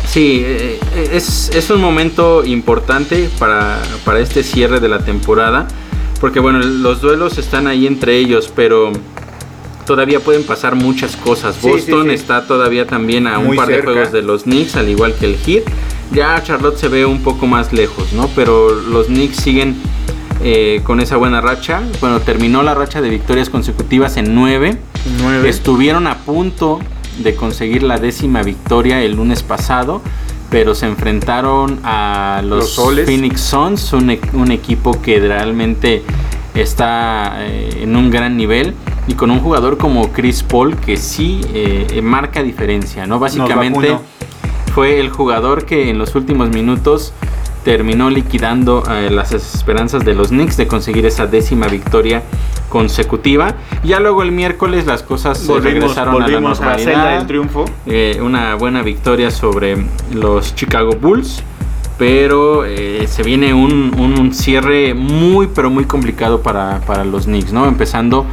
Sí, 0.05 0.41
eh, 0.43 0.77
eh, 0.93 1.09
es, 1.13 1.51
es 1.55 1.69
un 1.69 1.79
momento 1.79 2.43
importante 2.43 3.29
para, 3.39 3.81
para 4.03 4.19
este 4.19 4.43
cierre 4.43 4.81
de 4.81 4.89
la 4.89 4.99
temporada. 4.99 5.69
Porque 6.19 6.41
bueno, 6.41 6.59
los 6.59 6.99
duelos 6.99 7.37
están 7.37 7.67
ahí 7.67 7.87
entre 7.87 8.17
ellos, 8.17 8.51
pero 8.53 8.91
todavía 9.85 10.19
pueden 10.19 10.43
pasar 10.43 10.75
muchas 10.75 11.15
cosas. 11.15 11.55
Sí, 11.55 11.69
Boston 11.69 12.03
sí, 12.03 12.09
sí. 12.09 12.15
está 12.15 12.45
todavía 12.45 12.85
también 12.85 13.27
a 13.27 13.39
un 13.39 13.55
par 13.55 13.69
de 13.69 13.83
juegos 13.83 14.11
de 14.11 14.21
los 14.21 14.43
Knicks, 14.43 14.75
al 14.75 14.89
igual 14.89 15.15
que 15.15 15.27
el 15.27 15.37
Heat. 15.37 15.63
Ya 16.11 16.43
Charlotte 16.43 16.77
se 16.77 16.89
ve 16.89 17.05
un 17.05 17.23
poco 17.23 17.47
más 17.47 17.71
lejos, 17.71 18.11
¿no? 18.11 18.29
Pero 18.35 18.69
los 18.69 19.07
Knicks 19.07 19.37
siguen 19.37 19.77
eh, 20.41 20.81
con 20.83 20.99
esa 20.99 21.17
buena 21.17 21.41
racha. 21.41 21.81
Bueno, 22.01 22.19
terminó 22.19 22.63
la 22.63 22.73
racha 22.73 23.01
de 23.01 23.09
victorias 23.09 23.49
consecutivas 23.49 24.17
en 24.17 24.35
9. 24.35 24.77
Nueve. 25.21 25.49
Estuvieron 25.49 26.07
a 26.07 26.19
punto 26.19 26.79
de 27.19 27.35
conseguir 27.35 27.83
la 27.83 27.97
décima 27.97 28.43
victoria 28.43 29.01
el 29.01 29.15
lunes 29.15 29.43
pasado, 29.43 30.01
pero 30.49 30.75
se 30.75 30.85
enfrentaron 30.85 31.79
a 31.83 32.41
los. 32.43 32.75
Phoenix 33.05 33.41
Suns, 33.41 33.93
un, 33.93 34.09
e- 34.09 34.19
un 34.33 34.51
equipo 34.51 34.99
que 35.01 35.19
realmente 35.19 36.03
está 36.53 37.35
eh, 37.45 37.81
en 37.83 37.95
un 37.95 38.09
gran 38.09 38.37
nivel 38.37 38.73
y 39.07 39.13
con 39.13 39.29
un 39.31 39.39
jugador 39.39 39.77
como 39.77 40.11
Chris 40.11 40.41
Paul 40.43 40.75
que 40.77 40.97
sí 40.97 41.41
eh, 41.53 41.99
marca 42.01 42.41
diferencia, 42.43 43.05
¿no? 43.05 43.19
Básicamente 43.19 43.97
fue 44.73 44.99
el 44.99 45.09
jugador 45.09 45.65
que 45.65 45.89
en 45.89 45.97
los 45.97 46.15
últimos 46.15 46.49
minutos 46.49 47.13
terminó 47.65 48.09
liquidando 48.09 48.83
eh, 48.89 49.09
las 49.11 49.33
esperanzas 49.33 50.05
de 50.05 50.13
los 50.13 50.29
Knicks 50.29 50.55
de 50.55 50.67
conseguir 50.67 51.05
esa 51.05 51.25
décima 51.27 51.67
victoria 51.67 52.21
consecutiva. 52.69 53.55
Ya 53.83 53.99
luego 53.99 54.21
el 54.23 54.31
miércoles 54.31 54.85
las 54.85 55.01
cosas 55.03 55.37
se 55.39 55.47
volvimos 55.51 55.73
regresaron 55.73 56.15
a 56.15 56.19
la 56.19 56.25
volvimos 56.25 56.61
a 56.61 56.65
la 56.67 56.77
celda 56.77 56.91
normalidad. 56.91 57.17
del 57.17 57.27
triunfo. 57.27 57.65
Eh, 57.87 58.19
una 58.21 58.55
buena 58.55 58.81
victoria 58.83 59.31
sobre 59.31 59.77
los 60.13 60.55
Chicago 60.55 60.95
Bulls. 60.95 61.43
Pero 61.97 62.65
eh, 62.65 63.05
se 63.07 63.23
viene 63.23 63.53
un, 63.53 63.93
un- 63.97 64.19
un 64.19 64.33
cierre 64.33 64.93
muy, 64.93 65.47
pero 65.47 65.69
muy 65.69 65.85
complicado 65.85 66.41
para, 66.41 66.81
para 66.81 67.05
los 67.05 67.23
Knicks, 67.23 67.53
¿no? 67.53 67.65
Empezando 67.67 68.25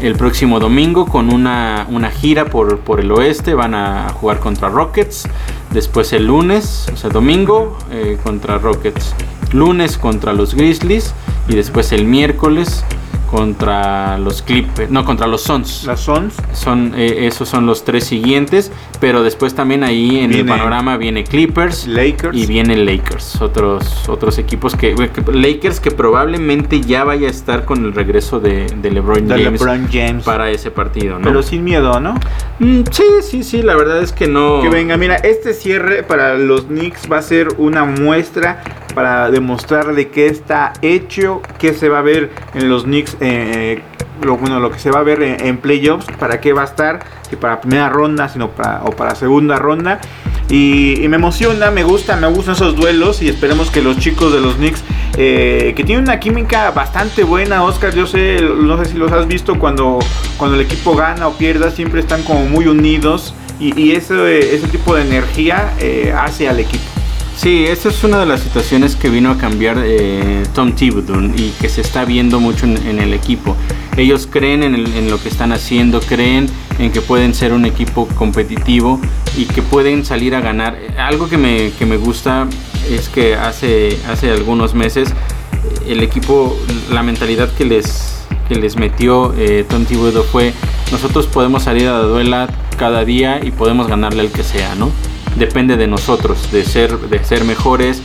el 0.00 0.16
próximo 0.16 0.60
domingo 0.60 1.06
con 1.06 1.32
una, 1.32 1.86
una 1.90 2.10
gira 2.10 2.46
por, 2.46 2.80
por 2.80 3.00
el 3.00 3.10
oeste. 3.12 3.54
Van 3.54 3.74
a 3.74 4.08
jugar 4.10 4.40
contra 4.40 4.68
Rockets. 4.68 5.28
Después 5.72 6.12
el 6.12 6.26
lunes, 6.26 6.86
o 6.92 6.96
sea, 6.96 7.10
domingo 7.10 7.76
eh, 7.90 8.18
contra 8.22 8.58
Rockets. 8.58 9.14
Lunes 9.56 9.98
contra 9.98 10.32
los 10.32 10.54
Grizzlies. 10.54 11.14
Y 11.48 11.54
después 11.54 11.92
el 11.92 12.04
miércoles 12.06 12.84
contra 13.30 14.18
los 14.18 14.40
Clippers. 14.42 14.88
No, 14.90 15.04
contra 15.04 15.26
los 15.26 15.42
Suns 15.42 15.82
Las 15.84 16.00
Suns. 16.00 16.34
son 16.52 16.92
eh, 16.96 17.26
esos 17.26 17.48
son 17.48 17.66
los 17.66 17.84
tres 17.84 18.04
siguientes 18.04 18.70
pero 19.00 19.22
después 19.24 19.52
también 19.54 19.82
ahí 19.82 20.20
en 20.20 20.32
el 20.32 20.46
panorama 20.46 20.96
viene 20.96 21.24
Clippers 21.24 21.88
Lakers. 21.88 22.36
y 22.36 22.46
viene 22.46 22.76
Lakers 22.76 23.40
otros 23.42 24.08
otros 24.08 24.38
equipos 24.38 24.76
que, 24.76 24.94
que- 24.94 25.32
Lakers 25.32 25.80
que 25.80 25.90
probablemente 25.90 26.80
ya 26.80 27.02
vaya 27.02 27.26
a 27.26 27.30
estar 27.30 27.64
con 27.64 27.84
el 27.84 27.94
regreso 27.94 28.38
de, 28.38 28.66
de 28.66 28.90
LeBron 28.92 29.26
de 29.26 29.42
James 29.42 29.60
LeBron 29.60 29.88
James. 29.92 30.24
para 30.24 30.48
ese 30.50 30.70
partido 30.70 31.18
¿no? 31.18 31.24
Pero 31.24 31.42
sin 31.42 31.64
miedo, 31.64 31.98
¿no? 31.98 32.14
Mm, 32.60 32.82
sí 32.92 33.02
sí 33.22 33.42
sí 33.42 33.60
la 33.62 33.74
verdad 33.74 34.02
es 34.02 34.12
que 34.12 34.28
no 34.28 34.60
Que 34.62 34.68
venga, 34.68 34.96
mira, 34.96 35.16
este 35.16 35.52
cierre 35.52 36.04
para 36.04 36.34
los 36.38 36.66
Knicks 36.66 37.10
va 37.10 37.18
a 37.18 37.22
ser 37.22 37.48
una 37.58 37.84
muestra 37.84 38.62
para 38.96 39.30
demostrar 39.30 39.94
de 39.94 40.08
qué 40.08 40.26
está 40.26 40.72
hecho, 40.80 41.42
qué 41.58 41.74
se 41.74 41.90
va 41.90 41.98
a 41.98 42.02
ver 42.02 42.30
en 42.54 42.70
los 42.70 42.84
Knicks, 42.84 43.18
eh, 43.20 43.82
lo, 44.22 44.38
bueno, 44.38 44.58
lo 44.58 44.70
que 44.70 44.78
se 44.78 44.90
va 44.90 45.00
a 45.00 45.02
ver 45.02 45.22
en, 45.22 45.58
playoffs, 45.58 46.06
para 46.18 46.40
qué 46.40 46.54
va 46.54 46.62
a 46.62 46.64
estar, 46.64 47.04
si 47.28 47.36
para 47.36 47.60
primera 47.60 47.90
ronda, 47.90 48.30
sino 48.30 48.52
para, 48.52 48.82
o 48.84 48.92
para 48.92 49.14
segunda 49.14 49.56
ronda. 49.56 50.00
Y, 50.48 51.04
me 51.10 51.16
emociona, 51.16 51.70
me 51.70 51.84
gusta, 51.84 52.16
me 52.16 52.26
gustan 52.26 52.54
esos 52.54 52.74
duelos 52.74 53.20
y 53.20 53.28
esperemos 53.28 53.70
que 53.70 53.82
los 53.82 53.98
chicos 53.98 54.32
de 54.32 54.40
los 54.40 54.54
Knicks, 54.54 54.82
eh, 55.18 55.74
que 55.76 55.84
tienen 55.84 56.04
una 56.04 56.18
química 56.18 56.70
bastante 56.70 57.22
buena, 57.22 57.64
Oscar, 57.64 57.94
yo 57.94 58.06
sé, 58.06 58.40
no 58.40 58.82
sé 58.82 58.92
si 58.92 58.96
los 58.96 59.12
has 59.12 59.28
visto 59.28 59.58
cuando, 59.58 59.98
cuando 60.38 60.56
el 60.56 60.62
equipo 60.62 60.96
gana 60.96 61.28
o 61.28 61.34
pierda, 61.34 61.70
siempre 61.70 62.00
están 62.00 62.22
como 62.22 62.46
muy 62.46 62.66
unidos 62.66 63.34
y, 63.60 63.92
ese, 63.92 64.54
ese 64.54 64.68
tipo 64.68 64.94
de 64.94 65.02
energía 65.02 65.74
eh, 65.80 66.14
hace 66.16 66.48
al 66.48 66.60
equipo. 66.60 66.95
Sí, 67.36 67.66
esa 67.66 67.90
es 67.90 68.02
una 68.02 68.18
de 68.20 68.26
las 68.26 68.40
situaciones 68.40 68.96
que 68.96 69.10
vino 69.10 69.30
a 69.30 69.36
cambiar 69.36 69.76
eh, 69.84 70.42
Tom 70.54 70.72
Thibodeau 70.72 71.20
y 71.36 71.50
que 71.60 71.68
se 71.68 71.82
está 71.82 72.04
viendo 72.06 72.40
mucho 72.40 72.64
en, 72.64 72.76
en 72.86 72.98
el 72.98 73.12
equipo. 73.12 73.54
Ellos 73.96 74.26
creen 74.30 74.62
en, 74.62 74.74
el- 74.74 74.94
en 74.96 75.10
lo 75.10 75.22
que 75.22 75.28
están 75.28 75.52
haciendo, 75.52 76.00
creen 76.00 76.46
en 76.78 76.90
que 76.90 77.02
pueden 77.02 77.34
ser 77.34 77.52
un 77.52 77.66
equipo 77.66 78.08
competitivo 78.16 79.00
y 79.36 79.44
que 79.44 79.60
pueden 79.62 80.04
salir 80.04 80.34
a 80.34 80.40
ganar. 80.40 80.78
Algo 80.98 81.28
que 81.28 81.36
me, 81.36 81.70
que 81.78 81.84
me 81.84 81.98
gusta 81.98 82.46
es 82.90 83.08
que 83.10 83.34
hace, 83.34 83.98
hace 84.08 84.30
algunos 84.30 84.74
meses 84.74 85.10
eh, 85.10 85.92
el 85.92 86.02
equipo, 86.02 86.58
la 86.90 87.02
mentalidad 87.02 87.52
que 87.52 87.66
les, 87.66 88.24
que 88.48 88.54
les 88.54 88.76
metió 88.76 89.34
eh, 89.36 89.64
Tom 89.68 89.84
Thibodeau 89.84 90.24
fue 90.24 90.54
nosotros 90.90 91.26
podemos 91.26 91.64
salir 91.64 91.86
a 91.88 91.92
la 91.98 92.04
duela 92.04 92.48
cada 92.78 93.04
día 93.04 93.40
y 93.44 93.50
podemos 93.50 93.88
ganarle 93.88 94.22
al 94.22 94.30
que 94.30 94.42
sea, 94.42 94.74
¿no? 94.74 94.90
Depende 95.38 95.76
de 95.76 95.86
nosotros, 95.86 96.50
de 96.50 96.64
ser, 96.64 96.98
de 96.98 97.22
ser 97.24 97.44
mejores, 97.44 98.02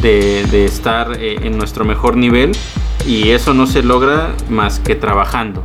de, 0.00 0.64
estar 0.64 1.16
eh, 1.18 1.36
en 1.42 1.56
nuestro 1.56 1.84
mejor 1.84 2.16
nivel 2.16 2.52
y 3.06 3.30
eso 3.30 3.54
no 3.54 3.66
se 3.66 3.82
logra 3.82 4.34
más 4.48 4.78
que 4.78 4.94
trabajando. 4.94 5.64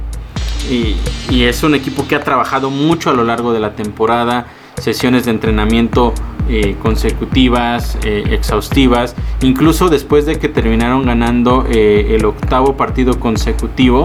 Y, 0.70 0.96
es 1.30 1.64
un 1.64 1.76
equipo 1.76 2.08
que 2.08 2.16
ha 2.16 2.22
trabajado 2.24 2.70
mucho 2.70 3.10
a 3.10 3.14
lo 3.14 3.24
largo 3.24 3.54
de 3.54 3.60
la 3.60 3.74
temporada, 3.74 4.48
sesiones 4.78 5.26
de 5.26 5.32
entrenamiento 5.32 6.14
eh, 6.50 6.76
consecutivas, 6.82 7.98
eh, 8.04 8.24
exhaustivas, 8.32 9.16
incluso 9.42 9.90
después 9.90 10.26
de 10.26 10.40
que 10.40 10.50
terminaron 10.50 11.06
ganando 11.06 11.66
el 11.70 12.26
octavo 12.26 12.76
partido 12.76 13.20
consecutivo. 13.20 14.04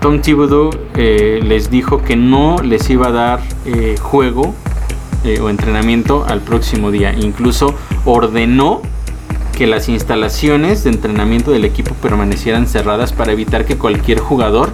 Tom 0.00 0.20
Thibodeau 0.20 0.70
les 0.94 1.70
dijo 1.70 2.02
que 2.02 2.14
no 2.16 2.56
les 2.62 2.88
iba 2.90 3.08
a 3.08 3.12
dar 3.12 3.40
juego 4.00 4.54
eh, 5.24 5.40
o 5.40 5.50
entrenamiento 5.50 6.24
al 6.26 6.40
próximo 6.40 6.90
día. 6.90 7.12
Incluso 7.12 7.74
ordenó 8.04 8.82
que 9.56 9.66
las 9.66 9.88
instalaciones 9.88 10.84
de 10.84 10.90
entrenamiento 10.90 11.50
del 11.50 11.64
equipo 11.64 11.94
permanecieran 11.94 12.66
cerradas 12.66 13.12
para 13.12 13.32
evitar 13.32 13.64
que 13.64 13.76
cualquier 13.76 14.20
jugador 14.20 14.70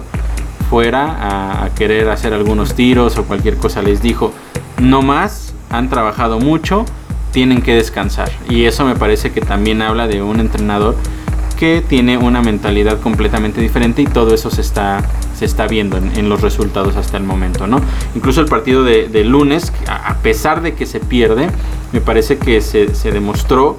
fuera 0.69 1.05
a, 1.05 1.65
a 1.65 1.69
querer 1.73 2.09
hacer 2.09 2.33
algunos 2.33 2.75
tiros 2.75 3.17
o 3.17 3.23
cualquier 3.23 3.57
cosa. 3.57 3.81
Les 3.81 4.01
dijo, 4.01 4.31
no 4.79 5.01
más, 5.01 5.53
han 5.69 5.89
trabajado 5.89 6.39
mucho, 6.39 6.85
tienen 7.31 7.61
que 7.61 7.75
descansar. 7.75 8.31
Y 8.49 8.65
eso 8.65 8.85
me 8.85 8.95
parece 8.95 9.31
que 9.31 9.41
también 9.41 9.81
habla 9.81 10.07
de 10.07 10.21
un 10.21 10.39
entrenador 10.39 10.95
que 11.55 11.83
tiene 11.87 12.17
una 12.17 12.41
mentalidad 12.41 12.99
completamente 12.99 13.61
diferente 13.61 14.01
y 14.01 14.05
todo 14.05 14.33
eso 14.33 14.49
se 14.49 14.61
está, 14.61 15.03
se 15.37 15.45
está 15.45 15.67
viendo 15.67 15.97
en, 15.97 16.15
en 16.17 16.29
los 16.29 16.41
resultados 16.41 16.95
hasta 16.95 17.17
el 17.17 17.23
momento, 17.23 17.67
¿no? 17.67 17.81
Incluso 18.15 18.41
el 18.41 18.47
partido 18.47 18.83
de, 18.83 19.07
de 19.07 19.23
lunes, 19.23 19.71
a, 19.87 20.15
pesar 20.17 20.61
de 20.61 20.75
que 20.75 20.85
se 20.85 20.99
pierde, 20.99 21.49
me 21.91 22.01
parece 22.01 22.37
que 22.37 22.61
se, 22.61 22.93
se 22.95 23.11
demostró 23.11 23.77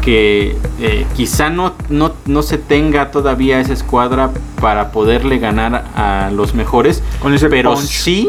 que 0.00 0.56
eh, 0.80 1.06
quizá 1.14 1.48
no, 1.50 1.74
no, 1.88 2.12
no, 2.26 2.42
se 2.42 2.58
tenga 2.58 3.10
todavía 3.10 3.60
esa 3.60 3.72
escuadra 3.72 4.30
para 4.60 4.90
poderle 4.90 5.38
ganar 5.38 5.84
a 5.94 6.30
los 6.32 6.54
mejores, 6.54 7.02
Con 7.20 7.34
ese 7.34 7.48
pero 7.48 7.74
punch. 7.74 7.86
sí 7.86 8.28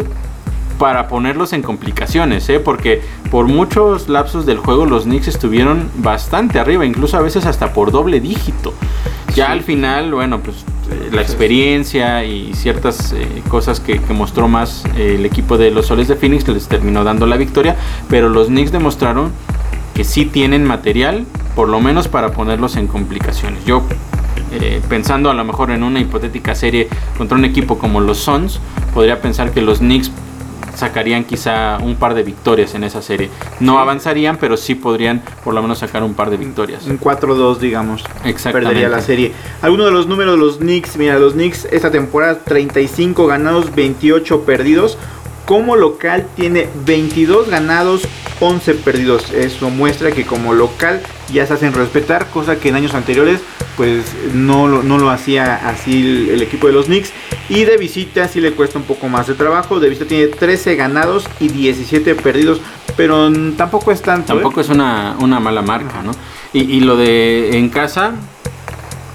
para 0.78 1.08
ponerlos 1.08 1.54
en 1.54 1.62
complicaciones, 1.62 2.48
¿eh? 2.50 2.60
porque 2.60 3.02
por 3.32 3.48
muchos 3.48 4.10
lapsos 4.10 4.46
del 4.46 4.58
juego 4.58 4.86
los 4.86 5.04
Knicks 5.04 5.28
estuvieron 5.28 5.90
bastante 5.96 6.60
arriba, 6.60 6.86
incluso 6.86 7.18
a 7.18 7.22
veces 7.22 7.46
hasta 7.46 7.74
por 7.74 7.92
doble 7.92 8.20
dígito. 8.20 8.74
Ya 9.36 9.48
Sí. 9.48 9.52
al 9.52 9.62
final, 9.64 10.14
bueno, 10.14 10.40
pues 10.42 10.58
eh, 10.92 11.10
la 11.12 11.22
experiencia 11.22 12.24
y 12.24 12.54
ciertas 12.54 13.14
eh, 13.14 13.42
cosas 13.50 13.80
que, 13.80 14.00
que 14.00 14.14
mostró 14.14 14.48
más 14.48 14.84
eh, 14.96 15.16
el 15.18 15.26
equipo 15.26 15.58
de 15.58 15.72
los 15.72 15.88
Soles 15.88 16.08
de 16.08 16.16
Phoenix 16.16 16.48
les 16.48 16.68
terminó 16.68 17.04
dando 17.04 17.26
la 17.26 17.38
victoria, 17.38 17.76
pero 18.10 18.30
los 18.30 18.48
Knicks 18.48 18.72
demostraron 18.72 19.32
que 19.96 20.04
sí 20.04 20.26
tienen 20.26 20.66
material, 20.66 21.26
por 21.56 21.70
lo 21.70 21.80
menos 21.80 22.08
para 22.08 22.32
ponerlos 22.32 22.76
en 22.76 22.88
complicaciones. 22.88 23.64
Yo, 23.66 23.84
eh, 24.52 24.82
pensando 24.90 25.30
a 25.30 25.34
lo 25.34 25.44
mejor 25.44 25.72
en 25.72 25.84
una 25.84 26.00
hipotética 26.00 26.56
serie 26.56 26.88
contra 27.18 27.38
un 27.38 27.46
equipo 27.46 27.78
como 27.78 28.02
los 28.02 28.18
Suns, 28.20 28.60
podría 28.94 29.22
pensar 29.22 29.52
que 29.52 29.62
los 29.62 29.80
Knicks 29.80 30.12
sacarían 30.76 31.24
quizá 31.24 31.78
un 31.82 31.96
par 31.96 32.14
de 32.14 32.24
victorias 32.24 32.74
en 32.76 32.84
esa 32.84 33.02
serie. 33.02 33.30
No 33.60 33.74
Sí. 33.74 33.80
avanzarían, 33.80 34.38
pero 34.38 34.58
sí 34.58 34.76
podrían 34.76 35.22
por 35.44 35.54
lo 35.54 35.62
menos 35.62 35.80
sacar 35.80 36.04
un 36.04 36.14
par 36.14 36.30
de 36.30 36.38
victorias. 36.38 36.86
Un 36.88 36.98
4-2, 36.98 37.60
digamos. 37.60 38.04
Exactamente. 38.24 38.70
Perdería 38.70 38.90
la 38.90 39.02
serie. 39.02 39.32
Algunos 39.62 39.86
de 39.88 39.92
los 39.92 40.08
números 40.08 40.34
de 40.36 40.46
los 40.46 40.58
Knicks. 40.58 40.98
Mira, 40.98 41.20
los 41.20 41.34
Knicks 41.34 41.66
esta 41.72 41.92
temporada 41.92 42.40
35 42.44 43.28
ganados, 43.28 43.74
28 43.76 44.42
perdidos. 44.42 44.98
Como 45.46 45.76
local 45.76 46.28
tiene 46.36 46.70
22 46.86 47.50
ganados, 47.50 48.04
11 48.40 48.76
perdidos. 48.76 49.32
Eso 49.32 49.70
muestra 49.70 50.12
que 50.12 50.26
como 50.26 50.54
local 50.54 51.02
ya 51.32 51.46
se 51.46 51.54
hacen 51.54 51.74
respetar, 51.74 52.28
cosa 52.28 52.58
que 52.58 52.70
en 52.70 52.76
años 52.76 52.94
anteriores 52.94 53.42
pues 53.76 54.06
no 54.34 54.68
lo, 54.68 54.84
no 54.84 54.98
lo 54.98 55.10
hacía 55.10 55.68
así 55.68 56.30
el, 56.30 56.42
equipo 56.42 56.68
de 56.68 56.74
los 56.74 56.86
Knicks. 56.86 57.12
Y 57.50 57.66
de 57.66 57.78
visita 57.78 58.28
sí 58.28 58.40
le 58.40 58.54
cuesta 58.54 58.80
un 58.80 58.86
poco 58.86 59.10
más 59.10 59.28
de 59.28 59.34
trabajo. 59.34 59.80
De 59.80 59.90
visita 59.90 60.08
tiene 60.08 60.28
13 60.28 60.76
ganados 60.76 61.26
y 61.40 61.50
17 61.50 62.16
perdidos. 62.16 62.62
Pero 62.96 63.32
tampoco 63.58 63.92
es 63.92 64.02
tanto. 64.02 64.34
¿eh? 64.34 64.36
Tampoco 64.36 64.62
es 64.62 64.70
una, 64.70 65.16
una 65.20 65.40
mala 65.40 65.62
marca, 65.62 66.04
¿no? 66.04 66.12
Y, 66.54 66.62
y 66.62 66.80
lo 66.82 66.96
de 66.96 67.58
en 67.58 67.70
casa 67.70 68.14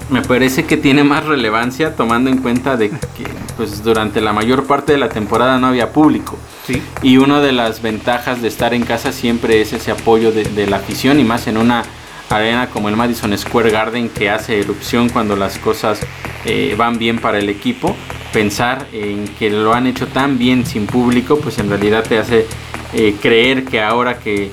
me 0.09 0.21
parece 0.21 0.65
que 0.65 0.75
tiene 0.75 1.03
más 1.03 1.25
relevancia 1.25 1.95
tomando 1.95 2.29
en 2.29 2.37
cuenta 2.37 2.77
de 2.77 2.89
que 2.89 3.25
pues 3.59 3.83
durante 3.83 4.21
la 4.21 4.31
mayor 4.31 4.63
parte 4.63 4.93
de 4.93 4.97
la 4.97 5.09
temporada 5.09 5.59
no 5.59 5.67
había 5.67 5.91
público. 5.91 6.37
Sí. 6.65 6.81
Y 7.01 7.17
una 7.17 7.41
de 7.41 7.51
las 7.51 7.81
ventajas 7.81 8.41
de 8.41 8.47
estar 8.47 8.73
en 8.73 8.83
casa 8.83 9.11
siempre 9.11 9.59
es 9.59 9.73
ese 9.73 9.91
apoyo 9.91 10.31
de, 10.31 10.45
de 10.45 10.65
la 10.65 10.77
afición 10.77 11.19
y 11.19 11.25
más 11.25 11.45
en 11.47 11.57
una 11.57 11.83
arena 12.29 12.69
como 12.69 12.87
el 12.87 12.95
Madison 12.95 13.37
Square 13.37 13.69
Garden 13.69 14.07
que 14.07 14.29
hace 14.29 14.61
erupción 14.61 15.09
cuando 15.09 15.35
las 15.35 15.57
cosas 15.57 15.99
eh, 16.45 16.73
van 16.77 16.97
bien 16.97 17.19
para 17.19 17.37
el 17.39 17.49
equipo. 17.49 17.97
Pensar 18.31 18.87
en 18.93 19.27
que 19.37 19.49
lo 19.49 19.73
han 19.73 19.87
hecho 19.87 20.07
tan 20.07 20.37
bien 20.37 20.65
sin 20.65 20.85
público, 20.85 21.37
pues 21.41 21.59
en 21.59 21.67
realidad 21.67 22.05
te 22.07 22.17
hace 22.17 22.47
eh, 22.93 23.13
creer 23.21 23.65
que 23.65 23.81
ahora 23.81 24.19
que, 24.19 24.51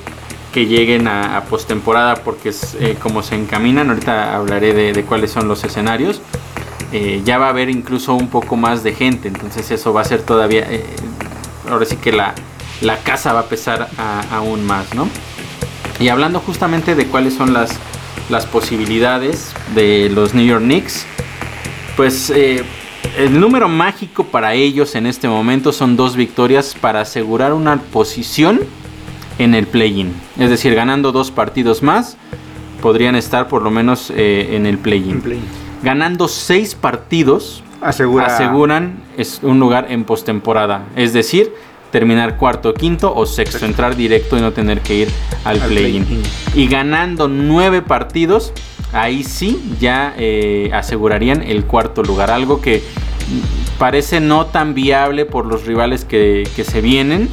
que 0.52 0.66
lleguen 0.66 1.06
a, 1.06 1.36
a 1.36 1.44
postemporada, 1.44 2.16
porque 2.24 2.48
es 2.48 2.76
eh, 2.80 2.96
como 3.00 3.22
se 3.22 3.36
encaminan, 3.36 3.88
ahorita 3.88 4.34
hablaré 4.34 4.74
de, 4.74 4.92
de 4.92 5.02
cuáles 5.04 5.30
son 5.30 5.46
los 5.46 5.62
escenarios, 5.62 6.20
eh, 6.92 7.22
ya 7.24 7.38
va 7.38 7.46
a 7.46 7.48
haber 7.50 7.68
incluso 7.68 8.14
un 8.14 8.28
poco 8.28 8.56
más 8.56 8.82
de 8.84 8.94
gente, 8.94 9.28
entonces 9.28 9.70
eso 9.70 9.92
va 9.92 10.02
a 10.02 10.04
ser 10.04 10.22
todavía, 10.22 10.66
eh, 10.70 10.84
ahora 11.68 11.84
sí 11.84 11.96
que 11.96 12.12
la, 12.12 12.34
la 12.80 12.98
casa 12.98 13.32
va 13.32 13.40
a 13.40 13.46
pesar 13.46 13.88
aún 14.30 14.64
más, 14.64 14.94
¿no? 14.94 15.08
Y 15.98 16.08
hablando 16.08 16.38
justamente 16.40 16.94
de 16.94 17.06
cuáles 17.06 17.34
son 17.34 17.52
las, 17.52 17.76
las 18.30 18.46
posibilidades 18.46 19.52
de 19.74 20.10
los 20.14 20.34
New 20.34 20.46
York 20.46 20.62
Knicks, 20.62 21.06
pues 21.96 22.30
eh, 22.30 22.62
el 23.16 23.40
número 23.40 23.68
mágico 23.68 24.24
para 24.24 24.54
ellos 24.54 24.94
en 24.94 25.06
este 25.06 25.26
momento 25.26 25.72
son 25.72 25.96
dos 25.96 26.14
victorias 26.14 26.76
para 26.80 27.00
asegurar 27.00 27.52
una 27.52 27.78
posición 27.78 28.60
en 29.38 29.54
el 29.54 29.66
play-in. 29.66 30.12
Es 30.38 30.50
decir, 30.50 30.74
ganando 30.74 31.12
dos 31.12 31.30
partidos 31.30 31.82
más, 31.82 32.16
podrían 32.80 33.16
estar 33.16 33.48
por 33.48 33.62
lo 33.62 33.70
menos 33.70 34.12
en 34.14 34.66
el 34.66 34.78
play-in. 34.78 35.20
play. 35.20 35.40
Ganando 35.82 36.28
seis 36.28 36.74
partidos, 36.74 37.62
Asegura. 37.80 38.26
aseguran 38.26 39.00
es 39.16 39.40
un 39.42 39.60
lugar 39.60 39.86
en 39.90 40.04
postemporada. 40.04 40.84
Es 40.96 41.12
decir, 41.12 41.52
terminar 41.90 42.36
cuarto, 42.36 42.74
quinto 42.74 43.14
o 43.14 43.26
sexto, 43.26 43.64
entrar 43.64 43.96
directo 43.96 44.36
y 44.36 44.40
no 44.40 44.52
tener 44.52 44.80
que 44.80 44.94
ir 44.96 45.08
al, 45.44 45.60
Al 45.60 45.68
play-in. 45.68 46.22
Y 46.54 46.66
ganando 46.68 47.28
nueve 47.28 47.82
partidos, 47.82 48.52
ahí 48.92 49.24
sí 49.24 49.76
ya 49.80 50.14
eh, 50.16 50.70
asegurarían 50.72 51.42
el 51.42 51.64
cuarto 51.64 52.02
lugar. 52.02 52.30
Algo 52.30 52.60
que 52.60 52.82
parece 53.78 54.20
no 54.20 54.46
tan 54.46 54.74
viable 54.74 55.24
por 55.24 55.46
los 55.46 55.66
rivales 55.66 56.04
que, 56.04 56.48
que 56.56 56.64
se 56.64 56.80
vienen. 56.80 57.28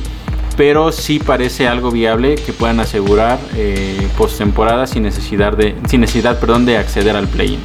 Pero 0.56 0.92
sí 0.92 1.18
parece 1.18 1.68
algo 1.68 1.90
viable 1.90 2.36
que 2.36 2.54
puedan 2.54 2.80
asegurar 2.80 3.40
eh, 3.56 4.08
postemporada 4.16 4.86
sin 4.86 5.02
necesidad 5.02 5.54
de 5.58 5.76
sin 5.90 6.02
necesidad 6.02 6.40
perdón, 6.40 6.68
de 6.68 6.78
acceder 6.78 7.16
al 7.16 7.28
play-in. 7.28 7.58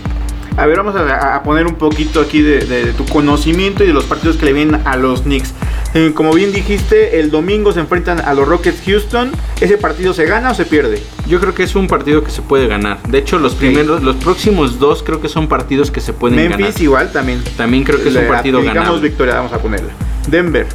A 0.59 0.67
ver, 0.67 0.77
vamos 0.77 0.97
a, 0.97 1.37
a 1.37 1.43
poner 1.45 1.67
un 1.67 1.77
poquito 1.77 2.21
aquí 2.21 2.43
de, 2.43 2.59
de 2.65 2.93
tu 2.93 3.05
conocimiento 3.07 3.85
y 3.85 3.87
de 3.87 3.93
los 3.93 4.05
partidos 4.05 4.37
que 4.37 4.45
le 4.47 4.53
vienen 4.53 4.81
a 4.85 4.97
los 4.97 5.23
Knicks. 5.23 5.55
Eh, 5.95 6.11
como 6.15 6.33
bien 6.35 6.53
dijiste, 6.53 7.21
el 7.21 7.31
domingo 7.31 7.73
se 7.73 7.79
enfrentan 7.81 8.21
a 8.21 8.35
los 8.35 8.47
Rockets 8.49 8.83
Houston. 8.85 9.31
¿Ese 9.61 9.79
partido 9.79 10.13
se 10.13 10.27
gana 10.27 10.51
o 10.51 10.55
se 10.55 10.67
pierde? 10.67 11.01
Yo 11.29 11.39
creo 11.39 11.55
que 11.55 11.63
es 11.63 11.77
un 11.77 11.87
partido 11.87 12.25
que 12.25 12.31
se 12.33 12.43
puede 12.43 12.67
ganar. 12.67 13.01
De 13.05 13.19
hecho, 13.19 13.39
los 13.39 13.55
primeros, 13.55 14.03
los 14.03 14.17
próximos 14.17 14.81
dos 14.81 15.03
creo 15.05 15.21
que 15.21 15.29
son 15.29 15.47
partidos 15.49 15.91
que 15.93 16.01
se 16.01 16.13
pueden 16.13 16.37
Memphis 16.37 16.59
ganar. 16.67 16.83
igual 16.83 17.13
también. 17.13 17.43
También 17.57 17.85
creo 17.85 18.03
que 18.03 18.09
es 18.09 18.17
un 18.17 18.27
partido 18.27 18.61
ganable. 18.63 19.01
victoria, 19.01 19.37
vamos 19.37 19.53
a 19.53 19.59
ponerla. 19.59 19.93
Denver. 20.27 20.67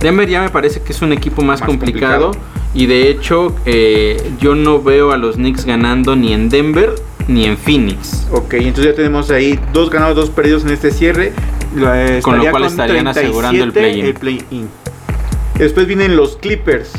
Denver 0.00 0.28
ya 0.28 0.42
me 0.42 0.50
parece 0.50 0.80
que 0.82 0.92
es 0.92 1.02
un 1.02 1.12
equipo 1.12 1.42
más, 1.42 1.60
Más 1.60 1.68
complicado, 1.68 2.30
complicado. 2.30 2.56
y 2.74 2.86
de 2.86 3.08
hecho 3.08 3.54
eh, 3.66 4.32
yo 4.40 4.54
no 4.56 4.82
veo 4.82 5.12
a 5.12 5.16
los 5.16 5.36
Knicks 5.36 5.64
ganando 5.64 6.16
ni 6.16 6.32
en 6.32 6.48
Denver 6.48 6.94
ni 7.28 7.44
en 7.44 7.56
Phoenix. 7.56 8.26
Ok, 8.30 8.54
entonces 8.54 8.86
ya 8.86 8.94
tenemos 8.94 9.30
ahí 9.30 9.58
dos 9.72 9.90
ganados, 9.90 10.16
dos 10.16 10.30
perdidos 10.30 10.64
en 10.64 10.70
este 10.70 10.90
cierre. 10.90 11.32
Eh, 11.76 12.20
Con 12.22 12.38
lo 12.38 12.50
cual 12.50 12.64
estarían 12.64 13.06
asegurando 13.06 13.64
el 13.64 13.72
37 13.72 14.18
play-in. 14.20 14.38
el 14.38 14.46
play-in. 14.48 14.68
Después 15.58 15.86
vienen 15.86 16.16
los 16.16 16.36
Clippers. 16.36 16.92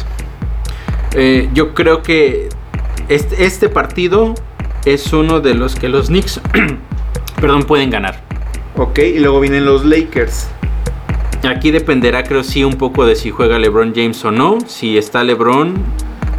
Eh, 1.16 1.50
yo 1.54 1.74
creo 1.74 2.02
que 2.02 2.50
este, 3.10 3.46
este 3.46 3.70
partido 3.70 4.34
es 4.86 5.14
uno 5.14 5.42
de 5.42 5.54
los 5.54 5.76
que 5.76 5.90
los 5.90 6.08
Knicks 6.08 6.42
perdón, 7.42 7.64
pueden 7.64 7.90
ganar. 7.90 8.22
Ok, 8.78 9.00
y 9.00 9.20
luego 9.20 9.40
vienen 9.40 9.66
los 9.66 9.86
Lakers. 9.86 10.48
Aquí 11.44 11.72
dependerá 11.72 12.24
creo 12.24 12.44
sí 12.44 12.64
un 12.64 12.76
poco 12.76 13.06
de 13.06 13.16
si 13.16 13.30
juega 13.32 13.60
LeBron 13.60 13.94
James 13.94 14.24
o 14.24 14.32
no. 14.32 14.60
Si 14.66 14.98
está 14.98 15.24
LeBron, 15.24 15.74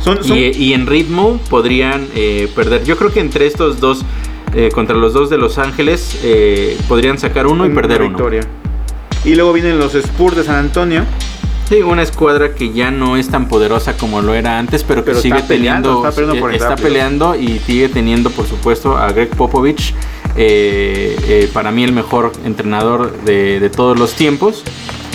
Son, 0.01 0.23
son- 0.23 0.37
Y, 0.37 0.49
y 0.51 0.75
en 0.75 0.87
ritmo 0.87 1.41
podrían 1.49 2.09
eh, 2.15 2.49
perder. 2.55 2.85
Yo 2.85 2.97
creo 2.97 3.13
que 3.13 3.21
entre 3.21 3.47
estos 3.47 3.81
dos, 3.81 4.03
eh, 4.55 4.71
contra 4.75 4.97
los 4.97 5.13
dos 5.13 5.31
de 5.31 5.39
Los 5.39 5.59
Ángeles, 5.59 6.21
eh, 6.23 6.77
podrían 6.89 7.19
sacar 7.19 7.47
uno 7.47 7.65
y 7.65 7.71
una 7.71 7.81
perder 7.81 8.03
uno. 8.03 8.11
victoria. 8.11 8.43
Y 9.25 9.35
luego 9.35 9.53
vienen 9.53 9.79
los 9.79 9.95
Spurs 9.95 10.37
de 10.37 10.45
San 10.45 10.57
Antonio. 10.57 11.05
Sí, 11.69 11.77
una 11.77 12.03
escuadra 12.03 12.55
que 12.55 12.75
ya 12.75 12.91
no 12.91 13.17
es 13.17 13.29
tan 13.29 13.49
poderosa 13.49 13.97
como 13.97 14.21
lo 14.21 14.35
era 14.35 14.59
antes, 14.59 14.85
pero 14.85 15.03
que 15.03 15.13
Pero 15.13 15.21
sigue 15.23 15.41
peleando, 15.49 16.03
teniendo, 16.15 16.51
está 16.51 16.77
peleando 16.77 17.33
está 17.33 17.43
y 17.55 17.59
sigue 17.61 17.89
teniendo, 17.89 18.29
por 18.29 18.47
supuesto, 18.47 18.99
a 18.99 19.11
Greg 19.13 19.31
Popovich, 19.31 19.95
eh, 20.37 21.17
eh, 21.27 21.51
para 21.55 21.71
mí 21.71 21.83
el 21.83 21.93
mejor 21.93 22.33
entrenador 22.45 23.17
de, 23.25 23.61
de 23.61 23.71
todos 23.71 23.99
los 23.99 24.13
tiempos. 24.13 24.63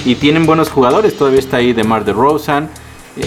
Y 0.05 0.15
tienen 0.15 0.47
buenos 0.47 0.69
jugadores, 0.69 1.15
todavía 1.15 1.39
está 1.39 1.57
ahí 1.57 1.73
DeMar 1.73 2.03
DeRozan. 2.03 2.69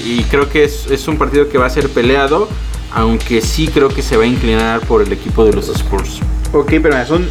Y 0.05 0.23
creo 0.25 0.49
que 0.49 0.65
es, 0.65 0.87
es 0.91 1.09
un 1.09 1.19
partido 1.19 1.49
que 1.49 1.59
va 1.59 1.67
a 1.67 1.71
ser 1.71 1.89
peleado, 1.89 2.49
aunque 2.93 3.41
sí 3.41 3.69
creo 3.69 3.89
que 3.89 4.03
se 4.03 4.17
va 4.17 4.25
a 4.25 4.27
inclinar 4.27 4.81
por 4.81 5.03
el 5.03 5.13
equipo 5.13 5.45
de 5.45 5.53
los 5.53 5.69
Spurs. 5.69 6.21
Ok, 6.53 6.75
pero 6.83 7.07
son, 7.07 7.27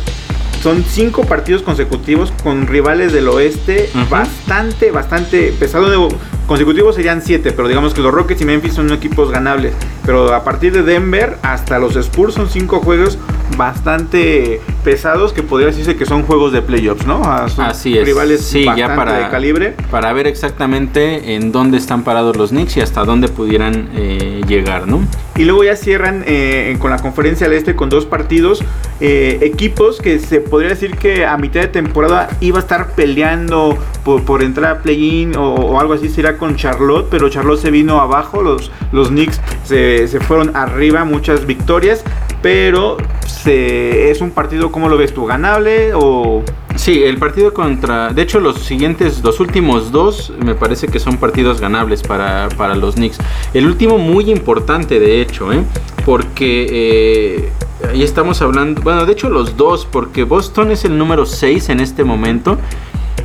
son 0.64 0.84
cinco 0.88 1.24
partidos 1.24 1.62
consecutivos 1.62 2.34
con 2.44 2.68
rivales 2.68 3.14
del 3.14 3.28
oeste. 3.28 3.90
Bastante, 4.10 4.92
bastante 4.92 5.54
pesado. 5.60 5.90
De, 5.90 6.16
consecutivos 6.48 6.96
serían 6.96 7.22
siete, 7.22 7.52
pero 7.52 7.68
digamos 7.68 7.94
que 7.94 8.02
los 8.02 8.14
Rockets 8.14 8.42
y 8.42 8.46
Memphis 8.46 8.74
son 8.74 8.92
equipos 8.92 9.32
ganables. 9.32 9.74
Pero 10.06 10.34
a 10.34 10.44
partir 10.44 10.74
de 10.74 10.84
Denver 10.84 11.38
hasta 11.44 11.80
los 11.80 11.96
Spurs 11.96 12.34
son 12.34 12.50
cinco 12.50 12.80
juegos 12.80 13.18
bastante 13.58 14.60
pesados 14.84 15.34
que 15.34 15.44
podría 15.44 15.68
decirse 15.68 15.96
que 15.96 16.06
son 16.06 16.24
juegos 16.24 16.52
de 16.54 16.62
playoffs, 16.62 17.06
¿no? 17.06 17.22
Ah, 17.24 17.48
son 17.50 17.66
Así 17.66 17.98
es. 17.98 18.06
Rivales 18.06 18.42
Sí, 18.46 18.66
bastante 18.66 18.82
ya 18.92 18.96
para, 18.96 19.18
de 19.26 19.30
calibre. 19.30 19.76
para 19.90 20.12
ver 20.14 20.28
exactamente 20.28 21.36
en 21.36 21.52
dónde 21.52 21.78
están 21.78 22.04
parados 22.04 22.36
los 22.38 22.50
Knicks 22.50 22.78
y 22.78 22.82
hasta 22.82 23.04
dónde 23.06 23.28
pudieran 23.28 23.90
eh, 23.96 24.42
llegar, 24.48 24.88
¿no? 24.88 25.02
Y 25.36 25.46
luego 25.46 25.64
ya 25.64 25.76
cierran 25.76 26.24
eh, 26.28 26.76
con 26.80 26.92
la 26.92 26.98
conferencia 26.98 27.48
al 27.48 27.54
este 27.54 27.76
con 27.76 27.90
dos 27.90 28.06
partidos. 28.06 28.64
eh, 29.00 29.40
equipos 29.42 30.00
que 30.00 30.20
se 30.20 30.42
podría 30.42 30.70
decir 30.70 30.96
que 30.98 31.26
a 31.26 31.38
mitad 31.38 31.62
de 31.62 31.68
temporada 31.68 32.30
iba 32.42 32.60
a 32.60 32.62
estar 32.62 32.92
peleando 32.94 33.78
por, 34.04 34.24
por 34.24 34.44
entrar 34.44 34.78
a 34.78 34.80
play-in 34.82 35.36
o, 35.36 35.54
o 35.56 35.80
algo 35.80 35.94
así. 35.94 36.10
Será 36.10 36.38
con 36.38 36.56
Charlotte, 36.56 37.08
pero 37.10 37.30
Charlotte 37.30 37.60
se 37.62 37.72
vino 37.72 38.00
abajo. 38.02 38.42
Los, 38.44 38.72
los 38.92 39.08
Knicks 39.10 39.40
se, 39.64 40.08
se 40.08 40.20
fueron 40.20 40.56
arriba, 40.56 41.04
muchas 41.06 41.46
victorias. 41.46 42.04
Pero 42.42 42.98
es 43.46 44.22
un 44.22 44.32
partido, 44.32 44.72
¿cómo 44.72 44.90
lo 44.90 44.98
ves 44.98 45.14
tú? 45.14 45.26
¿Ganable 45.26 45.94
o...? 45.94 46.44
Sí, 46.76 47.04
el 47.04 47.18
partido 47.18 47.54
contra... 47.54 48.14
De 48.14 48.22
hecho, 48.22 48.40
los 48.40 48.60
siguientes, 48.60 49.22
los 49.24 49.40
últimos 49.40 49.92
dos, 49.92 50.34
me 50.44 50.56
parece 50.56 50.88
que 50.88 51.00
son 51.00 51.18
partidos 51.18 51.60
ganables 51.60 52.02
para, 52.02 52.48
para 52.58 52.76
los 52.76 52.96
Knicks. 52.96 53.18
El 53.54 53.66
último 53.66 53.98
muy 53.98 54.32
importante, 54.32 55.00
de 55.00 55.22
hecho, 55.22 55.52
¿eh? 55.52 55.64
Porque... 56.06 56.68
Eh, 56.72 57.50
ahí 57.90 58.04
estamos 58.04 58.42
hablando... 58.42 58.82
Bueno, 58.82 59.06
de 59.06 59.12
hecho 59.12 59.30
los 59.30 59.58
dos, 59.58 59.86
porque 59.90 60.24
Boston 60.24 60.72
es 60.72 60.86
el 60.86 60.98
número 60.98 61.26
6 61.26 61.70
en 61.70 61.82
este 61.82 62.04
momento. 62.04 62.58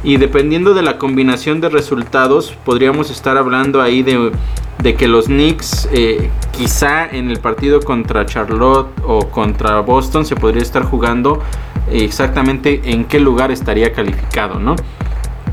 Y 0.03 0.19
dependiendo 0.19 0.75
de 0.75 0.83
la 0.83 0.99
combinación 0.99 1.61
de 1.61 1.69
resultados, 1.69 2.57
podríamos 2.65 3.11
estar 3.11 3.37
hablando 3.37 3.83
ahí 3.83 4.03
de, 4.03 4.31
de 4.79 4.95
que 4.95 5.09
los 5.09 5.27
Knicks, 5.27 5.89
eh, 5.93 6.31
quizá 6.57 7.09
en 7.09 7.31
el 7.31 7.41
partido 7.41 7.81
contra 7.81 8.25
Charlotte 8.27 8.89
o 9.05 9.29
contra 9.29 9.81
Boston, 9.81 10.25
se 10.25 10.37
podría 10.37 10.63
estar 10.63 10.85
jugando 10.85 11.43
exactamente 11.91 12.81
en 12.85 13.05
qué 13.05 13.21
lugar 13.21 13.51
estaría 13.51 13.93
calificado, 13.93 14.61
¿no? 14.61 14.77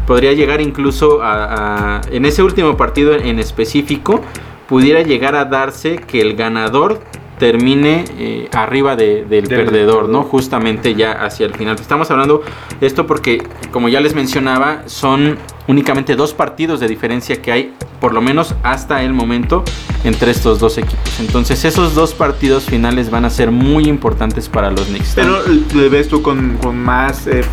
Podría 0.05 0.33
llegar 0.33 0.61
incluso 0.61 1.19
a, 1.21 2.01
en 2.11 2.25
ese 2.25 2.43
último 2.43 2.75
partido 2.75 3.15
en 3.15 3.39
específico, 3.39 4.21
pudiera 4.67 5.01
llegar 5.01 5.35
a 5.35 5.45
darse 5.45 5.95
que 5.95 6.19
el 6.21 6.35
ganador 6.35 6.99
termine 7.39 8.05
eh, 8.17 8.49
arriba 8.51 8.95
del, 8.95 9.25
perdedor, 9.47 10.09
¿no? 10.09 10.23
Justamente 10.23 10.95
ya 10.95 11.11
hacia 11.11 11.45
el 11.45 11.53
final. 11.53 11.75
Estamos 11.79 12.09
hablando 12.11 12.41
de 12.79 12.87
esto 12.87 13.07
porque, 13.07 13.43
como 13.71 13.89
ya 13.89 13.99
les 13.99 14.15
mencionaba, 14.15 14.83
son 14.85 15.37
únicamente 15.67 16.15
dos 16.15 16.33
partidos 16.33 16.79
de 16.79 16.87
diferencia 16.87 17.41
que 17.41 17.51
hay, 17.51 17.73
por 17.99 18.13
lo 18.13 18.21
menos 18.21 18.55
hasta 18.63 19.03
el 19.03 19.13
momento, 19.13 19.63
entre 20.03 20.31
estos 20.31 20.59
dos 20.59 20.77
equipos. 20.77 21.19
Entonces, 21.19 21.63
esos 21.65 21.95
dos 21.95 22.13
partidos 22.13 22.65
finales 22.65 23.09
van 23.09 23.25
a 23.25 23.29
ser 23.29 23.51
muy 23.51 23.85
importantes 23.85 24.49
para 24.49 24.71
los 24.71 24.87
Knicks. 24.87 25.13
Pero 25.15 25.39
le 25.73 25.89
ves 25.89 26.09
tú 26.09 26.21
con, 26.21 26.57
más 26.75 27.27
eh, 27.27 27.43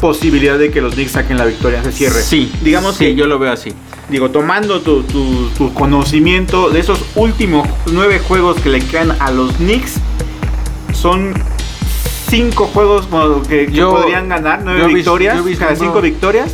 posibilidad 0.00 0.58
de 0.58 0.70
que 0.70 0.80
los 0.80 0.94
Knicks 0.94 1.12
saquen 1.12 1.36
la 1.36 1.44
victoria, 1.44 1.82
se 1.82 1.92
cierre. 1.92 2.22
Sí, 2.22 2.50
digamos 2.62 2.98
que 2.98 3.14
yo 3.14 3.26
lo 3.26 3.38
veo 3.38 3.52
así 3.52 3.74
digo, 4.10 4.30
tomando 4.30 4.80
tu, 4.80 5.04
conocimiento 5.74 6.70
de 6.70 6.80
esos 6.80 7.00
últimos 7.14 7.68
nueve 7.92 8.18
juegos 8.18 8.60
que 8.60 8.68
le 8.68 8.80
quedan 8.80 9.12
a 9.20 9.30
los 9.30 9.52
Knicks, 9.54 9.96
son 10.92 11.32
cinco 12.28 12.66
juegos 12.66 13.08
que, 13.48 13.70
podrían 13.82 14.28
ganar, 14.28 14.60
nueve 14.64 14.92
victorias, 14.92 15.42
cada 15.58 15.76
cinco 15.76 16.00
victorias 16.00 16.52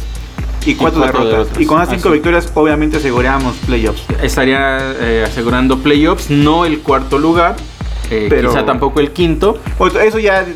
y 0.64 0.74
cuatro, 0.74 1.00
derrotas. 1.00 1.48
Y 1.58 1.66
con 1.66 1.78
las 1.78 1.88
cinco 1.88 2.10
victorias, 2.10 2.50
obviamente 2.54 2.98
aseguramos 2.98 3.56
playoffs. 3.66 4.02
Estaría 4.22 4.78
eh, 5.00 5.24
asegurando 5.26 5.78
playoffs, 5.78 6.30
no 6.30 6.64
el 6.64 6.80
cuarto 6.80 7.18
lugar. 7.18 7.56
Eh, 8.08 8.26
pero 8.28 8.50
quizá 8.50 8.64
tampoco 8.64 9.00
el 9.00 9.10
quinto. 9.10 9.58
Eso 10.00 10.20
ya 10.20 10.46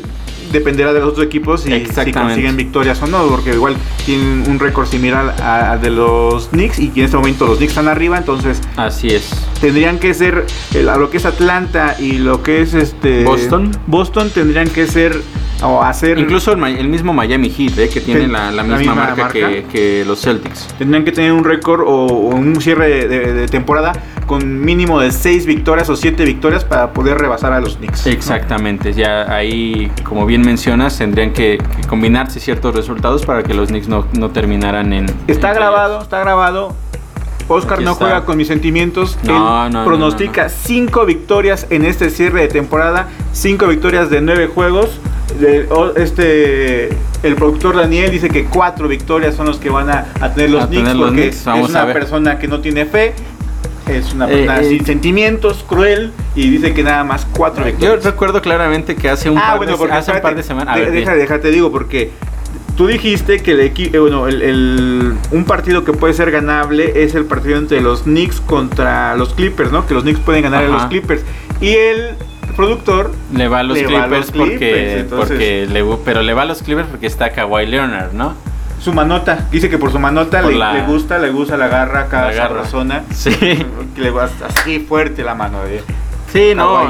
dependerá 0.51 0.93
de 0.93 0.99
los 0.99 1.09
otros 1.09 1.25
equipos 1.25 1.65
y 1.67 1.85
si 1.85 2.11
consiguen 2.11 2.57
victorias 2.57 3.01
o 3.01 3.07
no, 3.07 3.27
porque 3.27 3.53
igual 3.53 3.75
tienen 4.05 4.43
un 4.47 4.59
récord 4.59 4.87
similar 4.87 5.35
al 5.41 5.81
de 5.81 5.89
los 5.89 6.49
Knicks 6.49 6.79
y 6.79 6.91
en 6.95 7.05
este 7.05 7.17
momento 7.17 7.47
los 7.47 7.57
Knicks 7.57 7.71
están 7.71 7.87
arriba, 7.87 8.17
entonces 8.17 8.61
así 8.77 9.07
es. 9.07 9.47
Tendrían 9.59 9.99
que 9.99 10.13
ser 10.13 10.45
a 10.75 10.97
lo 10.97 11.09
que 11.09 11.17
es 11.17 11.25
Atlanta 11.25 11.95
y 11.99 12.13
lo 12.13 12.43
que 12.43 12.61
es 12.61 12.73
este 12.73 13.23
Boston. 13.23 13.71
Boston 13.87 14.29
tendrían 14.29 14.69
que 14.69 14.87
ser 14.87 15.21
o 15.63 15.81
hacer 15.81 16.17
incluso 16.17 16.53
el, 16.53 16.87
mismo 16.87 17.13
Miami 17.13 17.49
Heat 17.49 17.77
eh, 17.77 17.89
que 17.89 18.01
tiene 18.01 18.27
la, 18.27 18.51
misma, 18.63 18.95
marca, 18.95 19.29
Que, 19.29 20.03
los 20.05 20.21
Celtics. 20.21 20.67
Tendrían 20.77 21.05
que 21.05 21.11
tener 21.11 21.31
un 21.31 21.43
récord 21.43 21.81
o, 21.85 22.05
un 22.05 22.59
cierre 22.59 23.07
de, 23.07 23.47
temporada 23.47 23.93
con 24.31 24.61
mínimo 24.61 25.01
de 25.01 25.11
6 25.11 25.45
victorias 25.45 25.89
o 25.89 25.97
7 25.97 26.23
victorias 26.23 26.63
para 26.63 26.93
poder 26.93 27.17
rebasar 27.17 27.51
a 27.51 27.59
los 27.59 27.75
Knicks. 27.75 28.07
Exactamente, 28.07 28.93
ya 28.93 29.29
ahí 29.29 29.91
como 30.05 30.25
bien 30.25 30.41
mencionas 30.41 30.97
tendrían 30.97 31.33
que, 31.33 31.57
combinarse 31.89 32.39
ciertos 32.39 32.73
resultados 32.73 33.25
para 33.25 33.43
que 33.43 33.53
los 33.53 33.67
Knicks 33.67 33.89
no, 33.89 34.31
terminaran 34.31 34.93
en... 34.93 35.07
Está 35.27 35.53
grabado, 35.53 36.01
está 36.01 36.21
grabado. 36.21 36.73
Oscar 37.49 37.81
no 37.81 37.95
juega 37.95 38.23
con 38.23 38.37
mis 38.37 38.47
sentimientos. 38.47 39.19
No, 39.23 39.67
Él 39.67 39.73
pronostica 39.83 40.47
5 40.47 41.05
victorias 41.05 41.67
en 41.69 41.83
este 41.83 42.09
cierre 42.09 42.43
de 42.43 42.47
temporada, 42.47 43.09
5 43.33 43.67
victorias 43.67 44.09
de 44.09 44.21
9 44.21 44.47
juegos 44.47 45.01
este 45.97 46.89
el 47.23 47.35
productor 47.35 47.77
Daniel 47.77 48.11
dice 48.11 48.29
que 48.29 48.45
cuatro 48.45 48.89
victorias 48.89 49.33
son 49.35 49.45
los 49.45 49.59
que 49.59 49.69
van 49.69 49.89
a, 49.89 50.05
tener 50.33 50.49
los 50.49 50.67
Knicks 50.67 50.93
porque 50.93 51.27
es 51.27 51.45
una 51.45 51.85
persona 51.85 52.37
que 52.37 52.47
no 52.49 52.59
tiene 52.59 52.85
fe 52.85 53.13
es 53.87 54.13
una 54.13 54.27
persona 54.27 54.61
eh, 54.61 54.69
sin 54.69 54.81
eh, 54.81 54.85
sentimientos, 54.85 55.65
cruel, 55.67 56.11
y 56.35 56.49
dice 56.49 56.73
que 56.73 56.83
nada 56.83 57.03
más 57.03 57.25
cuatro 57.31 57.65
victorias. 57.65 58.03
Yo 58.03 58.09
recuerdo 58.09 58.41
claramente 58.41 58.95
que 58.95 59.09
hace 59.09 59.29
un, 59.29 59.37
ah, 59.37 59.55
par, 59.57 59.67
de, 59.67 59.93
hace 59.93 60.11
un 60.11 60.21
par 60.21 60.35
de 60.35 60.43
semanas. 60.43 60.79
deja, 60.91 61.15
déjate, 61.15 61.51
digo, 61.51 61.71
porque 61.71 62.11
tú 62.75 62.87
dijiste 62.87 63.41
que 63.41 63.51
el 63.51 63.59
equipo, 63.61 63.95
eh, 63.95 63.99
bueno, 63.99 64.27
el, 64.27 65.15
un 65.31 65.45
partido 65.45 65.83
que 65.83 65.93
puede 65.93 66.13
ser 66.13 66.31
ganable 66.31 67.03
es 67.03 67.15
el 67.15 67.25
partido 67.25 67.57
entre 67.57 67.81
los 67.81 68.03
Knicks 68.03 68.41
contra 68.41 69.15
los 69.15 69.33
Clippers, 69.33 69.71
¿no? 69.71 69.85
Que 69.85 69.93
los 69.93 70.03
Knicks 70.03 70.19
pueden 70.19 70.43
ganar 70.43 70.63
a 70.63 70.67
los 70.67 70.85
Clippers. 70.85 71.23
Y 71.59 71.69
el 71.69 72.15
productor 72.55 73.11
le 73.33 73.47
va 73.47 73.59
a 73.59 73.63
los 73.63 73.77
Clippers, 73.77 74.31
porque, 74.31 75.05
porque 75.09 75.67
le, 75.71 75.83
pero 76.03 76.21
le 76.21 76.33
va 76.33 76.43
a 76.43 76.45
los 76.45 76.61
Clippers 76.63 76.87
porque 76.87 77.07
está 77.07 77.31
Kawhi 77.31 77.65
Leonard, 77.65 78.13
¿no? 78.13 78.35
Su 78.81 78.93
manota, 78.93 79.47
dice 79.51 79.69
que 79.69 79.77
por 79.77 79.91
su 79.91 79.99
manota 79.99 80.41
le, 80.41 80.81
gusta, 80.87 81.19
le 81.19 81.29
gusta 81.29 81.55
la 81.55 81.67
garra 81.67 82.07
cada 82.07 82.31
la 82.31 82.65
zona. 82.65 83.03
Sí. 83.13 83.31
Que 83.95 84.01
le 84.01 84.09
va 84.09 84.29
así 84.47 84.79
fuerte 84.79 85.23
la 85.23 85.35
mano 85.35 85.63
de 85.63 85.83
Sí, 86.31 86.53
no. 86.55 86.81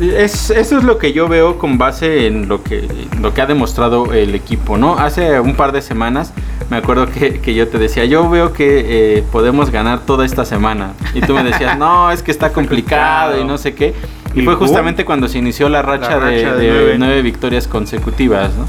Es, 0.00 0.50
eso 0.50 0.78
es 0.78 0.84
lo 0.84 0.98
que 0.98 1.12
yo 1.12 1.28
veo 1.28 1.58
con 1.58 1.78
base 1.78 2.26
en 2.26 2.48
lo 2.48 2.62
que, 2.62 2.88
lo 3.20 3.32
que 3.32 3.40
ha 3.40 3.46
demostrado 3.46 4.12
el 4.12 4.34
equipo, 4.34 4.76
¿no? 4.76 4.98
Hace 4.98 5.40
un 5.40 5.54
par 5.54 5.72
de 5.72 5.82
semanas 5.82 6.32
me 6.70 6.76
acuerdo 6.76 7.06
que, 7.06 7.40
que 7.40 7.54
yo 7.54 7.68
te 7.68 7.78
decía, 7.78 8.04
yo 8.04 8.28
veo 8.28 8.52
que 8.52 9.18
eh, 9.18 9.24
podemos 9.30 9.70
ganar 9.70 10.00
toda 10.00 10.24
esta 10.24 10.44
semana. 10.44 10.94
Y 11.14 11.20
tú 11.20 11.34
me 11.34 11.44
decías, 11.44 11.78
no, 11.78 12.10
es 12.10 12.22
que 12.22 12.30
está 12.30 12.52
complicado 12.52 13.40
y 13.40 13.44
no 13.44 13.58
sé 13.58 13.74
qué. 13.74 13.94
Y, 14.34 14.42
fue 14.42 14.54
justamente 14.56 15.04
cuando 15.04 15.28
se 15.28 15.38
inició 15.38 15.68
la 15.68 15.82
racha, 15.82 16.18
de, 16.18 16.96
nueve. 16.98 17.22
victorias 17.22 17.68
consecutivas, 17.68 18.54
¿no? 18.54 18.66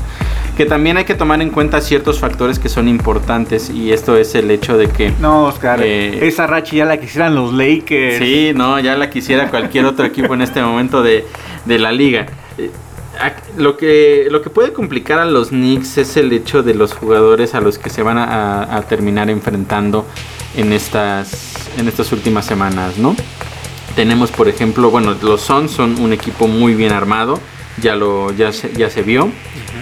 Que 0.56 0.66
también 0.66 0.98
hay 0.98 1.06
que 1.06 1.16
tomar 1.16 1.42
en 1.42 1.50
cuenta 1.50 1.82
ciertos 1.82 2.20
factores 2.20 2.60
que 2.60 2.70
son 2.70 2.88
importantes 2.88 3.70
y 3.70 3.92
esto 3.92 4.16
es 4.16 4.36
el 4.36 4.52
hecho 4.52 4.78
de 4.78 4.88
que... 4.88 5.12
No, 5.20 5.46
Oscar, 5.46 5.82
eh, 5.84 6.28
esa 6.28 6.48
racha 6.48 6.76
ya 6.76 6.86
la 6.86 6.98
quisieran 6.98 7.36
los 7.36 7.52
Lakers. 7.52 8.20
Sí, 8.20 8.54
no, 8.56 8.80
ya 8.80 8.96
la 8.96 9.10
quisiera 9.10 9.50
cualquier 9.50 9.86
otro 9.86 10.06
equipo 10.06 10.34
en 10.34 10.42
este 10.42 10.62
momento 10.62 11.04
de, 11.04 11.26
la 11.66 11.92
liga. 11.92 12.28
Eh, 12.58 12.72
lo 13.58 13.76
que, 13.76 14.28
lo 14.30 14.42
que 14.42 14.50
puede 14.50 14.72
complicar 14.72 15.20
a 15.20 15.26
los 15.26 15.50
Knicks 15.50 15.98
es 15.98 16.16
el 16.16 16.32
hecho 16.32 16.64
de 16.64 16.74
los 16.74 16.94
jugadores 16.94 17.56
a 17.56 17.60
los 17.60 17.78
que 17.78 17.90
se 17.90 18.04
van 18.04 18.18
a, 18.18 18.78
a 18.78 18.82
terminar 18.84 19.30
enfrentando 19.30 20.06
en 20.56 20.72
estas, 20.72 21.70
en 21.78 21.88
estas 21.88 22.12
últimas 22.12 22.46
semanas, 22.46 22.98
¿no? 22.98 23.16
Tenemos, 23.96 24.32
por 24.32 24.48
ejemplo, 24.50 24.92
bueno, 24.92 25.16
los 25.22 25.42
Suns 25.42 25.72
son 25.72 26.00
un 26.02 26.12
equipo 26.14 26.48
muy 26.48 26.74
bien 26.74 26.92
armado, 26.92 27.40
ya, 27.82 27.96
lo, 27.96 28.32
ya, 28.34 28.52
se, 28.52 28.74
ya 28.74 28.90
se 28.90 29.04
vio. 29.04 29.30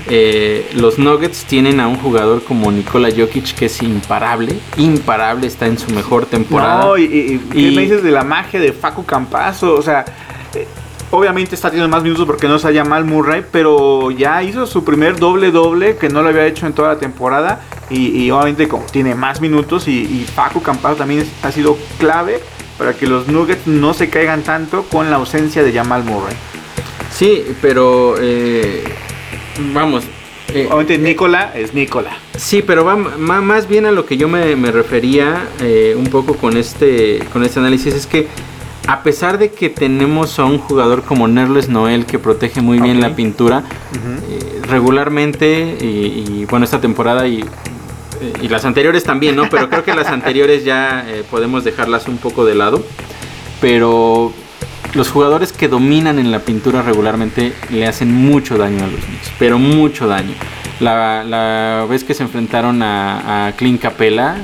Eh, 0.10 0.70
los 0.76 1.00
Nuggets 1.00 1.46
tienen 1.46 1.80
a 1.80 1.88
un 1.88 1.98
jugador 1.98 2.44
como 2.44 2.72
Nikola 2.72 3.10
Jokic 3.10 3.56
que 3.56 3.66
es 3.66 3.82
imparable, 3.82 4.58
imparable, 4.78 5.48
está 5.48 5.66
en 5.66 5.78
su 5.78 5.92
mejor 5.92 6.26
temporada. 6.26 6.86
No, 6.86 6.98
y, 6.98 7.42
¿qué 7.52 7.72
me 7.72 7.84
dices 7.84 8.04
de 8.04 8.12
la 8.12 8.24
magia 8.24 8.60
de 8.60 8.74
Facu 8.74 9.06
Campazo? 9.06 9.76
O 9.76 9.82
sea, 9.82 10.06
eh, 10.54 10.68
obviamente 11.12 11.56
está 11.56 11.70
teniendo 11.70 11.96
más 11.96 12.04
minutos 12.04 12.26
porque 12.26 12.48
no 12.48 12.58
se 12.60 12.74
llama 12.74 12.92
Mal 12.92 13.06
Murray, 13.06 13.46
pero 13.52 14.12
ya 14.12 14.44
hizo 14.44 14.66
su 14.66 14.84
primer 14.84 15.18
doble 15.20 15.52
doble 15.52 15.96
que 15.96 16.10
no 16.10 16.22
lo 16.22 16.30
había 16.30 16.48
hecho 16.48 16.66
en 16.66 16.74
toda 16.74 16.90
la 16.90 17.00
temporada 17.00 17.62
y, 17.90 18.32
obviamente 18.32 18.68
como 18.68 18.86
tiene 18.86 19.14
más 19.14 19.40
minutos 19.40 19.88
y, 19.88 20.26
Facu 20.34 20.62
Campazo 20.62 20.96
también 20.96 21.30
ha 21.44 21.52
sido 21.52 21.78
clave 22.00 22.42
para 22.78 22.94
que 22.94 23.08
los 23.08 23.28
Nuggets 23.28 23.68
no 23.68 23.94
se 23.94 24.10
caigan 24.10 24.44
tanto 24.44 24.84
con 24.84 25.10
la 25.10 25.18
ausencia 25.18 25.64
de 25.64 25.74
Jamal 25.74 26.04
Murray. 26.04 26.36
Sí, 27.12 27.44
pero 27.62 28.16
eh, 28.20 28.84
vamos. 29.74 30.04
Eh, 30.54 30.66
Obviamente 30.68 30.98
Nicola 30.98 31.52
es 31.56 31.74
Nicola. 31.74 32.18
Sí, 32.36 32.64
pero 32.66 32.84
va, 32.84 32.96
más 32.96 33.68
bien 33.68 33.86
a 33.86 33.92
lo 33.92 34.06
que 34.06 34.18
yo 34.18 34.28
me, 34.28 34.56
refería 34.72 35.48
eh, 35.62 35.96
un 35.98 36.08
poco 36.08 36.36
con 36.36 36.58
este, 36.58 37.20
con 37.32 37.44
este 37.44 37.60
análisis 37.60 37.94
es 37.94 38.08
que 38.08 38.28
a 38.88 39.02
pesar 39.02 39.38
de 39.38 39.52
que 39.52 39.70
tenemos 39.70 40.40
a 40.40 40.46
un 40.46 40.58
jugador 40.60 41.04
como 41.04 41.28
Nerles 41.28 41.70
Noel 41.70 42.06
que 42.06 42.20
protege 42.20 42.62
muy 42.62 42.80
bien 42.80 43.00
la 43.00 43.16
pintura, 43.16 43.64
regularmente, 44.68 45.78
y, 45.80 46.46
bueno, 46.50 46.66
esta 46.66 46.82
temporada 46.82 47.26
y 47.26 47.46
y 48.42 48.48
las 48.48 48.66
anteriores 48.66 49.04
también, 49.04 49.36
¿no? 49.36 49.50
Pero 49.50 49.70
creo 49.70 49.84
que 49.84 49.94
las 49.94 50.08
anteriores 50.08 50.64
ya 50.64 51.06
eh, 51.08 51.24
podemos 51.30 51.64
dejarlas 51.64 52.08
un 52.08 52.18
poco 52.18 52.46
de 52.46 52.56
lado. 52.56 52.84
Pero 53.62 54.32
los 54.94 55.10
jugadores 55.10 55.52
que 55.54 55.68
dominan 55.68 56.20
en 56.20 56.32
la 56.32 56.40
pintura 56.40 56.82
regularmente 56.82 57.54
le 57.70 57.88
hacen 57.88 58.14
mucho 58.14 58.58
daño 58.58 58.84
a 58.84 58.88
los 58.88 59.00
Knicks, 59.04 59.32
pero 59.40 59.58
mucho 59.60 60.08
daño. 60.08 60.34
La, 60.80 61.86
vez 61.90 62.04
que 62.04 62.14
se 62.14 62.24
enfrentaron 62.24 62.82
a, 62.84 63.48
a 63.48 63.52
Clint 63.54 63.82
Capella, 63.82 64.36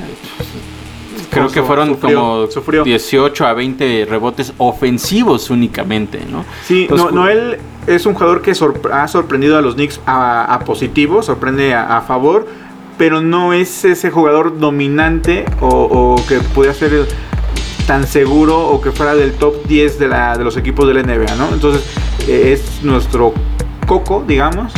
Creo 1.30 1.48
que 1.48 1.62
fueron 1.62 1.90
Sufrió, 1.90 2.18
como 2.18 2.46
sufrió. 2.50 2.82
18 2.82 3.46
a 3.46 3.52
20 3.54 4.06
rebotes 4.10 4.52
ofensivos 4.58 5.48
únicamente, 5.50 6.20
¿no? 6.28 6.44
Sí, 6.66 6.82
Entonces, 6.82 7.12
no, 7.12 7.22
Noel 7.22 7.58
es 7.86 8.04
un 8.04 8.14
jugador 8.14 8.42
que 8.42 8.50
sorpre- 8.52 8.90
ha 8.92 9.06
sorprendido 9.06 9.56
a 9.56 9.62
los 9.62 9.74
Knicks 9.76 10.00
a, 10.06 10.52
a 10.52 10.58
positivo, 10.60 11.22
sorprende 11.22 11.72
a, 11.72 11.98
a 11.98 12.00
favor, 12.00 12.48
pero 13.00 13.22
no 13.22 13.54
es 13.54 13.86
ese 13.86 14.10
jugador 14.10 14.58
dominante 14.58 15.46
o, 15.62 15.68
o 15.68 16.26
que 16.28 16.36
pudiera 16.40 16.74
ser 16.74 16.92
el- 16.92 17.06
tan 17.86 18.06
seguro 18.06 18.58
o 18.68 18.78
que 18.82 18.90
fuera 18.92 19.14
del 19.14 19.32
top 19.32 19.54
10 19.66 19.98
de, 19.98 20.06
la, 20.06 20.36
de 20.36 20.44
los 20.44 20.58
equipos 20.58 20.86
de 20.86 20.92
la 20.92 21.02
NBA, 21.02 21.34
¿no? 21.36 21.48
Entonces 21.50 21.82
eh, 22.28 22.52
es 22.52 22.82
nuestro 22.84 23.32
coco, 23.86 24.22
digamos. 24.28 24.74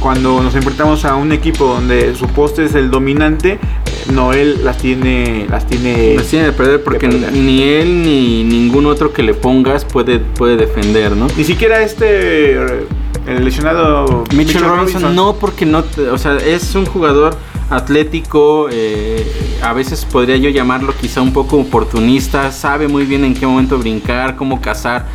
Cuando 0.00 0.42
nos 0.42 0.54
enfrentamos 0.56 1.04
a 1.04 1.14
un 1.14 1.30
equipo 1.30 1.64
donde 1.66 2.12
su 2.16 2.26
poste 2.26 2.64
es 2.64 2.74
el 2.74 2.90
dominante, 2.90 3.52
eh, 3.52 4.12
Noel 4.12 4.64
las 4.64 4.78
tiene, 4.78 5.46
las 5.48 5.64
tiene, 5.68 6.16
Las 6.16 6.26
tiene 6.26 6.46
de 6.46 6.52
perder 6.52 6.82
porque 6.82 7.06
de 7.06 7.18
perder. 7.18 7.32
ni 7.34 7.62
él 7.62 8.02
ni 8.02 8.42
ningún 8.42 8.86
otro 8.86 9.12
que 9.12 9.22
le 9.22 9.32
pongas 9.34 9.84
puede, 9.84 10.18
puede 10.18 10.56
defender, 10.56 11.12
¿no? 11.16 11.28
ni 11.36 11.44
siquiera 11.44 11.80
este 11.82 12.54
eh, 12.54 12.86
el 13.28 13.44
lesionado 13.44 14.24
Mitchell, 14.34 14.62
Robinson, 14.64 15.14
no 15.14 15.34
porque 15.36 15.64
no, 15.66 15.84
o 16.12 16.18
sea, 16.18 16.36
es 16.38 16.74
un 16.74 16.84
jugador 16.86 17.36
atlético, 17.70 18.68
eh, 18.70 19.24
a 19.62 19.72
veces 19.72 20.04
podría 20.04 20.36
yo 20.36 20.50
llamarlo 20.50 20.92
quizá 21.00 21.22
un 21.22 21.32
poco 21.32 21.56
oportunista, 21.58 22.52
sabe 22.52 22.88
muy 22.88 23.04
bien 23.04 23.24
en 23.24 23.34
qué 23.34 23.46
momento 23.46 23.78
brincar, 23.78 24.36
cómo 24.36 24.60
cazar 24.60 25.06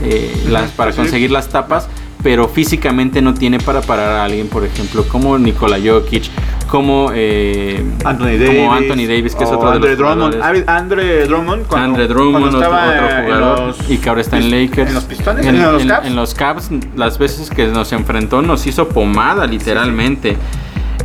eh, 0.00 0.32
las, 0.48 0.70
para 0.70 0.92
sí. 0.92 0.98
conseguir 0.98 1.30
las 1.30 1.48
tapas, 1.48 1.88
pero 2.22 2.48
físicamente 2.48 3.20
no 3.20 3.34
tiene 3.34 3.58
para 3.58 3.82
parar 3.82 4.10
a 4.10 4.24
alguien, 4.24 4.48
por 4.48 4.64
ejemplo, 4.64 5.04
como 5.08 5.36
Nikola 5.38 5.76
Jokic, 5.84 6.24
como, 6.70 7.10
eh, 7.14 7.84
Anthony 8.04 8.24
Davis, 8.38 8.48
como 8.48 8.72
Anthony 8.72 9.06
Davis, 9.06 9.34
que 9.34 9.44
es 9.44 9.50
otro 9.50 9.68
de 9.70 9.74
Andre 9.76 9.90
los 9.90 9.98
Drummond. 9.98 10.68
Andre 10.68 11.26
Drummond, 11.26 11.66
cuando, 11.66 11.84
Andre 11.86 12.08
Drummond, 12.08 12.32
cuando 12.32 12.58
otro, 12.58 12.62
estaba 12.62 12.88
otro 12.88 13.08
en 13.18 13.24
jugador, 13.24 13.66
los 13.66 13.90
y 13.90 13.98
que 13.98 14.08
ahora 14.08 14.20
está 14.22 14.38
en 14.38 14.50
Lakers. 14.50 14.88
En 14.88 14.94
los 14.94 15.04
Pistones, 15.04 15.46
en, 15.46 15.56
en, 15.56 15.90
en- 15.90 16.16
los 16.16 16.34
Caps, 16.34 16.70
las 16.96 17.18
veces 17.18 17.50
que 17.50 17.66
nos 17.66 17.92
enfrentó 17.92 18.40
nos 18.40 18.66
hizo 18.66 18.88
pomada, 18.88 19.46
literalmente. 19.46 20.36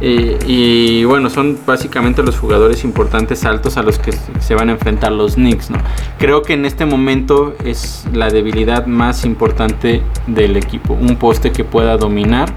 Eh, 0.02 0.40
y 0.48 1.04
bueno, 1.04 1.30
son 1.30 1.58
básicamente 1.66 2.24
los 2.24 2.38
jugadores 2.38 2.84
importantes 2.86 3.44
altos 3.44 3.76
a 3.76 3.84
los 3.84 4.00
que 4.00 4.14
se- 4.40 4.56
van 4.56 4.70
a 4.70 4.72
enfrentar 4.74 5.12
los 5.12 5.36
Knicks. 5.36 5.70
¿no? 5.72 5.78
Creo 6.18 6.42
que 6.42 6.54
en 6.54 6.66
este 6.66 6.86
momento 6.86 7.54
es 7.66 8.06
la 8.14 8.30
debilidad 8.30 8.86
más 8.88 9.26
importante 9.26 10.02
del 10.28 10.56
equipo. 10.58 10.94
Un 10.94 11.16
poste 11.18 11.52
que 11.52 11.64
pueda 11.64 11.98
dominar. 11.98 12.50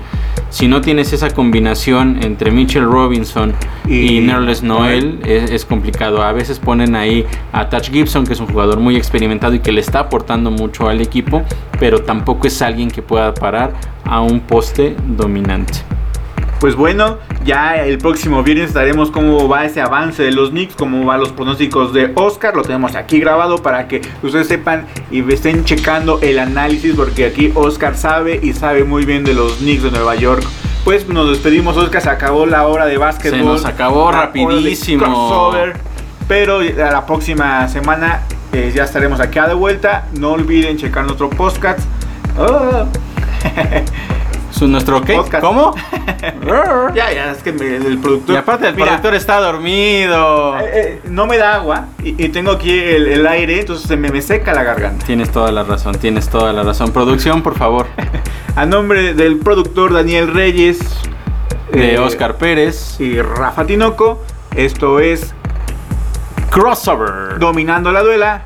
Si 0.51 0.69
no 0.69 0.81
tienes 0.83 1.13
esa 1.13 1.31
combinación 1.31 2.19
entre 2.23 2.51
Mitchell 2.51 2.85
Robinson 2.85 3.55
y, 3.89 4.17
Y 4.19 4.21
Nerles 4.21 4.63
Noel, 4.63 5.21
es, 5.25 5.51
es 5.51 5.65
complicado. 5.65 6.23
A 6.23 6.33
veces 6.33 6.59
ponen 6.59 6.95
ahí 6.95 7.25
a 7.53 7.69
Touch 7.69 7.91
Gibson, 7.91 8.27
que 8.27 8.35
es 8.35 8.41
un 8.41 8.47
jugador 8.49 8.79
muy 8.79 8.97
experimentado 8.97 9.55
y 9.55 9.61
que 9.61 9.73
le 9.73 9.81
está 9.81 10.01
aportando 10.01 10.51
mucho 10.51 10.89
al 10.89 11.01
equipo, 11.01 11.43
pero 11.81 12.03
tampoco 12.03 12.47
es 12.47 12.61
alguien 12.63 12.91
que 12.91 13.01
pueda 13.03 13.33
parar 13.35 13.73
a 14.05 14.21
un 14.21 14.41
poste 14.41 14.95
dominante. 15.17 15.79
Pues 16.63 16.77
bueno, 16.77 17.19
ya 17.45 17.85
el 17.85 17.99
próximo 17.99 18.45
viernes 18.45 18.73
daremos 18.73 19.11
cómo 19.11 19.49
va 19.49 19.65
ese 19.65 19.81
avance 19.81 20.23
de 20.23 20.31
los 20.31 20.51
Knicks, 20.51 20.77
cómo 20.77 21.05
van 21.05 21.19
los 21.19 21.33
pronósticos 21.33 21.93
de 21.93 22.13
Oscar. 22.15 22.55
Lo 22.55 22.63
tenemos 22.63 22.95
aquí 22.95 23.19
grabado 23.19 23.61
para 23.61 23.89
que 23.89 24.01
ustedes 24.23 24.47
sepan 24.47 24.87
y 25.11 25.29
estén 25.33 25.65
checando 25.65 26.21
el 26.23 26.39
análisis, 26.39 26.95
porque 26.95 27.27
aquí 27.27 27.51
Oscar 27.57 27.97
sabe 27.97 28.39
y 28.41 28.53
sabe 28.53 28.85
muy 28.85 29.05
bien 29.05 29.25
de 29.25 29.35
los 29.35 29.55
Knicks 29.55 29.83
de 29.83 29.91
Nueva 29.91 30.15
York. 30.15 30.45
Pues 30.85 31.09
nos 31.09 31.31
despedimos, 31.31 31.77
Oscar. 31.77 32.01
Se 32.01 32.11
acabó 32.11 32.47
la 32.47 32.65
hora 32.69 32.87
de 32.87 32.97
básquetbol. 32.97 33.41
Se 33.41 33.45
nos 33.45 33.65
acabó 33.65 34.13
rapidísimo. 34.13 35.03
crossover. 35.03 35.75
Pero 36.29 36.61
a 36.61 36.93
la 36.93 37.05
próxima 37.07 37.67
semana 37.67 38.23
eh, 38.53 38.71
ya 38.73 38.85
estaremos 38.85 39.19
aquí 39.19 39.41
de 39.41 39.55
vuelta. 39.55 40.07
No 40.17 40.31
olviden 40.31 40.77
checar 40.77 41.07
nuestro 41.07 41.29
podcast. 41.29 41.81
Oh. 42.39 42.87
¿Su 44.53 44.69
nuestro? 44.69 45.01
Podcast. 45.03 45.41
¿Cómo? 45.45 45.75
Ya, 46.95 47.13
ya, 47.13 47.31
es 47.33 47.43
que 47.43 47.51
el 47.51 47.99
productor. 47.99 48.35
y 48.35 48.39
aparte 48.39 48.69
el 48.69 48.75
Mira, 48.75 48.87
productor 48.87 49.15
está 49.15 49.41
dormido. 49.41 50.59
Eh, 50.61 50.71
eh, 50.75 51.01
no 51.05 51.27
me 51.27 51.39
da 51.39 51.55
agua 51.57 51.87
y, 52.03 52.23
y 52.23 52.29
tengo 52.29 52.51
aquí 52.53 52.71
el, 52.79 53.07
el 53.09 53.27
aire, 53.27 53.61
entonces 53.61 53.87
se 53.87 53.97
me, 53.97 54.11
me 54.11 54.21
seca 54.23 54.53
la 54.53 54.63
garganta. 54.63 55.05
Tienes 55.07 55.31
toda 55.31 55.51
la 55.53 55.63
razón, 55.65 55.95
tienes 55.97 56.29
toda 56.29 56.53
la 56.53 56.63
razón. 56.63 56.93
Producción, 56.93 57.43
por 57.43 57.57
favor. 57.57 57.87
A 58.57 58.67
nombre 58.67 59.15
del 59.15 59.39
productor 59.39 59.93
Daniel 59.95 60.33
Reyes, 60.35 60.79
De 61.73 61.95
eh, 61.95 61.99
Oscar 61.99 62.37
Pérez. 62.37 63.01
y 63.01 63.21
Rafa 63.21 63.65
Tinoco, 63.65 64.23
esto 64.55 65.01
es 65.01 65.35
Crossover. 66.51 67.39
Dominando 67.39 67.91
la 67.93 68.03
Duela. 68.03 68.43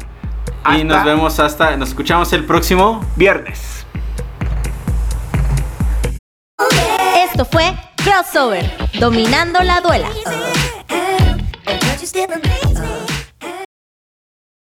Y 0.78 0.84
nos 0.84 1.04
vemos 1.04 1.38
hasta. 1.40 1.76
Nos 1.76 1.90
escuchamos 1.90 2.32
el 2.32 2.44
próximo. 2.44 3.04
viernes. 3.16 3.85
Esto 7.36 7.44
fue 7.44 7.74
Crossover, 7.96 8.64
dominando 8.98 9.60
la 9.60 9.82
duela. 9.82 10.08